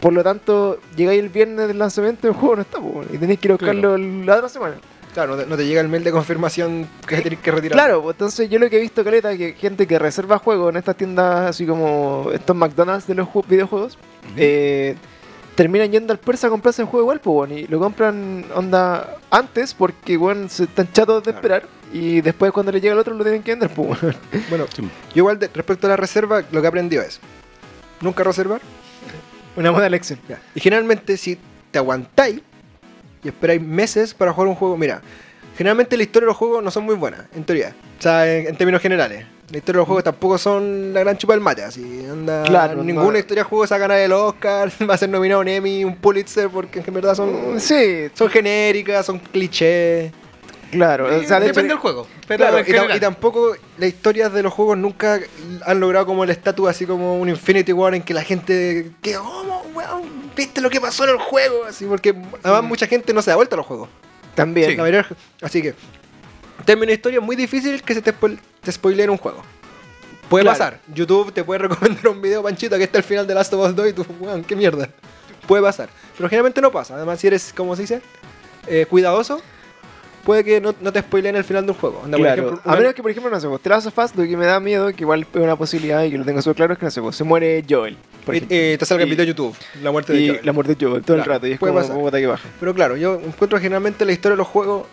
[0.00, 3.40] Por lo tanto, llegáis el viernes del lanzamiento del juego, no está, pues, y tenéis
[3.40, 4.76] que ir a buscarlo la otra semana.
[5.12, 7.72] Claro, no te, no te llega el mail de confirmación que tenés que retirar.
[7.76, 10.76] Claro, pues entonces yo lo que he visto, Caleta, que gente que reserva juegos en
[10.76, 13.98] estas tiendas así como estos McDonald's de los ju- videojuegos,
[14.36, 14.94] eh,
[15.54, 19.16] terminan yendo al persa a comprarse el juego igual, pues, bueno, y lo compran onda
[19.30, 21.38] antes porque, bueno, se están chatos de Claro.
[21.38, 24.18] esperar y después cuando le llega el otro lo tienen que vender, pues, bueno.
[24.48, 24.82] Bueno, Sí.
[24.82, 27.20] yo igual de- respecto a la reserva, lo que he aprendido es
[28.00, 28.60] nunca reservar.
[29.56, 30.18] Una buena lección.
[30.28, 30.40] Ya.
[30.54, 31.36] Y generalmente si
[31.70, 32.40] te aguantáis
[33.22, 35.02] y esperáis meses para jugar un juego, mira,
[35.58, 37.74] generalmente la historia de los juegos no son muy buenas, en teoría.
[37.98, 39.26] O sea, en, en términos generales.
[39.50, 42.04] La historia de los juegos tampoco son la gran chupa del mate, así.
[42.08, 43.18] Anda, Claro, ninguna no.
[43.18, 45.96] historia de juegos va a ganar el Oscar, va a ser nominado un Emmy, un
[45.96, 50.12] Pulitzer, porque en verdad son, Sí, son genéricas, son clichés.
[50.70, 51.06] claro.
[51.06, 52.06] O sea, de hecho, Depende del juego.
[52.28, 55.18] Pero Claro, y, tampoco las historias de los juegos nunca
[55.66, 59.14] han logrado como el estatus así como un Infinity War en que la gente que
[59.14, 60.02] ¿cómo, weón?
[60.36, 61.64] ¿Viste lo que pasó en el juego?
[61.64, 63.88] Así porque además mucha gente no se da vuelta a los juegos.
[64.36, 64.70] también.
[64.70, 64.76] Sí.
[64.76, 65.06] La mayoría-
[65.42, 65.74] así que
[66.64, 68.38] término de historia muy difícil que se te, spoil,
[68.96, 69.42] te un juego.
[70.28, 70.58] Puede Claro.
[70.58, 70.80] pasar.
[70.94, 73.74] YouTube te puede recomendar un video, Panchito, que está al final de Last of Us
[73.74, 74.88] 2 y tú, weón, qué mierda.
[75.46, 75.88] Puede pasar.
[76.16, 76.94] Pero generalmente no pasa.
[76.94, 78.02] Además, si eres, como se dice,
[78.68, 79.40] eh, cuidadoso,
[80.24, 82.02] puede que no, no te spoileen el final de un juego.
[82.04, 83.98] Anda, por Claro, ejemplo, a una- menos que, por ejemplo, no sé, vos, Last of
[83.98, 86.40] Us, lo que me da miedo, que igual es una posibilidad y que lo tengo
[86.42, 87.96] súper claro, es que no sé, vos, se muere Joel.
[88.24, 90.40] Por y- eh, te salga el video de YouTube, la muerte de y Joel.
[90.44, 91.98] la muerte de Joel todo el rato, y es puede como pasar.
[92.00, 92.48] puta que baja.
[92.60, 94.86] Pero claro, yo encuentro generalmente la historia de los juegos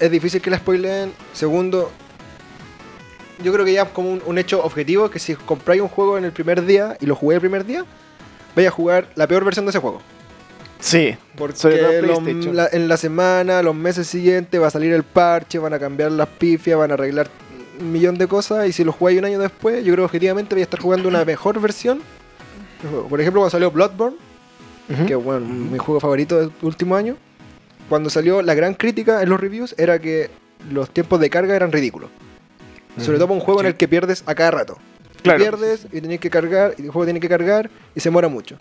[0.00, 1.12] es difícil que la spoileen.
[1.32, 1.90] Segundo,
[3.42, 6.16] yo creo que ya es como un, un hecho objetivo que si compráis un juego
[6.18, 7.84] en el primer día y lo jugué el primer día,
[8.54, 10.00] vais a jugar la peor versión de ese juego.
[10.78, 14.70] Sí, Porque Sobre todo en los- la- en la semana, los meses siguientes va a
[14.70, 17.28] salir el parche, van a cambiar las pifias, van a arreglar
[17.80, 20.54] un millón de cosas y si lo jugáis un año después, yo creo que objetivamente
[20.54, 22.00] vais a estar jugando una mejor versión.
[23.08, 24.16] Por ejemplo, cuando salió Bloodborne,
[25.06, 27.16] que bueno, mi juego favorito del último año,
[27.88, 30.30] cuando salió la gran crítica en los reviews era que
[30.70, 32.10] los tiempos de carga eran ridículos.
[32.98, 34.78] Sobre todo para un juego en el que pierdes a cada rato.
[35.22, 35.38] Claro.
[35.38, 38.56] Pierdes y tenés que cargar, y el juego tiene que cargar y se demora mucho.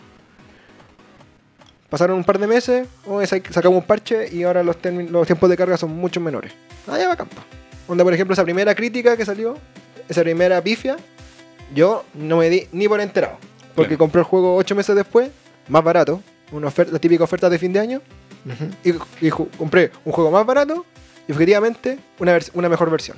[1.90, 5.56] Pasaron un par de meses, oh, sa- sacamos un parche y ahora los, tiempos de
[5.58, 6.52] carga son mucho menores.
[6.88, 7.36] Ah, ya va campo.
[7.88, 9.58] Onda, por ejemplo, esa primera crítica que salió,
[10.10, 10.98] esa primera pifia,
[11.74, 13.38] yo no me di ni por enterado.
[13.76, 14.00] Porque Claro.
[14.00, 15.30] compré el juego ocho meses después,
[15.70, 16.22] más barato,
[16.52, 18.02] una oferta, la típica oferta de fin de año,
[19.22, 20.86] y, compré un juego más barato
[21.28, 23.18] y objetivamente una, vers- una mejor versión.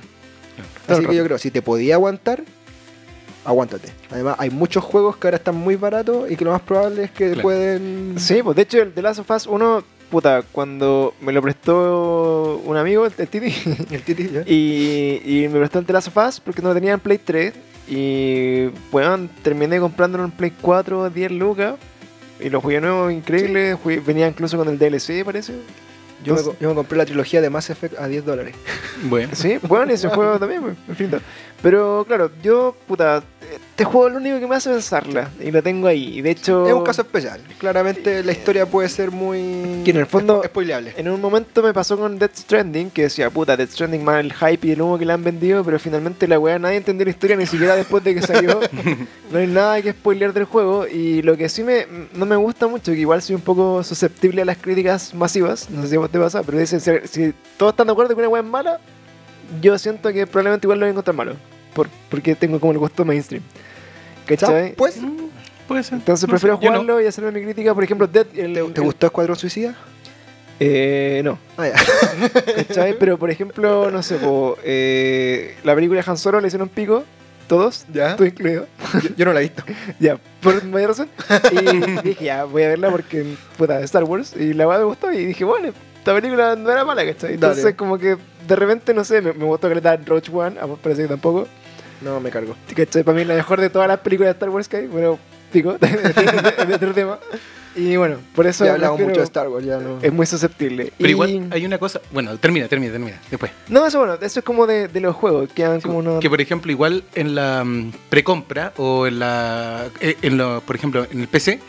[0.88, 2.42] Así que yo creo, si te podía aguantar,
[3.44, 3.88] aguántate.
[4.10, 7.10] Además, hay muchos juegos que ahora están muy baratos y que lo más probable es
[7.10, 7.42] que Claro.
[7.42, 8.14] pueden...
[8.18, 12.60] Sí, pues de hecho el The Last of Us 1, puta, cuando me lo prestó
[12.64, 13.54] un amigo, el, el Titi,
[13.94, 14.42] El Titi, ¿ya?
[14.46, 17.18] y, y me prestó el The Last of Us porque no lo tenía en Play
[17.18, 17.52] 3,
[17.90, 21.74] y bueno, terminé comprándolo en Play 4 a 10 lucas,
[22.40, 25.52] y lo jugué nuevo, increíble, jugué- venía incluso con el DLC, parece.
[26.24, 28.54] Yo, me, Entonces- yo me compré la trilogía de Mass Effect a 10 dólares.
[29.04, 29.30] Bueno.
[29.34, 31.20] Sí, bueno, ese juego también, pues, infinito.
[31.62, 33.22] Pero claro, yo, puta,
[33.78, 36.32] este juego es lo único que me hace pensarla, y lo tengo ahí, y de
[36.32, 36.66] hecho...
[36.66, 37.40] Es un caso especial.
[37.58, 39.84] Claramente la historia puede ser muy...
[39.84, 40.94] Que en el fondo- spoileable.
[40.96, 44.32] En un momento me pasó con Death Stranding, que decía, puta, Death Stranding más el
[44.32, 47.12] hype y el humo que le han vendido, pero finalmente la weá nadie entendió la
[47.12, 48.58] historia ni siquiera después de que salió.
[49.30, 50.84] no hay nada que spoilear del juego.
[50.88, 54.42] Y lo que sí me, no me gusta mucho, que igual soy un poco susceptible
[54.42, 57.32] a las críticas masivas, no sé si a vos te pasa, pero dicen, si, si
[57.56, 58.80] todos están de acuerdo que una weá es mala,
[59.62, 61.36] yo siento que probablemente igual lo voy a encontrar malo.
[61.74, 63.44] Por, porque tengo como el gusto mainstream.
[64.28, 64.72] ¿Cachai?
[64.74, 64.98] Pues,
[65.66, 65.94] Puede ser.
[65.94, 66.78] Entonces No prefiero sé, yo no.
[66.80, 67.74] jugarlo y hacerme mi crítica.
[67.74, 68.26] Por ejemplo, Dead.
[68.34, 69.74] El, ¿te, te el- gustó Escuadrón Suicida?
[70.60, 71.38] Eh, no.
[71.56, 72.32] Ah, ya.
[72.66, 72.98] ¿Cachai?
[72.98, 77.04] Pero por ejemplo, no sé, po, eh, la película de Han Solo le hicieron pico,
[77.46, 78.16] todos, ¿Ya?
[78.16, 78.66] tú incluido.
[79.02, 79.62] Yo, yo no la he visto.
[80.00, 81.08] ya, por mayor razón.
[81.52, 84.34] Y dije, ya, voy a verla porque, puta, Star Wars.
[84.36, 85.68] Y la weá me gustó y dije, bueno,
[85.98, 87.34] esta película no era mala, ¿cachai?
[87.34, 87.76] Entonces, Dale.
[87.76, 88.16] como que
[88.48, 91.02] de repente, no sé, me, me gustó que le dan Roach One, a vos parece
[91.02, 91.46] que tampoco.
[92.00, 92.56] No, me cargo.
[92.74, 93.02] ¿Cachai?
[93.02, 95.18] Para mí la mejor de todas las películas de Star Wars que hay, bueno,
[95.52, 97.18] pico, de otro tema.
[97.76, 99.98] Y bueno, por eso Ya hablamos mucho de Star Wars, ya no...
[100.02, 100.92] es muy susceptible.
[100.96, 102.00] Pero Y- igual hay una cosa.
[102.10, 103.20] Bueno, termina, termina, termina.
[103.30, 103.52] Después.
[103.68, 106.20] No, eso bueno, eso es como de, de los juegos, quedan como unos...
[106.20, 109.86] Que por ejemplo, igual en la mm, precompra o en la.
[110.00, 111.60] eh, En lo, por ejemplo, en el PC,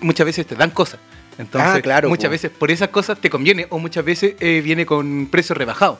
[0.00, 0.98] muchas veces te dan cosas.
[1.38, 2.32] Entonces, Ah, claro, muchas po.
[2.32, 5.98] veces por esas cosas te conviene o muchas veces eh, viene con precio rebajado.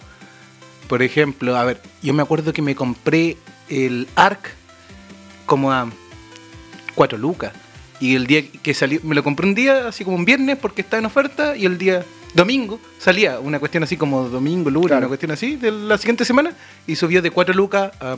[0.89, 3.37] Por ejemplo, a ver, yo me acuerdo que me compré
[3.69, 4.51] el ARC
[5.47, 5.91] como a
[6.95, 7.53] 4 lucas.
[8.01, 10.83] Y el día que salió, me lo compré un día, así como un viernes, porque
[10.83, 12.05] estaba en oferta, y el día
[12.35, 14.99] domingo salía una cuestión así como domingo, lunes, Claro.
[15.01, 16.53] una cuestión así, de la siguiente semana,
[16.87, 18.17] y subió de 4 lucas a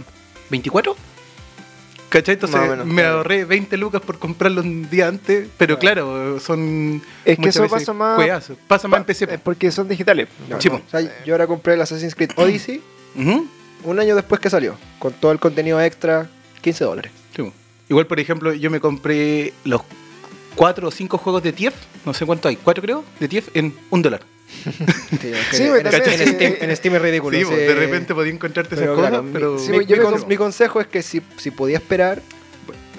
[0.51, 0.97] 24.
[2.09, 2.35] ¿Cachai?
[2.35, 3.19] Entonces menos, me claro.
[3.19, 7.03] ahorré 20 lucas por comprarlo un día antes, pero claro, son.
[7.25, 8.57] Es que eso pasa más- juegazos.
[8.67, 9.27] Pasa más en PC.
[9.27, 10.27] Eh, Porque son digitales.
[10.49, 10.77] No, no.
[10.77, 12.81] O sea, yo ahora compré el Assassin's Creed Odyssey
[13.15, 13.47] Ujú.
[13.85, 16.29] Un año después que salió, con todo el contenido extra,
[16.63, 17.13] 15 dólares.
[17.37, 17.51] Sí.
[17.89, 19.83] Igual, por ejemplo, yo me compré los
[20.55, 21.75] cuatro o cinco juegos de TIEF,
[22.05, 24.21] no sé cuánto hay, cuatro creo, de TIEF en un dólar.
[25.21, 26.27] Sí, Sí, en, en sí.
[26.35, 27.39] Steam, en Steam es ridículo.
[27.39, 29.59] Sí, de repente podía encontrarte esas Pero cosas, claro, mi- pero...
[29.59, 32.23] sí, mi, yo mi mi consejo es que si, si podía esperar,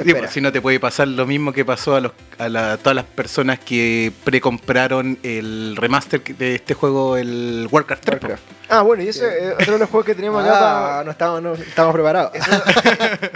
[0.03, 2.77] Sí, pues, si no te puede pasar lo mismo que pasó a, los, a la-
[2.77, 8.13] todas las personas que precompraron el remaster de este juego, el Warcraft 3.
[8.21, 8.43] Warcraft.
[8.69, 10.49] Ah, bueno, y ese es otro de los juegos que teníamos acá.
[10.59, 10.59] Ah,
[10.91, 12.31] para- no estábamos, no estábamos preparados.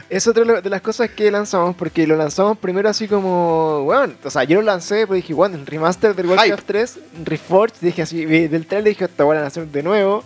[0.09, 4.29] Es otra de las cosas que lanzamos, porque lo lanzamos primero así como, bueno, o
[4.29, 8.25] sea, yo lo lancé, pero dije, bueno, el remaster del Warcraft 3, Reforged, dije así,
[8.25, 10.23] del trailer dije, esta van a hacer de nuevo.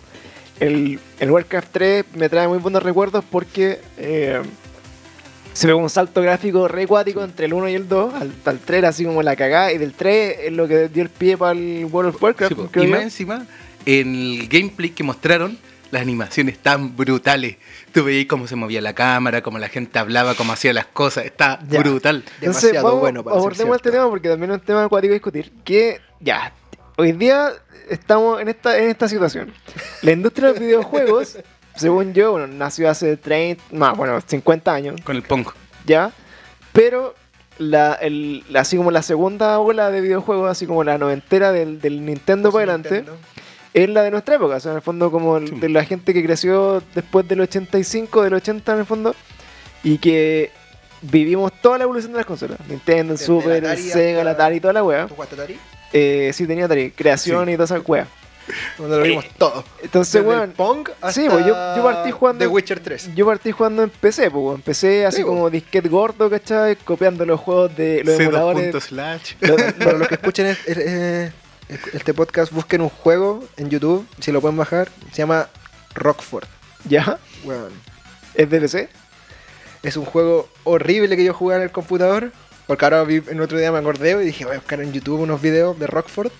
[0.60, 4.42] El, el Warcraft 3 me trae muy buenos recuerdos porque eh,
[5.58, 8.58] se ve un salto gráfico re cuático entre el 1 y el 2, al, al
[8.60, 11.36] 3 era así como la cagada, y del 3 es lo que dio el pie
[11.36, 12.68] para el World of Warcraft, Sí, po.
[12.70, 12.92] creo y yo.
[12.94, 13.46] más encima,
[13.84, 15.58] en el gameplay que mostraron,
[15.90, 17.56] las animaciones tan brutales.
[17.92, 21.24] Tú veías cómo se movía la cámara, cómo la gente hablaba, cómo hacía las cosas.
[21.24, 21.80] Está Ya.
[21.80, 22.24] brutal.
[22.40, 25.50] Entonces, Demasiado vamos, bueno para abordemos este tema porque también es un tema acuático discutir.
[25.64, 26.52] Que ya,
[26.98, 27.52] hoy día
[27.88, 29.50] estamos en esta, en esta situación.
[30.02, 31.38] La industria de los videojuegos,
[31.78, 35.52] según yo, bueno, nació hace 30, más, bueno, 50 años, Con el Pongo.
[35.86, 36.12] ya.
[36.72, 37.14] Pero
[37.58, 41.80] la, el, la- así como la segunda ola de videojuegos, así como la noventera del,
[41.80, 43.04] del Nintendo para adelante,
[43.74, 44.56] es la de nuestra época.
[44.56, 45.54] O sea, en el fondo, como el- Sí.
[45.56, 49.14] de la gente que creció después del 85, del 80 en el fondo,
[49.82, 50.50] y que
[51.02, 54.72] vivimos toda la evolución de las consolas: Nintendo, el Super, el Sega, hasta- Atari, toda
[54.74, 55.06] la wea.
[55.06, 55.58] ¿Tú jugaste Atari?
[55.92, 57.52] Eh, sí, tenía Atari, creación Sí.
[57.52, 58.06] y toda esa wea.
[58.78, 59.64] Donde lo vimos todo.
[59.82, 63.14] Entonces, Desde weón, el Pong hasta sí, pues, yo- yo partí jugando- The Witcher 3.
[63.14, 65.30] yo partí jugando en PC, pues, empecé así Sí, pues.
[65.34, 66.76] como disquete gordo, ¿cachai?
[66.76, 68.84] Copiando los juegos de los C2 emuladores.
[68.84, 69.34] slash.
[69.78, 71.32] Para los que escuchen es- es- es-
[71.94, 75.48] este podcast, busquen un juego en YouTube, si lo pueden bajar, se llama
[75.94, 76.44] Rockford.
[76.88, 77.18] ¿Ya?
[77.44, 77.72] Weón,
[78.34, 78.88] ¿Es de PC?
[79.82, 82.32] Es un juego horrible que yo jugué en el computador.
[82.66, 85.20] Porque ahora vi, en otro día me acordé y dije, voy a buscar en YouTube
[85.20, 86.30] unos videos de Rockford.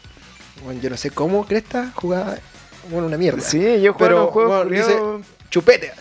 [0.65, 2.37] Bueno, yo no sé cómo, Cresta, jugaba,
[2.91, 3.41] bueno, una mierda.
[3.41, 4.99] Sí, yo juego Pero, un juego bueno, dice-
[5.51, 5.93] Chupete.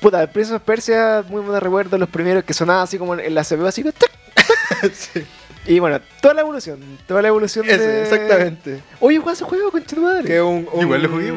[0.00, 3.34] Puta, el Prince of Persia, muy buenos recuerdos, los primeros que sonaba así como en
[3.34, 3.84] la CPU, así.
[4.92, 5.24] Sí,
[5.66, 8.02] Y bueno, toda la evolución, toda la evolución ese, de...
[8.02, 8.82] exactamente.
[9.00, 10.24] Oye, juega ese juego, concha tu madre.
[10.24, 11.32] Que un, un, Igual lo jugué,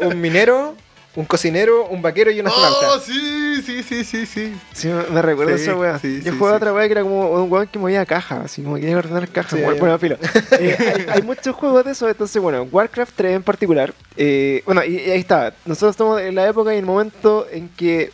[0.00, 0.74] un minero,
[1.18, 2.92] un cocinero, un vaquero y un astronauta.
[2.94, 4.54] ¡Oh, sí, sí, sí, sí, sí!
[4.72, 5.98] Sí, me, recuerdo Sí, esa wea.
[5.98, 6.62] sí, Yo sí, jugaba sí.
[6.62, 9.28] otra wea que era como un weón que movía cajas, así como que quería ordenar
[9.28, 9.58] cajas.
[9.58, 10.16] Sí, bueno, bueno, filo.
[10.52, 13.92] Eh, hay, hay muchos juegos de eso, entonces, bueno, Warcraft 3 en particular.
[14.16, 15.52] eh, bueno, y, y ahí está.
[15.66, 18.12] Nosotros estamos en la época y en el momento en que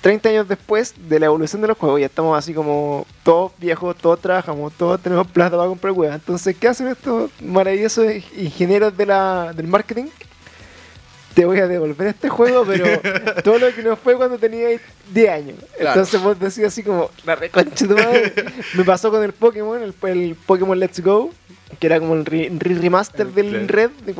[0.00, 3.94] 30 años después de la evolución de los juegos, ya estamos así como todos viejos,
[3.96, 6.16] todos trabajamos, todos tenemos plata para comprar weas.
[6.16, 8.06] Entonces, ¿qué hacen estos maravillosos
[8.36, 10.06] ingenieros de la, del marketing?
[11.34, 12.84] Te voy a devolver este juego, pero
[13.44, 14.68] todo lo que no fue cuando tenía
[15.12, 15.56] 10 años.
[15.78, 16.00] Claro.
[16.00, 18.32] Entonces vos decís así como, la reconcha de tu madre.
[18.74, 21.30] Me pasó con el Pokémon, el, el Pokémon Let's Go,
[21.78, 23.66] que era como el re- re- remaster del Claro.
[23.68, 23.90] Red.
[24.06, 24.12] Y,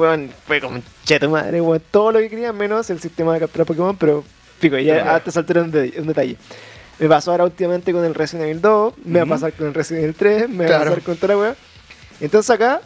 [0.46, 3.64] fue como, che tu madre, weón, todo lo que quería, menos el sistema de captura
[3.66, 4.24] Pokémon, pero
[4.58, 5.22] pico, ya Claro.
[5.28, 6.36] hasta un, de- un detalle.
[6.98, 9.74] Me pasó ahora últimamente con el Resident Evil 2, me va a pasar con el
[9.74, 10.84] Resident Evil 3, me va a Claro.
[10.90, 11.56] pasar con toda la weá.
[12.20, 12.80] Entonces acá,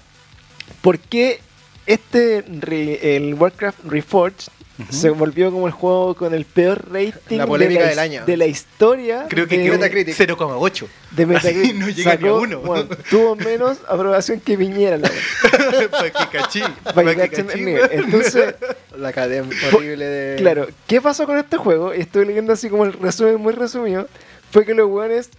[0.81, 1.40] ¿por qué
[1.86, 4.48] este, re- el Warcraft Reforged,
[4.90, 8.26] se volvió como el juego con el peor rating La polémica de, la, del año.
[8.26, 10.14] de la historia Creo que de, Metacritic.
[10.14, 10.86] 0,8.
[11.12, 11.74] de Metacritic.
[11.76, 12.60] No llega ni a uno.
[12.60, 14.98] bueno, tuvo menos aprobación que Piñera.
[14.98, 15.10] La.
[15.90, 16.60] Para que cachí.
[16.94, 17.42] Para cachí.
[17.90, 18.54] Entonces,
[18.98, 20.36] La cadena horrible de.
[20.36, 21.94] claro, ¿qué pasó con este juego?
[21.94, 24.06] Y Estoy leyendo así como el resumen muy resumido.
[24.50, 25.30] Fue que los weones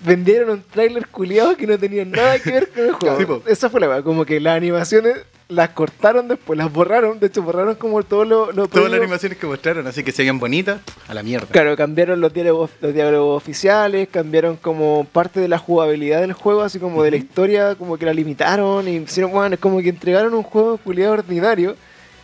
[0.00, 3.42] vendieron un tráiler culiado que no tenía nada que ver con el juego.
[3.46, 5.18] Esa fue la como que las animaciones
[5.48, 7.18] las cortaron después, las borraron.
[7.20, 10.22] De hecho, borraron como todo lo, lo Todas las animaciones que mostraron, así que se
[10.22, 11.46] veían bonitas, a la mierda.
[11.50, 16.62] Claro, cambiaron los diálogos, los diálogos oficiales, cambiaron como parte de la jugabilidad del juego,
[16.62, 19.88] así como de la historia, como que la limitaron y hicieron, bueno, es como que
[19.88, 21.76] entregaron un juego culiado ordinario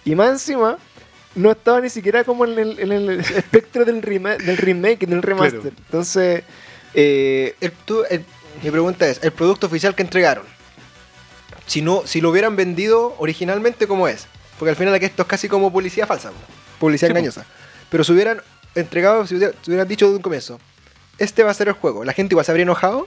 [0.04, 0.76] y más encima
[1.34, 5.22] no estaba ni siquiera como en el, en el espectro del, rema- del remake, del
[5.22, 5.60] remaster.
[5.60, 5.76] Claro.
[5.86, 6.42] Entonces,
[6.92, 8.24] eh, El- tú- el-
[8.62, 10.44] mi pregunta es: el producto oficial que entregaron,
[11.66, 14.26] si no, si lo hubieran vendido originalmente como es,
[14.58, 16.30] porque al final aquí esto es casi como publicidad falsa,
[16.78, 17.18] publicidad Sí, po.
[17.18, 17.46] engañosa.
[17.90, 18.40] Pero si hubieran
[18.74, 20.58] entregado, si hubiera- si hubieran dicho de un comienzo,
[21.18, 23.06] este va a ser el juego, la gente igual se habría enojado.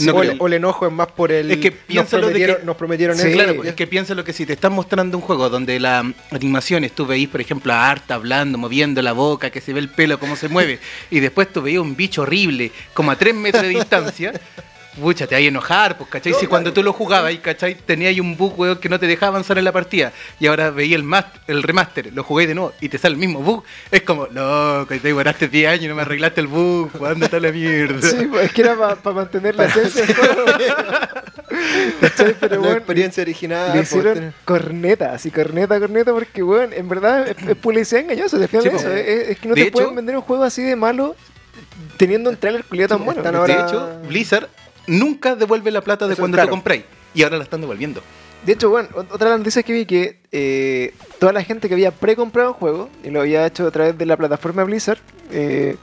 [0.00, 1.52] No o, el, o el enojo es más por el.
[1.52, 3.30] Es que nos de prometieron, que- nos prometieron Sí.
[3.30, 6.12] Claro, pues, es que piensa lo que si te están mostrando un juego donde la
[6.32, 9.88] animación tú veís, por ejemplo, a Arta hablando, moviendo la boca, que se ve el
[9.88, 10.80] pelo, cómo se mueve,
[11.12, 14.32] y después tú veías un bicho horrible, como a 3 metros de distancia,
[15.00, 16.32] pucha, te vas a enojar, pues, ¿cachai?
[16.32, 17.74] No, si cuando tú lo jugabas, y, ¿cachai?
[17.74, 20.70] Tenías ahí un bug, weón, que no te dejaba avanzar en la partida, y ahora
[20.70, 23.64] veía el, mas- el remaster, lo jugué de nuevo, y te sale el mismo bug,
[23.90, 27.40] es como, loco, te demoraste 10 años y no me arreglaste el bug, ¿cuándo está
[27.40, 28.08] la mierda?
[28.08, 30.44] sí, pues, es que era para mantener la esencia del juego.
[32.00, 32.34] ¿Cachai?
[32.40, 33.68] Pero la bueno, experiencia original.
[33.68, 38.02] Le pues, hicieron tener- corneta, así corneta, corneta, porque, weón, en verdad es, es publicidad
[38.02, 38.36] engañosa.
[38.48, 38.94] final Sí, eso, po.
[38.94, 41.14] es, es que no De te hecho- pueden vender un juego así de malo
[41.96, 43.22] teniendo un trailer culiado tan bueno.
[43.22, 44.48] De ahora- hecho, Blizzard
[44.86, 46.48] nunca devuelve la plata de Eso, cuando claro.
[46.48, 46.84] tú compráis.
[47.14, 48.00] Y ahora la están devolviendo.
[48.44, 51.68] De hecho, bueno, ot- otra de las noticias que vi que eh, toda la gente
[51.68, 54.98] que había pre-comprado el juego y lo había hecho a través de la plataforma Blizzard,
[55.30, 55.76] eh,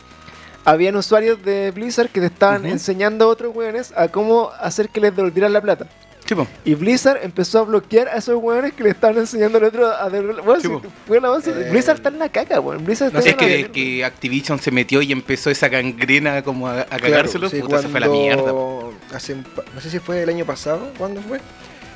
[0.64, 5.00] habían usuarios de Blizzard que te estaban enseñando a otros weones a cómo hacer que
[5.02, 5.88] les devolvieran la plata.
[6.32, 6.48] Sí, po.
[6.64, 10.08] Y Blizzard empezó a bloquear a esos weones que le estaban enseñando al otro a.
[10.08, 10.82] Bueno, Sí, si po.
[11.06, 11.52] fue un avance.
[11.52, 12.86] Eh, Blizzard está en la caca, weón.
[12.86, 16.84] Blizzard no está es la que, Activision se metió y empezó esa gangrena como a,
[16.84, 17.50] a Claro, cagárselo.
[17.50, 18.54] sí, puta, se fue a la mierda.
[19.14, 21.42] hace no sé si fue el año pasado, ¿cuándo fue?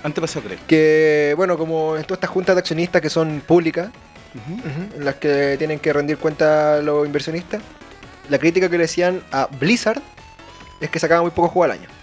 [0.04, 0.58] Antes pasó, creo.
[0.68, 3.88] Que, bueno, como en todas estas juntas de accionistas que son públicas,
[4.98, 7.62] en las que tienen que rendir cuenta los inversionistas,
[8.30, 10.02] la crítica que le decían a Blizzard
[10.82, 11.95] es que sacaba muy pocos juegos al año.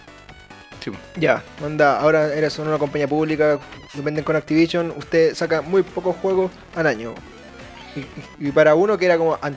[0.82, 0.90] Sí.
[1.16, 1.42] Ya.
[1.64, 3.58] Onda, ahora eres una compañía pública,
[3.94, 7.14] dependen con Activision, usted saca muy pocos juegos al año.
[7.94, 9.56] Y, y para uno que era como an-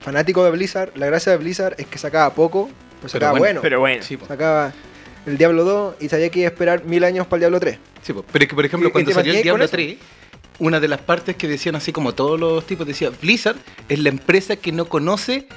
[0.00, 2.68] fanático de Blizzard, la gracia de Blizzard es que sacaba poco,
[3.00, 3.60] pero sacaba bueno, bueno.
[3.62, 4.02] Pero bueno.
[4.02, 4.18] Sí.
[4.26, 4.72] Sacaba
[5.26, 7.78] el Diablo 2 y sabía que iba a esperar mil años para el Diablo 3.
[8.02, 8.24] Sí, po.
[8.30, 9.72] Pero es que, por ejemplo, ¿Y- y cuando salió el Diablo eso?
[9.72, 9.96] 3,
[10.58, 13.56] una de las partes que decían así como todos los tipos, decía, Blizzard
[13.88, 15.48] es la empresa que no conoce,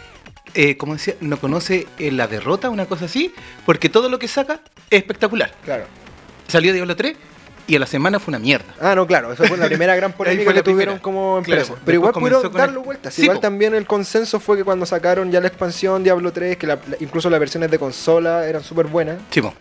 [0.54, 3.34] eh, como decía, no conoce eh, la derrota, una cosa así,
[3.66, 5.52] porque todo lo que saca es espectacular.
[5.64, 5.86] Claro.
[6.48, 7.16] Salió Diablo 3
[7.68, 8.66] y a la semana fue una mierda.
[8.80, 11.02] Ah, no, claro, eso fue la primera gran polémica que tuvieron primera.
[11.02, 11.74] como empresa.
[11.86, 13.14] Pero igual pudieron con el- darlo vueltas.
[13.14, 13.42] Sí, igual po.
[13.42, 16.98] también el consenso fue que cuando sacaron ya la expansión Diablo 3, que la- la-
[17.02, 19.18] incluso las versiones de consola eran súper buenas.
[19.32, 19.54] Sí, po.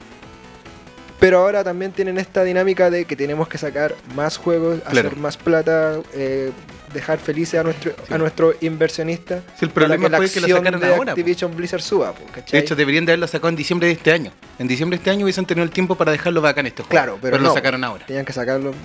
[1.19, 5.09] Pero ahora también tienen esta dinámica de que tenemos que sacar más juegos, Claro.
[5.09, 6.51] hacer más plata, eh,
[6.93, 8.15] dejar felices a nuestro, Sí.
[8.15, 9.41] a nuestro inversionista.
[9.59, 11.05] Sí, el para problema la fue que lo acción sacaron de ahora.
[11.05, 11.11] po.
[11.21, 12.23] Activision Blizzard suba, po,
[12.53, 14.31] De hecho, deberían de haberlo sacado en diciembre de este año.
[14.59, 17.03] En diciembre de este año hubiesen tenido el tiempo para dejarlo bacán estos juegos.
[17.05, 17.55] Claro, pero lo no.
[17.55, 18.05] sacaron ahora.
[18.07, 18.77] Tenían que sacarlo en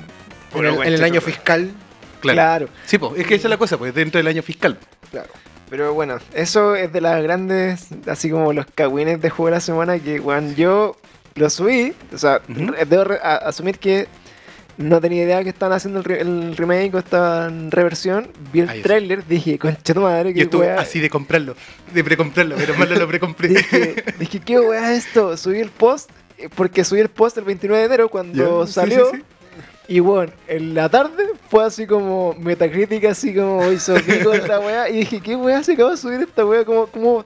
[0.53, 1.35] Pero el, bueno, en el chico, año pues.
[1.35, 1.71] fiscal.
[2.21, 2.35] Claro.
[2.35, 2.67] Claro.
[2.85, 3.13] Sí, po.
[3.15, 4.77] es que esa es la cosa, pues dentro del año fiscal.
[5.11, 5.27] Claro.
[5.69, 9.59] Pero bueno, eso es de las grandes, así como los cagüines de juego de la
[9.61, 10.97] semana que, weón, yo
[11.35, 11.93] lo subí.
[12.13, 12.71] O sea, Ujú.
[12.71, 14.07] re- debo asumir que
[14.77, 18.29] no tenía idea que estaban haciendo el, re- el remake o esta reversión.
[18.51, 21.55] Vi el Ahí tráiler, dije, concha tu madre, Yo qué estuve así de comprarlo,
[21.93, 23.49] de precomprarlo, pero mal no lo precompré.
[23.49, 25.35] Dije, dije, qué weá es esto.
[25.37, 29.11] Subí el post, eh, porque subí el post el 29 de enero cuando salió.
[29.11, 29.23] sí, sí.
[29.87, 34.89] Y bueno, en la tarde fue así como metacrítica, así como hizo pico esta weá.
[34.89, 36.63] Y dije, ¿qué weá se acaba de subir esta weá?
[36.63, 37.25] ¿Cómo, cómo,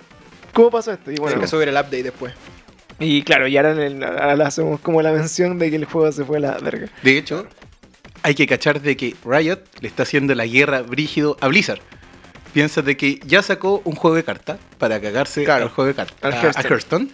[0.51, 1.11] cómo pasó esto?
[1.11, 2.33] Y Bueno, bueno, que subir el update después.
[2.99, 6.11] Y claro, y ahora, en el- ahora hacemos como la mención de que el juego
[6.11, 6.87] se fue a la verga.
[7.03, 7.47] De hecho,
[8.23, 11.79] hay que cachar de que Riot le está haciendo la guerra brígido a Blizzard.
[12.53, 15.93] Piensa de que ya sacó un juego de cartas para cagarse Claro, al juego de
[15.95, 17.09] cartas a, a Hearthstone.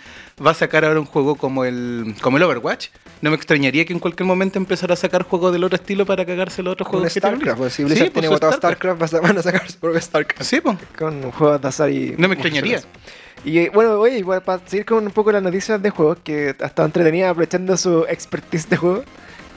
[0.45, 2.89] Va a sacar ahora un juego como el como el Overwatch.
[3.21, 6.25] No me extrañaría que en cualquier momento empezara a sacar juegos del otro estilo para
[6.25, 9.13] cagarse los otros Con juegos tiene StarCraft, pues, si Sí, Blizzard pues, tiene votado StarCraft,
[9.21, 10.43] van a sacar su propio StarCraft.
[10.43, 10.77] Sí, pues.
[10.97, 12.15] Con juegos de azar y.
[12.17, 12.81] No me extrañaría.
[13.43, 16.65] Y eh, bueno, oye, para seguir con un poco las noticias de juegos, que ha
[16.65, 19.03] estado entretenida aprovechando su expertise de juego.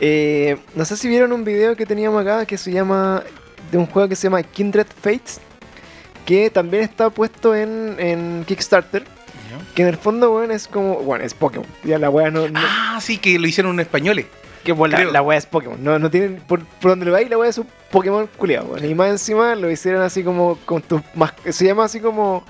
[0.00, 3.22] eh, no sé si vieron un video que teníamos acá que se llama.
[3.70, 5.40] de un juego que se llama Kindred Fates,
[6.24, 9.04] que también está puesto en, en Kickstarter.
[9.74, 10.96] Que en el fondo, weón, es como.
[11.00, 11.66] Bueno, es Pokémon.
[11.84, 12.48] Ya la weá no.
[12.48, 14.26] no- Ah, sí, que lo hicieron en españoles.
[14.64, 15.82] que bueno, la, la weá es Pokémon.
[15.82, 16.36] No, no tienen.
[16.46, 18.84] Por, por donde lo veis, la weá es un Pokémon culiado, weón.
[18.84, 20.58] Y más encima lo hicieron así como.
[20.64, 21.02] con tus
[21.50, 22.44] Se llama así como.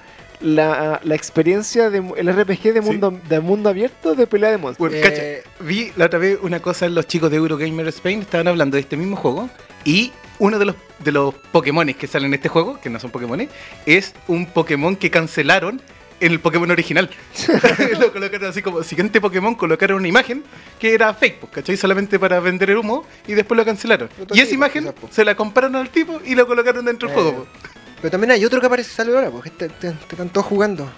[0.44, 2.88] La, la experiencia de el RPG de Sí.
[2.90, 4.90] mundo, de mundo abierto de pelea de monstruos.
[4.92, 8.46] Bueno, Eh, cacha, vi la otra vez una cosa, los chicos de Eurogamer Spain estaban
[8.48, 9.48] hablando de este mismo juego
[9.84, 13.10] y uno de los, de los Pokémones que salen en este juego, que no son
[13.10, 13.48] Pokémones,
[13.86, 15.80] es un Pokémon que cancelaron
[16.20, 17.08] en el Pokémon original.
[17.98, 20.44] lo colocaron así como siguiente Pokémon, colocaron una imagen
[20.78, 21.76] que era fake, pues, ¿cachai?
[21.78, 24.10] Solamente para vender el humo y después lo cancelaron.
[24.34, 25.14] Y esa imagen pues.
[25.14, 27.46] se la compraron al tipo y lo colocaron dentro del Eh, juego.
[28.04, 28.10] Pues.
[28.10, 30.88] Pero también hay otro que aparece sale ahora, porque este- este están todos jugando.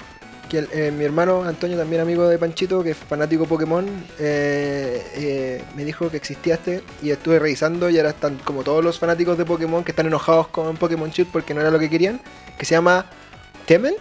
[0.49, 3.85] Que el- eh, mi hermano Antonio, también amigo de Panchito, que es fanático Pokémon,
[4.21, 8.85] eh, eh, me dijo que existía este y estuve revisando y ahora están como todos
[8.85, 11.91] los fanáticos de Pokémon que están enojados con Pokémon Shield porque no era lo que
[11.91, 12.21] querían,
[12.59, 13.07] que se llama
[13.67, 13.99] Tement.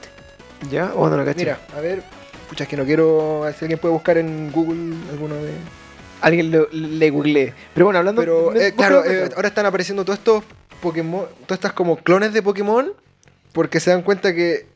[0.70, 0.92] ¿Ya?
[0.96, 1.40] ¿O no lo cacho?
[1.40, 2.04] Mira, a ver,
[2.48, 5.52] pucha, es que no quiero, a ver si alguien puede buscar en Google alguno de...
[6.22, 7.54] Alguien lo- le googleé.
[7.74, 8.22] Pero bueno, hablando.
[8.22, 9.04] Pero me- claro,
[9.36, 10.44] ahora están apareciendo todos estos
[10.82, 12.92] Pokémon, todas estas como clones de Pokémon,
[13.52, 14.68] porque se dan cuenta que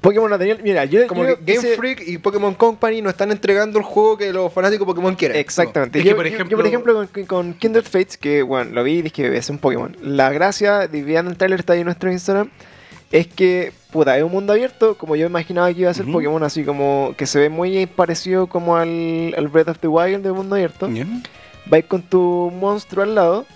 [0.00, 0.56] Pokémon no tenía.
[0.62, 1.06] Mira, yo.
[1.06, 4.32] como yo que Game ese- Freak y Pokémon Company no están entregando el juego que
[4.32, 5.36] los fanáticos de Pokémon quieren.
[5.36, 6.02] Exactamente.
[6.02, 8.94] Yo, por yo- yo, ejemplo- por ejemplo, con, con Kindred Fates, que bueno, lo vi
[8.98, 9.96] y dije, es un Pokémon.
[10.02, 12.50] La gracia, y viendo el trailer está ahí en nuestro Instagram,
[13.12, 16.06] es que, puta, es un mundo abierto, como yo imaginaba que iba a ser.
[16.10, 20.22] Pokémon, así como que se ve muy parecido como al, al Breath of the Wild
[20.24, 20.88] de mundo abierto.
[20.88, 21.06] ¿Ya?
[21.66, 23.46] Vais con tu monstruo al lado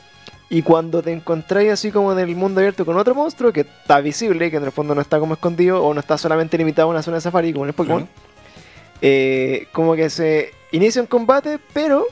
[0.48, 4.00] Y cuando te encontráis así como en el mundo abierto con otro monstruo que está
[4.00, 6.92] visible, que en el fondo no está como escondido o no está solamente limitado a
[6.92, 8.08] una zona de safari como en el Pokémon,
[9.02, 12.06] eh, como que se inicia un combate, pero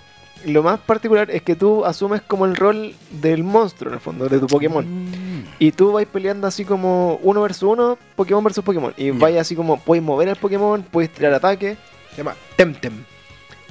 [0.47, 4.29] lo más particular es que tú asumes como el rol del monstruo en el fondo,
[4.29, 4.85] de tu Pokémon.
[4.85, 5.45] Mm.
[5.59, 8.93] Y tú vas peleando así como uno versus uno, Pokémon versus Pokémon.
[8.97, 11.77] Y vais así como, puedes mover al Pokémon, puedes tirar ataque.
[12.11, 13.05] Se llama Temtem.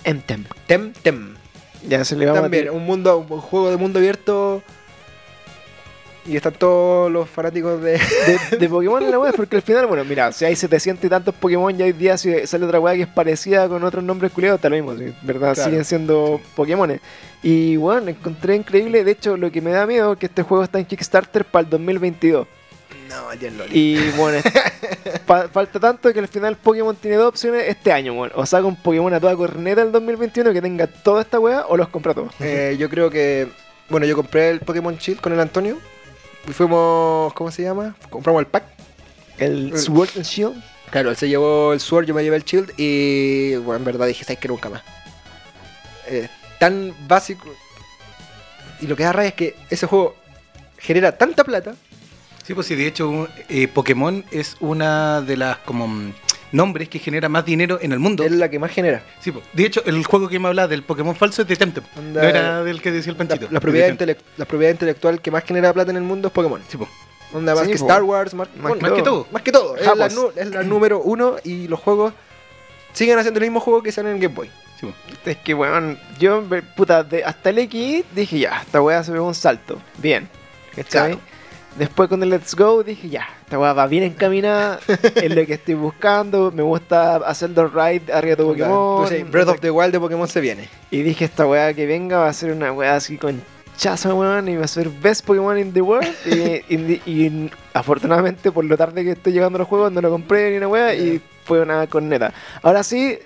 [0.03, 0.45] Emtem.
[0.65, 1.43] Temtem.
[1.88, 4.61] Ya se le va También, un mundo, un juego de mundo abierto.
[6.26, 7.99] Y están todos los fanáticos de.
[8.51, 11.10] de, de Pokémon en la web, porque al final, bueno, mira, si hay 700 y
[11.10, 14.31] tantos Pokémon, ya hoy día si sale otra weá que es parecida con otros nombres
[14.31, 15.14] culiados, está lo mismo, ¿sí?
[15.22, 15.53] ¿verdad?
[15.53, 15.69] Claro.
[15.69, 17.01] Siguen siendo Pokémones.
[17.41, 20.64] Y bueno, encontré increíble, de hecho, lo que me da miedo es que este juego
[20.64, 22.47] está en Kickstarter para el 2022.
[23.14, 24.41] No, ya lo Y bueno,
[25.52, 28.34] falta tanto que al final Pokémon tiene dos opciones este año, bueno.
[28.35, 31.77] O saca un Pokémon a toda corneta el 2021 que tenga toda esta weá, o
[31.77, 32.34] los compra todos.
[32.40, 33.49] Eh, yo creo que.
[33.90, 35.77] Bueno, yo compré el Pokémon Shield con el Antonio.
[36.48, 37.34] Y fuimos.
[37.34, 37.95] ¿Cómo se llama?
[38.10, 38.64] Compramos el pack.
[39.38, 40.64] El El- Sword and Shield.
[40.90, 42.73] Claro, él se llevó el Sword, yo me llevé el Shield.
[42.77, 43.56] Y.
[43.57, 44.81] Bueno, en verdad dije, ¿sabes que nunca más?
[46.07, 46.27] Eh,
[46.60, 47.48] tan básico.
[48.81, 50.15] Y lo que da rabia es que ese juego
[50.77, 51.76] genera tanta plata.
[52.44, 56.14] Sí, pues sí, de hecho, eh, Pokémon es una de las como mm,
[56.52, 58.24] nombres que genera más dinero en el mundo.
[58.24, 59.02] Es la que más genera.
[59.22, 61.84] Sí, pues, de hecho, el juego que me habla del Pokémon falso es de Temtem.
[61.98, 63.48] Onda- No era del que decía el La, panchito.
[63.52, 66.61] la es propiedad, la propiedad intelectual que más genera plata en el mundo es Pokémon.
[66.68, 66.90] Sí, pues.
[67.34, 67.86] Onda más Sí, que po.
[67.86, 69.28] Star Wars, más, Más bueno, que todo.
[69.32, 69.76] Más que todo.
[69.78, 72.14] Es la, nu- es la número uno y los juegos
[72.91, 74.52] siguen haciendo el mismo juego que salen en Game Boy.
[74.80, 74.86] Sí,
[75.24, 75.38] pues.
[75.38, 76.44] Es que, weón, yo,
[76.76, 79.82] puta, de- hasta el X dije, ya, esta weá se ve un salto.
[79.98, 80.30] Bien.
[80.76, 81.14] ¿Cachai?
[81.14, 81.20] Claro.
[81.78, 84.80] Después con el Let's Go dije, ya, esta weá va bien encaminada,
[85.16, 88.70] es lo que estoy buscando, me gusta hacer los ride arriba de Pokémon.
[89.04, 90.70] Entonces, Breath of the Wild de Pokémon se viene.
[90.91, 93.41] Y dije, esta weá que venga va a ser una weá así con
[93.76, 96.08] chaza, weón, y va a ser Best Pokémon in the World.
[96.26, 100.12] y, y- y afortunadamente, por lo tarde que estoy llegando a los juegos, no lo
[100.12, 102.34] compré ni una weá y fue una corneta.
[102.62, 103.18] Ahora sí,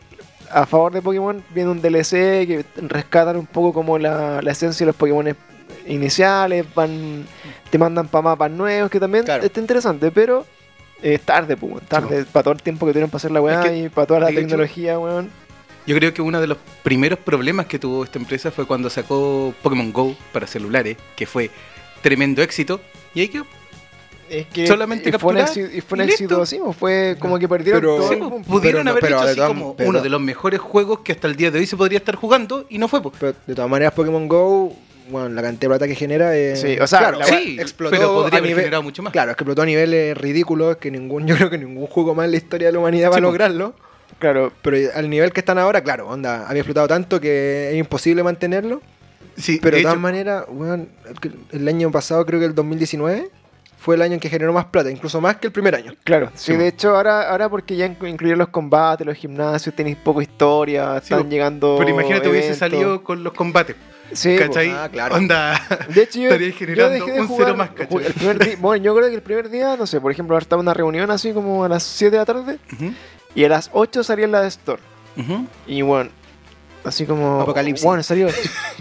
[0.50, 4.86] a favor de Pokémon, viene un DLC que rescatan un poco como la, la esencia
[4.86, 5.28] de los Pokémon
[5.88, 7.26] iniciales, van
[7.70, 9.44] te mandan para mapas nuevos, que también Claro.
[9.44, 10.46] está interesante, pero
[11.02, 13.70] es tarde, pues, tarde, para todo el tiempo que tuvieron para hacer la weá Es
[13.70, 15.30] que, y para toda la de hecho, tecnología, weón.
[15.86, 19.54] Yo creo que uno de los primeros problemas que tuvo esta empresa fue cuando sacó
[19.62, 21.50] Pokémon Go para celulares, que fue
[22.02, 22.82] tremendo éxito.
[23.14, 23.46] Y ahí quedó.
[24.30, 27.40] Es que Solamente y fue un éxito, y fue un éxito así, o fue como
[27.40, 28.08] que perdieron Pero- todo.
[28.10, 28.44] Sí, el boom.
[28.44, 31.38] pudieron pero- haber pero así como pero- uno de los mejores juegos que hasta el
[31.38, 33.02] día de hoy se podría estar jugando y no fue.
[33.18, 34.76] Pero de todas maneras, Pokémon Go,
[35.10, 36.62] bueno, la cantidad de plata que genera es.
[36.62, 39.14] Sí, o sea, claro, sí, explotó pero podría a haber nivel- generado mucho más.
[39.14, 42.26] Claro, es que explotó a niveles ridículos que ningún, yo creo que ningún juego más
[42.26, 43.74] en la historia de la humanidad va a lograrlo.
[44.20, 48.24] Claro, Pero al nivel que están ahora, claro, onda, había explotado tanto que es imposible
[48.24, 48.82] mantenerlo.
[49.38, 50.90] Sí, Pero de, todas maneras, weón,
[51.52, 53.30] el- año pasado, creo que el 2019,
[53.78, 55.94] fue el año en que generó más plata, incluso más que el primer año.
[56.04, 56.32] claro.
[56.34, 59.98] Sí, Sí, de hecho, ahora, ahora porque ya inclu- incluyeron los combates, los gimnasios, tenéis
[59.98, 61.76] poco historia, Sí, están llegando.
[61.78, 62.60] pero imagínate hubiese eventos.
[62.72, 63.76] salido con los combates.
[64.14, 64.46] Sí, po.
[64.46, 64.70] ¿Cachai?
[64.72, 65.16] Ah, claro.
[65.16, 65.60] Onda.
[65.94, 67.46] De hecho, yo, Estaría yo generando dejé de un jugar.
[67.48, 68.06] cero más, ¿cachai?
[68.06, 70.44] el primer día- bueno, yo creo que el primer día, no sé, por ejemplo, ahora
[70.44, 72.94] estaba una reunión así como a las 7 de la tarde Ujú,
[73.36, 74.82] y a las 8 salía en la de Store.
[75.18, 75.46] ujú.
[75.68, 76.10] Y bueno,
[76.84, 77.42] así como.
[77.42, 77.86] Apocalipsis.
[77.86, 78.30] Bueno, salió.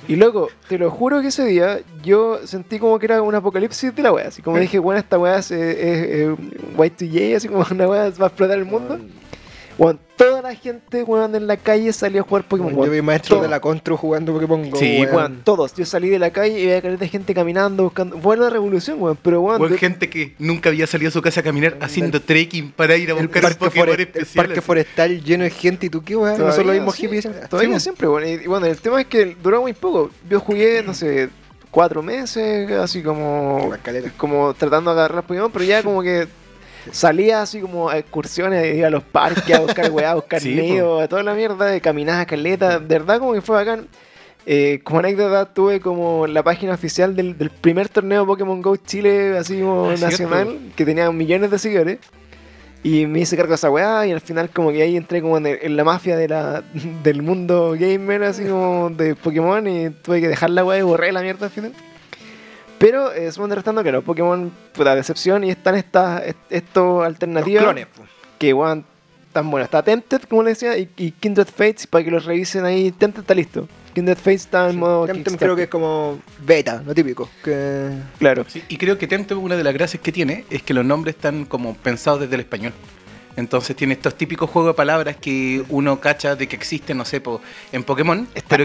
[0.08, 3.94] Y luego, te lo juro que ese día yo sentí como que era un apocalipsis
[3.96, 4.28] de la wea.
[4.28, 6.28] Así como dije, bueno, esta wea es, es, es,
[6.76, 9.00] Y2J, así como una wea va a explotar el mundo.
[9.78, 12.72] Bueno, toda la gente, weón, en la calle salió a jugar Pokémon.
[12.72, 12.92] yo weón.
[12.92, 13.42] vi maestros todo.
[13.42, 14.78] de la Contru jugando Pokémon Go.
[14.78, 15.14] Sí, weón.
[15.14, 15.74] Weón, todos.
[15.74, 18.18] Yo salí de la calle y veía caer de gente caminando, buscando.
[18.18, 19.18] Fue una revolución, weón.
[19.22, 22.22] Pero, weón, O de- gente que nunca había salido a su casa a caminar haciendo
[22.22, 24.60] trekking para ir a el buscar parque, Pokémon forest- el parque así.
[24.62, 26.38] forestal lleno de gente y tú qué, weón.
[26.38, 27.02] No son los mismos sí.
[27.02, 27.28] hippies.
[27.50, 28.26] Todavía Sí, siempre, bueno.
[28.28, 30.10] Y bueno, el tema es que duró muy poco.
[30.30, 31.28] Yo jugué, no sé,
[31.70, 33.70] cuatro meses, así como.
[34.16, 36.26] Como tratando de agarrar Pokémon, pero ya como que
[36.92, 40.78] salía así como a excursiones, iba a los parques a buscar weá, a buscar Sí,
[40.78, 42.78] a toda la mierda, de caminadas, caleta.
[42.78, 43.86] De verdad, como que fue bacán.
[44.48, 49.36] Eh, como anécdota, tuve como la página oficial del, del primer torneo Pokémon Go Chile,
[49.36, 50.76] así como Ah, nacional, cierto.
[50.76, 51.98] que tenía millones de seguidores.
[52.84, 55.38] Y me hice cargo de esa weá y al final como que ahí entré como
[55.38, 56.62] en, el- en la mafia de la,
[57.02, 61.10] del mundo gamer, así como de Pokémon y tuve que dejar la weá y borré
[61.10, 61.72] la mierda al final.
[62.78, 67.06] Pero eh, sumando y restando, claro, Pokémon, puta decepción y están estas est- estos Los
[67.06, 67.86] alternativas clones.
[68.38, 68.84] que weón
[69.32, 69.66] tan buenas.
[69.66, 72.90] Está Tempted, como les decía, y, y Kindred Fates para que los revisen ahí.
[72.92, 73.68] Tempted está listo.
[73.94, 75.38] Kindred Fates está en modo Kickstarter.
[75.38, 77.28] creo que es como beta, lo típico.
[77.42, 77.90] Que...
[78.18, 78.44] Claro.
[78.48, 81.16] Sí, y creo que Temtem, una de las gracias que tiene, es que los nombres
[81.16, 82.72] están como pensados desde el español.
[83.36, 87.20] Entonces tiene estos típicos juegos de palabras que uno cacha de que existen, no sé,
[87.20, 87.40] po,
[87.72, 88.26] en Pokémon.
[88.34, 88.64] Está pero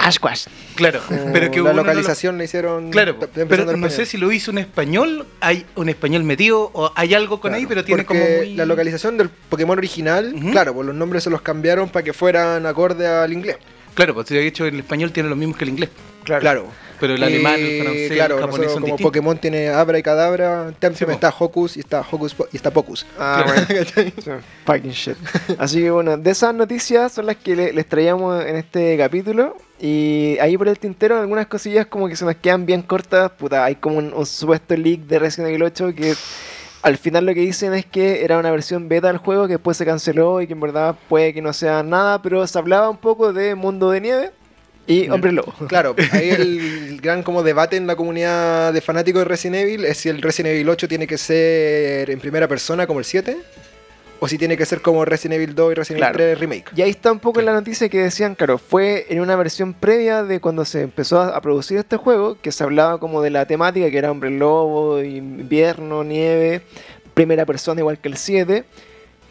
[0.76, 1.02] claro,
[1.34, 2.90] pero que la no lo- localización la hicieron.
[2.90, 6.92] Claro, pe- pero no sé si lo hizo un español, hay un español metido o
[6.96, 8.56] hay algo con ahí, Claro, pero tiene como muy...
[8.56, 12.66] la localización del Pokémon original, claro, pues los nombres se los cambiaron para que fueran
[12.66, 13.58] acorde al inglés.
[13.94, 15.90] Claro, pues de hecho el español tiene lo mismo que el inglés.
[16.24, 16.68] Claro.
[17.02, 19.04] Pero el alemán, el francés, claro, el japonés nosotros son como distintos.
[19.12, 23.06] Pokémon tiene Abra y Cadabra, Temtem Sí, está Hocus y está Hocus y está Pocus.
[23.20, 24.12] Ah, bueno.
[24.66, 25.18] Fucking shit.
[25.58, 29.58] Así que bueno, de esas noticias son las que le- les traíamos en este capítulo.
[29.80, 33.32] Y ahí por el tintero algunas cosillas como que se nos quedan bien cortas.
[33.32, 36.14] Puta, hay como un, un supuesto leak de Resident Evil 8 que
[36.84, 39.78] al final lo que dicen es que era una versión beta del juego que después
[39.78, 42.98] se canceló y que en verdad puede que no sea nada, pero se hablaba un
[42.98, 44.32] poco de Mundo de Nieve
[44.88, 45.54] y Hombre Lobo.
[45.68, 49.98] Claro, ahí el gran como debate en la comunidad de fanáticos de Resident Evil es
[49.98, 53.38] si el Resident Evil 8 tiene que ser en primera persona como el 7
[54.20, 56.20] o si tiene que ser como Resident Evil 2 y Resident Claro.
[56.20, 56.66] Evil 3 Remake.
[56.76, 59.74] Y ahí está un poco en la noticia que decían, claro, fue en una versión
[59.74, 63.32] previa de cuando se empezó a, a producir este juego, que se hablaba como de
[63.32, 66.62] la temática, que era hombre lobo, invierno, nieve,
[67.16, 68.64] primera persona igual que el 7.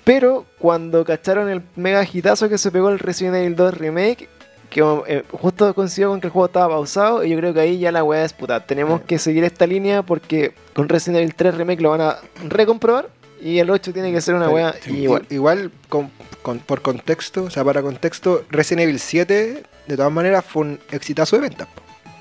[0.02, 4.28] Pero cuando cacharon el mega hitazo que se pegó el Resident Evil 2 Remake,
[4.70, 7.78] que eh, justo coincidió con que el juego estaba pausado, y yo creo que ahí
[7.78, 8.64] ya la weá es puta.
[8.64, 9.06] Tenemos Sí.
[9.08, 12.16] que seguir esta línea porque con Resident Evil 3 Remake lo van a
[12.48, 13.08] recomprobar.
[13.42, 15.26] Y el 8 tiene que ser una weá sí, igual.
[15.30, 16.10] Igual, con-
[16.42, 20.78] con- por contexto, o sea, para contexto, Resident Evil 7, de todas maneras, fue un
[20.90, 21.66] exitazo de ventas.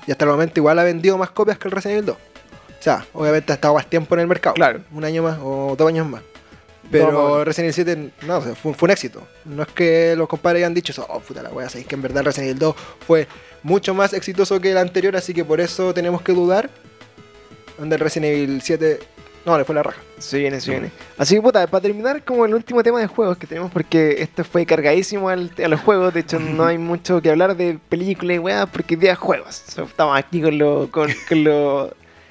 [0.06, 2.16] Y hasta el momento igual ha vendido más copias que el Resident Evil 2.
[2.16, 4.54] O sea, obviamente ha estado más tiempo en el mercado.
[4.54, 4.80] Claro.
[4.94, 6.22] Un año más o dos años más.
[6.90, 7.44] Pero Vamos.
[7.44, 9.22] Resident Evil 7, no, o sea, fue, fue un éxito.
[9.44, 12.22] No es que los compadres hayan dicho, oh, puta la wea, sabéis que en verdad
[12.24, 12.74] Resident Evil 2
[13.06, 13.28] fue
[13.62, 16.70] mucho más exitoso que el anterior, así que por eso tenemos que dudar.
[17.78, 18.98] Donde el Resident Evil 7,
[19.46, 20.00] no, le fue la raja.
[20.18, 20.90] Se viene, se viene.
[21.16, 24.44] Así que puta, para terminar como el último tema de juegos que tenemos, porque este
[24.44, 28.34] fue cargadísimo al- a los juegos, de hecho no hay mucho que hablar de películas
[28.36, 29.62] y weas, porque día juegos.
[29.68, 31.90] O sea, estamos aquí con los con, con los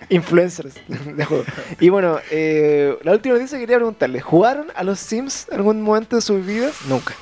[0.10, 1.48] influencers de juegos.
[1.80, 5.81] Y bueno, eh, la última noticia que quería preguntarle, ¿jugaron a los Sims en algún
[5.81, 6.76] momento de sus vidas?
[6.88, 7.14] Nunca.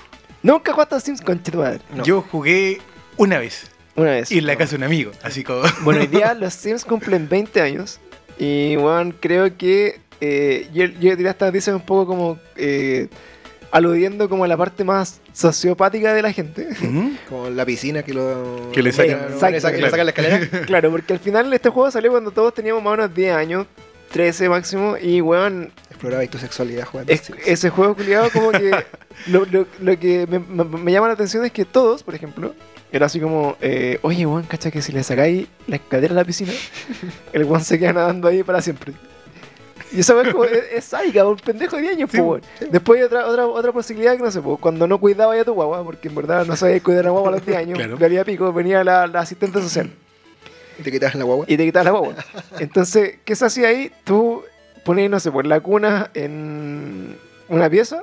[0.44, 1.80] Nunca jugaste a los Sims con madre.
[1.94, 2.04] No.
[2.04, 2.80] Yo jugué
[3.18, 4.32] una vez Una vez.
[4.32, 5.64] y en la casa de un amigo, así como...
[5.84, 8.00] Bueno, hoy día los Sims cumplen 20 años.
[8.40, 13.08] Y bueno, creo que eh, yo, yo diría esta noticia un poco como eh,
[13.72, 16.68] aludiendo como a la parte más sociopática de la gente.
[17.30, 18.70] Como la piscina que lo.
[18.72, 20.40] Que le sacan- le sacan, le sacan la escalera.
[20.66, 23.68] claro, porque al final este juego salió cuando todos teníamos más o menos 10 años,
[24.12, 24.96] 13 máximo.
[25.02, 27.12] Y weón, Explorabais tu sexualidad jugando.
[27.12, 28.72] es- ese juego culiado como que
[29.28, 32.54] lo, lo- lo que me, me- me llama la atención es que todos, por ejemplo,
[32.92, 36.24] era así como, eh, oye, weón, cacha que si le sacáis la escalera a la
[36.24, 36.54] piscina,
[37.34, 38.94] el weón se queda nadando ahí para siempre.
[39.92, 42.42] Y esa weón es es, sádica, un pendejo de 10 años, Sí, po, weón.
[42.60, 42.66] sí.
[42.72, 45.54] Después hay otra, otra, otra posibilidad que no sé, po, cuando no cuidaba ya tu
[45.54, 47.98] guagua, porque en verdad no sabías cuidar a la guagua a los 10 años, Claro.
[47.98, 49.90] valía pico, venía la, la asistente social
[50.80, 51.46] Y te quitas la guagua.
[51.48, 52.16] y te quitabas la guagua.
[52.60, 53.92] Entonces, ¿qué se hacía ahí?
[54.04, 54.44] Tú
[54.84, 57.16] ponías, no sé, por la cuna en
[57.50, 58.02] una pieza,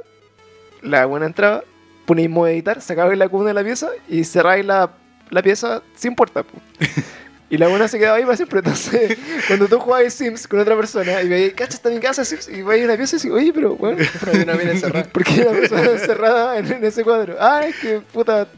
[0.83, 1.65] la buena entraba,
[2.07, 4.91] ponías modo editar, sacabais la cuna de la pieza y cerráis la,
[5.31, 6.43] la pieza sin puerta.
[6.43, 6.59] po.
[7.55, 8.59] Y la buena se quedaba ahí para siempre.
[8.59, 9.17] Entonces,
[9.47, 12.63] cuando tú jugabas Sims con otra persona y veías, cacha, está mi casa Sims, y
[12.63, 15.05] a una pieza y oye, pero bueno, Pero una mina encerrada.
[15.05, 17.37] ¿por qué una persona encerrada en, en ese cuadro?
[17.39, 18.49] Ah, es que puta.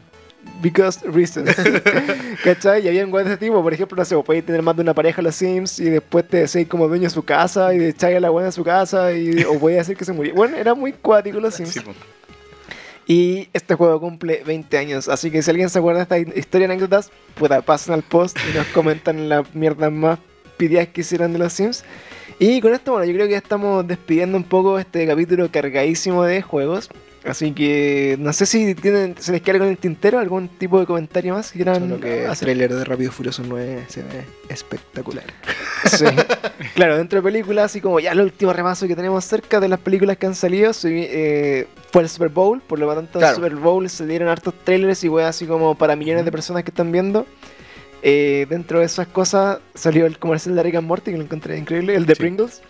[0.61, 1.55] Because reasons.
[2.43, 2.85] ¿Cachai?
[2.85, 4.95] Y había un de ese tipo, por ejemplo, no sé, podéis tener más de una
[4.95, 8.17] pareja en los Sims y después te decís como dueño de su casa y echáis
[8.17, 10.35] a la buena de su casa y, o podéis hacer que se muriera.
[10.35, 11.73] Bueno, era muy cuático los Sims.
[11.73, 11.81] Sí.
[13.07, 16.65] Y este juego cumple 20 años, así que si alguien se acuerda de esta historia
[16.65, 20.19] anécdotas, pueda pasen al post y nos comentan las mierdas más
[20.57, 21.85] pidias que hicieron de los Sims.
[22.37, 26.23] Y con esto, bueno, yo creo que ya estamos despidiendo un poco este capítulo cargadísimo
[26.23, 26.89] de juegos.
[27.27, 30.85] Así que no sé si tienen, se les queda con el tintero algún tipo de
[30.85, 32.45] comentario más que quieran Solo que el hacer.
[32.45, 35.25] trailer de Rápido Furioso 9 se ve espectacular.
[35.85, 36.05] Sí.
[36.73, 39.79] claro, dentro de películas, así como ya el último repaso que tenemos cerca de las
[39.79, 43.29] películas que han salido, eh, fue el Super Bowl, por lo tanto Claro.
[43.29, 46.63] el Super Bowl se dieron hartos trailers y weas así como para millones de personas
[46.63, 47.27] que están viendo.
[48.01, 51.57] Eh, dentro de esas cosas salió el comercial de Rick and Morty, que lo encontré
[51.57, 52.19] increíble, el de Sí.
[52.21, 52.61] Pringles.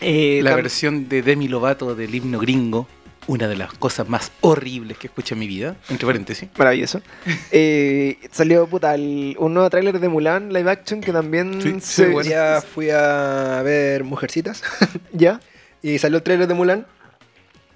[0.00, 2.86] Eh, La versión de Demi Lovato del himno gringo,
[3.26, 6.48] una de las cosas más horribles que escuché en mi vida, entre paréntesis.
[6.58, 7.00] Maravilloso.
[7.50, 12.06] Eh, salió puta, el- un nuevo tráiler de Mulan live action que también Sí, se
[12.06, 12.28] sí, bueno.
[12.28, 14.62] Ya fui a ver Mujercitas
[15.12, 15.40] ya.
[15.82, 16.86] y salió el trailer de Mulan.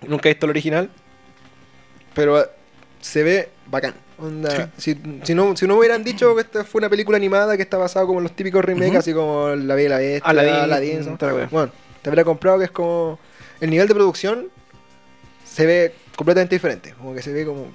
[0.06, 0.90] Nunca he visto el original,
[2.14, 2.44] pero
[3.00, 3.94] se ve bacán.
[4.20, 7.56] Onda, si, si no, si no me hubieran dicho que esta fue una película animada
[7.56, 8.98] que está basada como en los típicos remakes, Ujú.
[8.98, 11.48] así como La Bella y la Bestia, Aladdin, Aladdin, wea.
[11.50, 11.72] Bueno,
[12.02, 13.18] te habría comprado que es como
[13.60, 14.48] el nivel de producción
[15.50, 16.94] se ve completamente diferente.
[16.96, 17.66] Como que se ve como.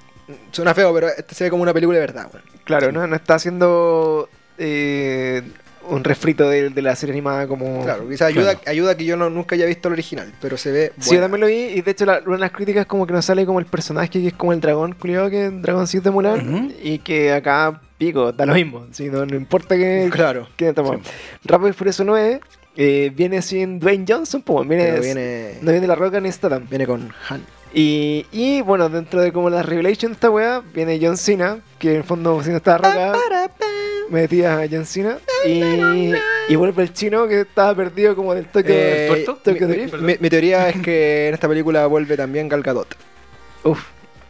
[0.52, 2.44] Suena feo, pero este se ve como una película de verdad, weón.
[2.64, 3.06] Claro, ¿no?
[3.06, 5.42] No está haciendo eh,
[5.90, 7.82] un refrito de, de la serie animada como...
[7.84, 8.70] Claro, quizás ayuda, Claro.
[8.70, 10.92] ayuda a que yo no, nunca haya visto el original, pero se ve.
[10.98, 11.22] Sí, yo buena.
[11.24, 13.44] también lo vi y de hecho la- una de las críticas como que nos sale
[13.44, 16.72] como el personaje que es como el dragón culiado que es el dragoncito de Mulan
[16.82, 20.48] y que acá pico, da lo mismo, sí, no, no importa que, Claro.
[20.56, 20.96] que estamos.
[21.44, 22.40] Rápido y Furioso 9
[22.78, 26.66] eh, viene sin Dwayne Johnson, pues viene, viene, no viene de la roca ni Statham.
[26.70, 27.42] viene con Han.
[27.74, 31.90] Y, y bueno, dentro de como la revelation de esta wea, viene John Cena, que
[31.90, 33.12] en el fondo si no está roca,
[34.10, 35.18] metía a John Cena.
[35.44, 36.12] Y,
[36.48, 38.66] y vuelve el chino que estaba perdido como del toque.
[38.68, 39.08] Eh,
[39.66, 39.94] Drift.
[40.00, 42.94] mi- mi teoría es que en esta película vuelve también Gal Gadot.
[43.64, 43.82] Uf,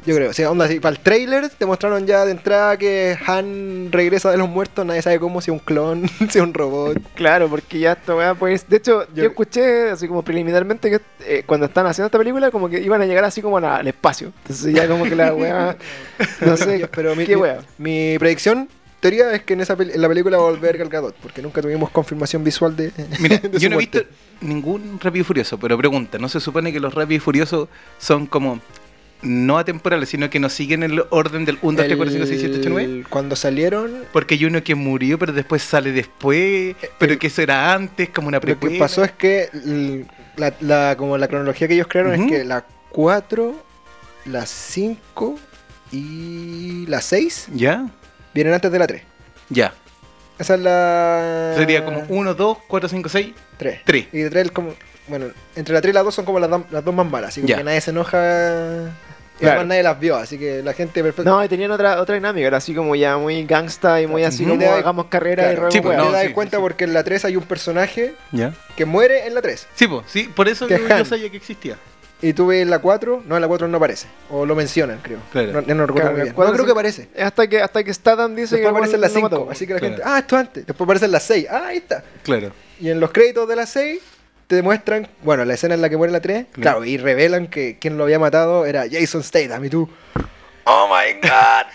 [0.07, 3.17] Yo creo, o sea, onda así, para el trailer te mostraron ya de entrada que
[3.27, 6.53] Han regresa de los muertos, nadie sabe cómo, si es un clon, si es un
[6.53, 6.99] robot.
[7.15, 8.69] claro, porque ya esta wea pues.
[8.69, 12.51] De hecho, yo, Yo- escuché así como preliminarmente que eh, cuando estaban haciendo esta película,
[12.51, 14.33] como que iban a llegar así como al espacio.
[14.43, 15.77] Entonces ya como que la wea.
[16.41, 17.59] No sé, pero mi, qué mi- wea.
[17.79, 18.69] mi predicción,
[19.01, 21.61] teoría, es que en, esa en la película va a volver Gal Gadot, porque nunca
[21.63, 24.03] tuvimos confirmación visual de, Mira, de su yo no he visto
[24.43, 27.69] ningún Rápido y Furioso, pero pregunta, ¿no se supone que los Rápido y Furiosos
[27.99, 28.61] son como
[29.25, 32.41] no atemporales, sino que no siguen el orden del 1, 2, 3, 4, 5, 6,
[32.41, 32.85] 7, 8, 9?
[32.85, 37.43] El- Cuando salieron, Porque hay uno que murió, pero después sale después, pero que eso
[37.43, 38.79] era antes, como una lo que precuela.
[38.79, 39.49] pasó es que
[40.37, 42.25] la, la- como la cronología que ellos crearon Ujú.
[42.25, 43.55] es que la 4,
[44.27, 45.39] la 5
[45.93, 47.87] y la 6 ¿Ya?
[48.35, 49.03] vienen antes de la 3.
[49.51, 49.73] Ya.
[50.39, 51.53] Esa es la...
[51.57, 53.81] Sería como 1, 2, 4, 5, 6, 3.
[53.85, 54.07] 3.
[54.13, 54.75] Y de 3 como...
[55.07, 57.43] Bueno, entre la 3 y la 2 son como las, las dos más malas, así
[57.43, 58.91] que nadie se enoja...
[59.37, 59.53] Y Claro.
[59.55, 61.29] además nadie las vio, así que la gente perfecta...
[61.29, 64.45] No, y tenían otra, otra dinámica, era así como ya muy gangsta y muy así
[64.45, 66.03] como Te das- hagamos carrera y Claro, robemos Sí, pues, weas.
[66.03, 66.61] te no, das sí, cuenta sí.
[66.63, 68.55] porque en la 3 hay un personaje ¿Ya?
[68.77, 69.67] que muere en la 3.
[69.75, 71.77] Sí, pues, sí, por eso Que yo, yo sabía que existía.
[72.23, 74.07] Y tú ves en la 4, no, en la 4 no aparece.
[74.31, 75.19] O lo mencionan, creo.
[75.33, 75.63] Claro.
[75.67, 76.33] No, no recuerdo Claro, bien.
[76.35, 77.09] cuatro, No creo que aparece.
[77.21, 79.41] Hasta que, hasta que Statham dice Después que aparece en la el weón lo 5,
[79.41, 79.51] mató.
[79.51, 79.95] así que la Claro.
[79.97, 80.65] gente, ah, esto antes.
[80.67, 82.05] Después aparece en la 6, ah, ahí está.
[82.23, 82.53] Claro.
[82.81, 84.01] Y en los créditos de la 6
[84.47, 86.61] te demuestran, bueno, la escena en la que muere la 3, Claro.
[86.79, 89.89] claro, y revelan que quien lo había matado era Jason Statham y tú,
[90.65, 91.67] oh my god.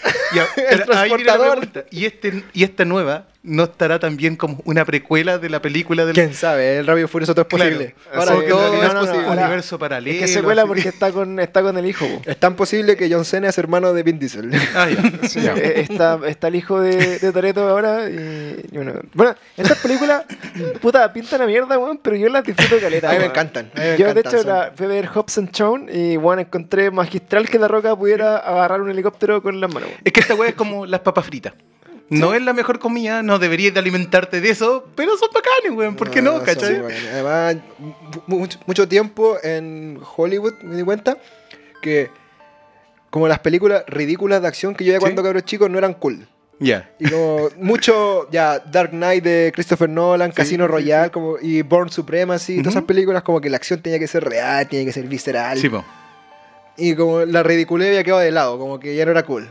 [0.70, 1.68] El transportador.
[1.92, 6.14] ¿Y, este, ¿Y esta nueva no estará también como una precuela de la película del
[6.14, 6.80] ¿Quién sabe?
[6.80, 7.72] El y Furioso todo es Claro.
[7.72, 7.96] posible.
[8.14, 8.42] O Ahora todo
[8.74, 9.26] no, es no, no, posible.
[9.28, 10.16] ahora- universo paralelo.
[10.16, 12.06] Es que se cuela porque está con, está con el hijo.
[12.06, 12.22] po.
[12.30, 14.52] Es tan posible que John Cena es hermano de Vin Diesel.
[14.76, 15.28] Ah, ya.
[15.30, 15.54] Sí, Ya.
[15.56, 18.94] eh, está, está el hijo de, de Toreto ahora y, y bueno.
[19.14, 20.26] Bueno, estas películas,
[20.82, 23.10] puta, pintan a mierda, weón, pero yo las disfruto caleta.
[23.10, 23.72] A mí me encantan.
[23.74, 25.78] a mí me Yo, de encantan, hecho, son- la, fui a ver Hobbs and Shaw
[25.90, 29.90] y, bueno, encontré magistral que La Roca pudiera agarrar un helicóptero con las manos.
[29.90, 30.02] weón.
[30.04, 31.54] Es que esta weá es como las papas fritas.
[32.10, 35.96] No es la mejor comida, no deberías de alimentarte de eso, pero son bacanes, weón.
[35.96, 36.82] ¿Por qué no, son cachai?
[37.14, 37.58] Además,
[38.28, 41.18] mu- mucho, mucho tiempo en Hollywood me di cuenta
[41.82, 42.10] que
[43.10, 45.04] como las películas ridículas de acción que yo veía Sí.
[45.04, 46.28] cuando cabros chicos no eran cool.
[46.60, 46.92] Ya.
[47.00, 51.62] Y como mucho, ya, Dark Knight de Christopher Nolan, Sí, Casino sí, Royale como, y
[51.62, 52.64] Born Supremacy, Ujú.
[52.64, 55.58] todas esas películas como que la acción tenía que ser real, tenía que ser visceral.
[55.58, 55.86] Sí, po.
[56.76, 59.50] Y como la ridiculez había quedado de lado, como que ya no era cool.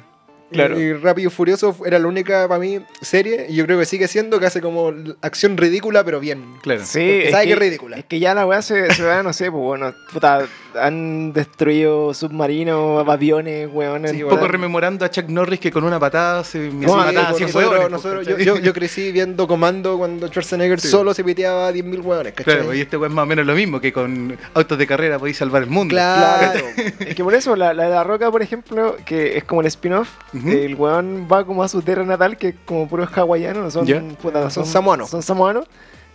[0.51, 0.81] Claro.
[0.81, 4.09] Y, Rápido y Furioso era la única para mí serie, y yo creo que sigue
[4.09, 6.45] siendo que hace como acción ridícula, pero bien.
[6.62, 6.83] Claro.
[6.85, 7.97] Sí, Porque es sabe que, que es ridícula.
[7.99, 10.47] Es que ya la weá se, se va, no sé, pues bueno, puta,
[10.81, 14.07] han destruido submarinos, aviones, weón.
[14.09, 17.17] Sí, Un poco rememorando a Chuck Norris que con una patada se No, hace sí,
[17.17, 18.47] matar a 100 nosotros, hueones, nosotros- po, yo, ¿cachai?
[18.47, 20.89] yo- yo crecí viendo Comando cuando Schwarzenegger Sí.
[20.89, 22.55] solo se piteaba a 10.000 hueones, ¿cachai?
[22.57, 25.19] Claro, y este weón es más o menos lo mismo, que con autos de carrera
[25.19, 25.93] podéis salvar el mundo.
[25.93, 26.61] Claro.
[27.01, 29.67] Es que por eso, la, la de La Roca, por ejemplo, que es como el
[29.69, 30.09] spin-off,
[30.47, 33.87] el weón va como a su tierra natal, que es como puro hawaiano, no son,
[33.87, 34.01] Ya.
[34.21, 35.11] puta, Son samoanos.
[35.11, 35.67] Son samoanos.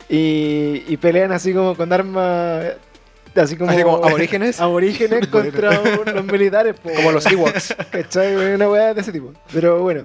[0.09, 2.65] Y, y pelean así como con armas,
[3.41, 4.59] así como, Así como aborígenes.
[4.61, 6.75] aborígenes contra un- los militares.
[6.81, 7.75] po, Como los Ewoks.
[7.91, 8.35] ¿Cachai?
[8.55, 9.33] Una weá de ese tipo.
[9.51, 10.03] Pero bueno,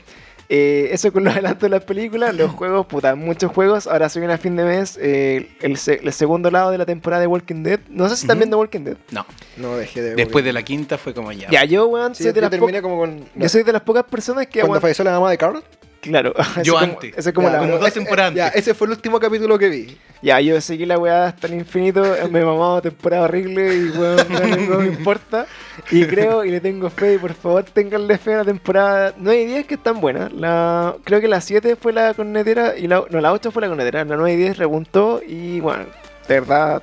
[0.51, 3.87] eh, eso con los adelantos de las películas, los juegos, puta, muchos juegos.
[3.87, 6.87] Ahora se viene a fin de mes eh, el, se- el segundo lado de la
[6.87, 7.81] temporada de Walking Dead.
[7.91, 8.97] No sé si están viendo Walking Dead.
[9.11, 9.27] No.
[9.59, 11.51] No, dejé de Después de la quinta fue como ya.
[11.51, 13.25] Ya, yo, weón, Sí, soy, yo de las terminé como con...
[13.35, 15.63] yo soy de las pocas personas que Cuando falleció la mamá de Carl.
[16.01, 17.17] Claro, Yo como- antes.
[17.17, 17.59] Esa es como Ya, la.
[17.61, 18.61] como dos ese- temporadas Ya, antes.
[18.63, 19.99] ese fue el último capítulo que vi.
[20.23, 22.03] Ya, yo seguí la weá hasta el infinito.
[22.31, 24.41] Me he mamado temporada horrible y weón, no,
[24.75, 25.47] no me importa.
[25.93, 27.15] Y creo y le tengo fe.
[27.15, 29.15] Y por favor, tenganle fe a la temporada.
[29.17, 30.33] No hay 10 que están buenas.
[30.33, 32.77] La, creo que la 7 fue la cornetera.
[32.77, 34.05] Y la, no, la 8 fue la cornetera.
[34.05, 35.21] La 9 y 10 repuntó.
[35.27, 35.85] Y bueno,
[36.27, 36.83] de verdad,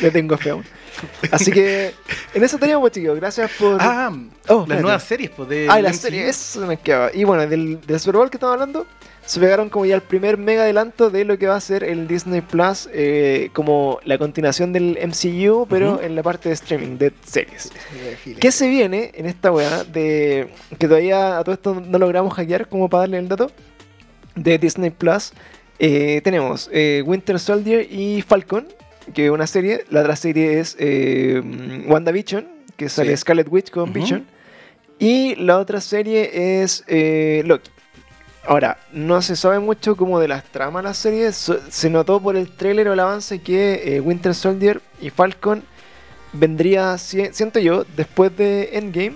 [0.00, 0.64] le tengo fe aún.
[1.30, 1.92] Así que
[2.34, 3.16] en eso teníamos, pues, chicos.
[3.16, 3.78] Gracias por.
[3.80, 4.10] Ah,
[4.48, 4.82] Oh, las espérate.
[4.82, 5.66] nuevas series, pues, de.
[5.70, 5.98] Ah, y la MCU.
[5.98, 7.10] serie, eso me quedaba.
[7.14, 8.86] Y bueno, del, del Super Bowl que estamos hablando,
[9.24, 12.08] se pegaron como ya el primer mega adelanto de lo que va a ser el
[12.08, 16.02] Disney Plus, eh, como la continuación del MCU, pero Ujú.
[16.02, 17.70] en la parte de streaming, de series.
[18.40, 20.48] ¿Qué se viene en esta weá de
[20.78, 23.50] que todavía a todo esto no logramos hackear como para darle el dato?
[24.34, 25.32] De Disney Plus.
[25.78, 28.66] Eh, tenemos eh, Winter Soldier y Falcon,
[29.14, 29.84] que una serie.
[29.90, 31.40] La otra serie es eh,
[31.86, 32.46] WandaVision,
[32.76, 33.20] que sale Sí.
[33.22, 33.92] Scarlet Witch con Ujú.
[33.92, 34.26] Vision.
[34.98, 37.70] Y la otra serie es eh, Loki.
[38.46, 41.36] Ahora, no se sabe mucho como de las tramas de las series.
[41.36, 45.62] so- se notó por el tráiler o el avance que eh, Winter Soldier y Falcon
[46.32, 49.14] vendría, si- siento yo, después de Endgame.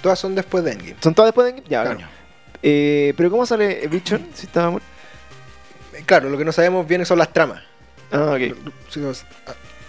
[0.00, 0.96] Todas son después de Endgame.
[1.00, 1.68] ¿Son todas después de Endgame?
[1.70, 2.08] Ya, Claro.
[2.64, 4.24] Eh, pero ¿cómo sale Vision?
[4.34, 4.72] Si está
[6.06, 7.62] Claro, lo que no sabemos bien son las tramas.
[8.12, 8.56] Ah, ok.
[8.88, 9.12] Sea,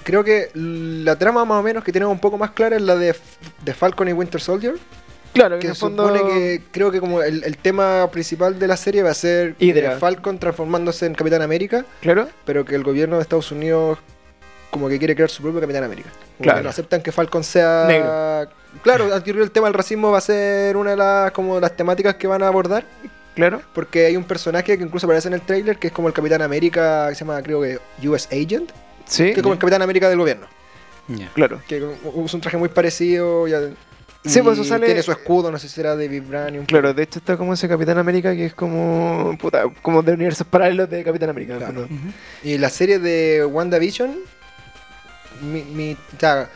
[0.03, 2.95] Creo que la trama más o menos que tenemos un poco más clara es la
[2.95, 3.15] de,
[3.63, 4.75] de Falcon y Winter Soldier.
[5.33, 6.07] Claro, que en el fondo...
[6.07, 9.55] supone que creo que como el, el tema principal de la serie va a ser
[9.59, 9.93] Hydra.
[9.93, 12.27] eh, Falcon transformándose en Capitán América, Claro.
[12.45, 13.97] pero que el gobierno de Estados Unidos
[14.69, 16.09] como que quiere crear su propio Capitán América.
[16.37, 16.59] Como Claro.
[16.59, 18.49] que no aceptan que Falcon sea Negro.
[18.83, 22.27] Claro, el tema del racismo va a ser una de las como las temáticas que
[22.27, 22.83] van a abordar,
[23.35, 23.61] Claro.
[23.73, 26.41] porque hay un personaje que incluso aparece en el trailer que es como el Capitán
[26.41, 28.71] América, que se llama creo que US Agent,
[29.05, 29.25] Sí.
[29.25, 30.47] que es como el Capitán América del gobierno.
[31.07, 31.29] Ya.
[31.33, 31.61] Claro.
[31.67, 31.83] que
[32.13, 33.47] usa un traje muy parecido.
[33.47, 33.59] Ya,
[34.25, 36.65] Sí, pues eso sale- Tiene su escudo, no sé si será de Vibranium.
[36.65, 39.37] Claro, de hecho está como ese Capitán América que es como...
[39.37, 41.57] Puta, como de universos paralelos de Capitán América.
[41.57, 41.89] Claro.
[42.41, 44.15] Y la serie de WandaVision,
[45.41, 46.49] mi, mi, o sea,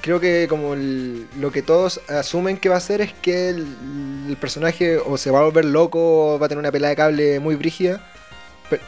[0.00, 3.66] creo que como el- lo que todos asumen que va a ser es que el,
[4.28, 6.96] el personaje o se va a volver loco o va a tener una pelea de
[6.96, 8.00] cable muy brígida.
[8.70, 8.80] pe-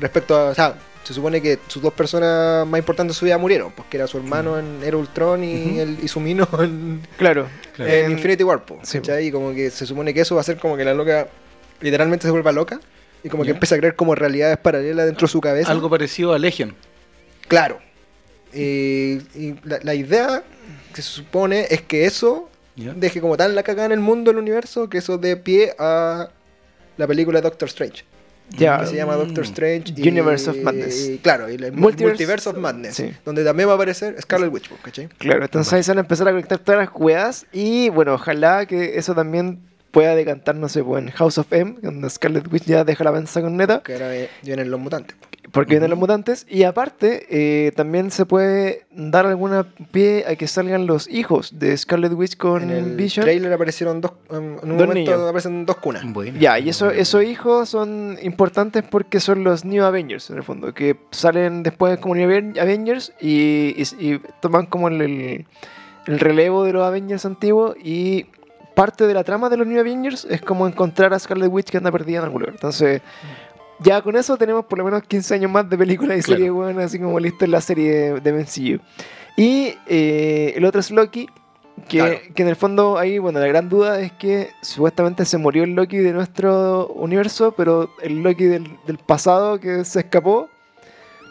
[0.00, 3.36] Respecto a, o sea, se supone que sus dos personas más importantes de su vida
[3.36, 7.02] murieron, pues que era su hermano en Era Ultron y, el, y su mino en,
[7.18, 7.46] Claro.
[7.76, 7.90] Claro.
[7.92, 9.26] en Infinity War, po, sí, ¿cachai?
[9.26, 11.28] Y como que se supone que eso va a ser como que la loca
[11.80, 12.80] literalmente se vuelva loca
[13.22, 15.70] y como que empieza a creer como realidades paralelas dentro de su cabeza.
[15.70, 16.74] Algo parecido a Legion.
[17.48, 17.78] Claro.
[18.54, 20.42] Y la, la idea
[20.94, 24.38] que se supone es que eso deje como tal la cagada en el mundo, el
[24.38, 26.28] universo, que eso dé pie a
[26.96, 28.04] la película Doctor Strange.
[28.50, 28.78] Ya.
[28.80, 29.48] que se llama Doctor Mm.
[29.48, 29.92] Strange.
[30.08, 31.08] Universe of Madness.
[31.08, 32.94] y- claro, y el Multiverse- Multiverse, of Madness.
[32.94, 33.10] sí.
[33.24, 35.08] Donde también va a aparecer Scarlet Witch, ¿cachai?
[35.18, 38.66] Claro, entonces ahí se van a empezar a conectar todas las juegas y bueno, ojalá
[38.66, 39.60] que eso también
[39.90, 43.12] pueda decantar, no sé, pues, en House of M, donde Scarlet Witch ya deja la
[43.12, 44.10] venza con Neta, Que ahora
[44.42, 45.16] vienen los mutantes.
[45.54, 45.60] Po.
[45.60, 50.46] porque vienen los mutantes, y aparte eh, también se puede dar alguna pie a que
[50.46, 53.24] salgan los hijos de Scarlet Witch con en el Vision.
[53.24, 54.12] trailer aparecieron dos.
[54.30, 55.20] En un Dos momento niños.
[55.22, 56.02] aparecen dos cunas.
[56.12, 56.38] Bueno.
[56.38, 60.74] Ya, y eso, esos hijos son importantes porque son los New Avengers, en el fondo,
[60.74, 65.46] que salen después como New Aven- Avengers y, y- y toman como el, el-
[66.06, 68.26] el relevo de los Avengers antiguos y
[68.74, 71.76] parte de la trama de los New Avengers es como encontrar a Scarlet Witch que
[71.78, 72.54] anda perdida en algún lugar.
[72.56, 73.00] Entonces,
[73.80, 76.38] ya con eso tenemos por lo menos 15 años más de películas y Claro.
[76.38, 78.80] series, weón, así como listo en la serie de, de MCU.
[79.36, 81.26] Y eh, el otro es Loki,
[81.88, 82.18] que, Claro.
[82.34, 85.74] que en el fondo ahí, bueno, la gran duda es que supuestamente se murió el
[85.74, 90.48] Loki de nuestro universo, pero el Loki del, del pasado que se escapó,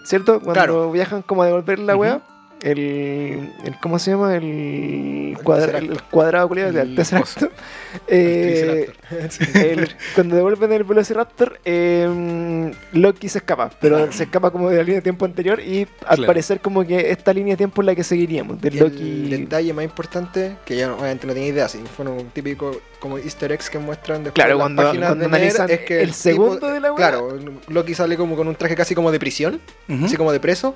[0.05, 0.33] ¿cierto?
[0.41, 0.91] Cuando Claro.
[0.91, 2.01] viajan como a devolver la Ujú.
[2.01, 2.21] wea.
[2.63, 4.35] El, el- ¿Cómo se llama?
[4.35, 7.49] El, cuadra- el cuadrado culiado del El Tesseracto.
[8.07, 8.89] El Eh,
[9.55, 14.83] el- cuando devuelven el Velociraptor, eh, Loki se escapa, pero se escapa como de la
[14.83, 16.25] línea de tiempo anterior y al Claro.
[16.25, 19.33] parecer como que esta línea de tiempo es la que seguiríamos, de Loki.
[19.33, 22.81] El detalle más importante, que yo no- obviamente no tenía idea, si fueron un típico
[22.99, 26.07] como easter eggs que muestran después Claro, las cuando- cuando de analizan es que el
[26.09, 26.95] tipo- segundo de la wea.
[27.09, 27.37] Claro,
[27.67, 29.59] Loki sale como con un traje casi como de prisión,
[30.03, 30.73] así como de preso,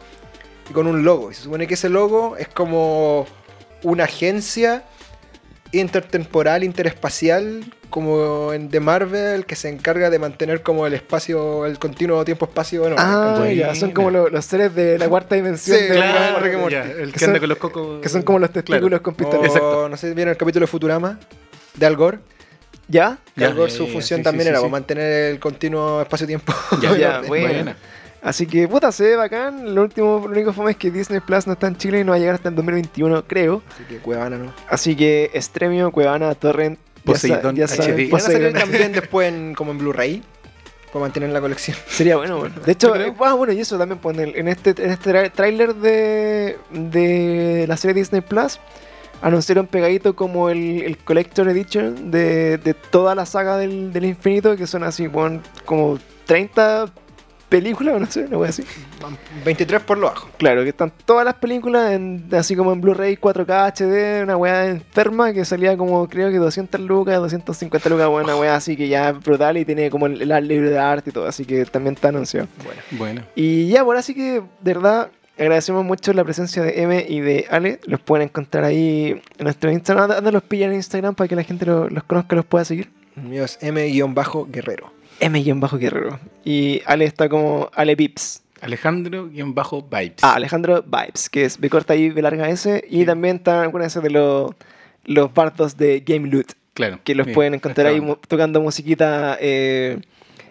[0.69, 1.31] y con un logo.
[1.31, 3.26] Y se supone que ese logo es como
[3.84, 4.84] una agencia
[5.72, 11.77] intertemporal, interespacial, como en The Marvel, que se encarga de mantener como el espacio, el
[11.80, 12.81] continuo tiempo-espacio.
[12.81, 15.77] Bueno, Ah, ya, son como los, seres de la cuarta dimensión.
[15.77, 16.76] Sí, de claro, Rick and Morty.
[16.76, 18.02] ya, el Que que anda son- con los cocos.
[18.02, 19.03] que son como los testículos Claro.
[19.03, 19.45] con pistolas.
[19.48, 19.89] Exacto.
[19.89, 21.19] no sé si vieron el capítulo de Futurama,
[21.76, 22.19] de Al Gore.
[22.89, 23.18] ¿Ya?
[23.35, 24.72] Que Ya, Al Gore ya, su ya, función sí, también sí, era sí, sí.
[24.72, 26.53] mantener el continuo espacio-tiempo.
[26.81, 27.22] Ya, Ya.
[27.27, 27.76] Buena.
[28.28, 29.74] Así que, puta, se ve bacán.
[29.74, 32.12] Lo último, lo único fome es que Disney Plus no está en Chile y no
[32.12, 33.62] va a llegar hasta el 2021, creo.
[33.74, 34.54] Así que Cuevana, ¿no?
[34.70, 38.10] Así que Estremio, Cuevana, Torrent, ya, sa- ya HD.
[38.12, 40.24] van a salir también después en- como en Blu-ray.
[40.91, 41.78] Para mantener la colección.
[41.88, 42.56] Sería bueno, bueno.
[42.66, 43.99] De hecho, eh, ah, bueno, y eso también
[44.36, 48.60] en este, en este tráiler de, de la serie Disney Plus.
[49.22, 54.56] Anunciaron pegadito como el, el Collector Edition de, de toda la saga del, del infinito,
[54.58, 56.86] que son así, bueno, como 30
[57.49, 58.64] películas, o no sé, una wea así.
[59.45, 60.30] 23 por lo bajo.
[60.38, 64.65] Claro, que están todas las películas en- así como en Blu-ray 4K HD, una weá
[64.68, 68.88] enferma que salía como creo que 200 lucas, 250 lucas, weá, una weá así que
[68.88, 71.65] ya es brutal y tiene como el, el libro de arte y todo, así que
[71.65, 72.48] también está anunciado.
[72.64, 72.82] Bueno.
[72.91, 73.22] Bueno.
[73.36, 75.10] Y ya, por así que de verdad
[75.40, 77.80] agradecemos mucho la presencia de M y de Ale.
[77.86, 80.10] Los pueden encontrar ahí en nuestro Instagram.
[80.10, 82.65] ¿Dónde los pillan en Instagram para que la gente lo- los conozca y los pueda
[82.65, 82.90] seguir?
[83.15, 84.91] El mío es M-Guerrero.
[85.19, 86.19] M-Guerrero.
[86.45, 88.44] Y Ale está como Ale Pips.
[88.61, 90.23] Alejandro-Vibes.
[90.23, 92.84] Ah, Alejandro Vibes, que es B corta I, B larga S.
[92.89, 94.52] Y también están acuérdense de los,
[95.06, 96.99] los bardos de Game Loot, Claro.
[97.03, 99.99] que los pueden encontrar ahí tocando musiquita eh,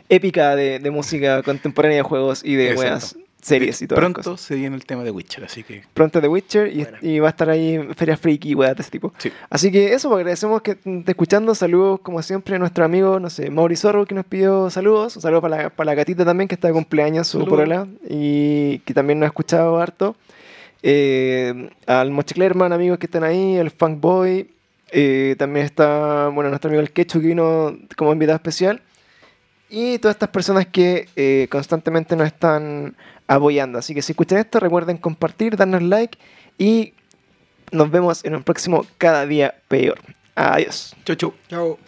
[0.09, 2.91] épica de, de música contemporánea de juegos y de Exacto.
[2.91, 3.17] weas,
[3.47, 3.99] series y todo.
[3.99, 5.83] Pronto se viene el tema de Witcher, así que.
[5.95, 8.91] Pronto The Witcher y, va a estar ahí en Feria Freaky y weas de ese
[8.91, 9.13] tipo.
[9.19, 9.31] Sí.
[9.49, 11.55] Así que eso, pues, agradecemos que esté escuchando.
[11.55, 15.17] Saludos, como siempre, a nuestro amigo, no sé, Mauri Zorro, que nos pidió saludos.
[15.17, 18.81] Un saludo para la, para la gatita también, que está de cumpleaños, su porola, y
[18.81, 20.17] que también nos ha escuchado harto.
[20.83, 24.51] Eh, al Moche Clerman, amigos que están ahí, el Funk Boy.
[24.93, 28.83] eh, también está, bueno, nuestro amigo el Quechu, que vino como invitado especial.
[29.69, 32.97] Y todas estas personas que eh, constantemente nos están
[33.27, 33.79] apoyando.
[33.79, 36.19] Así que si escuchan esto, recuerden compartir, darnos like
[36.59, 36.95] y
[37.73, 39.99] nos vemos en un próximo Cada Día Peor.
[40.35, 40.95] Adiós.
[41.05, 41.35] Chau, chau.
[41.49, 41.79] Chao.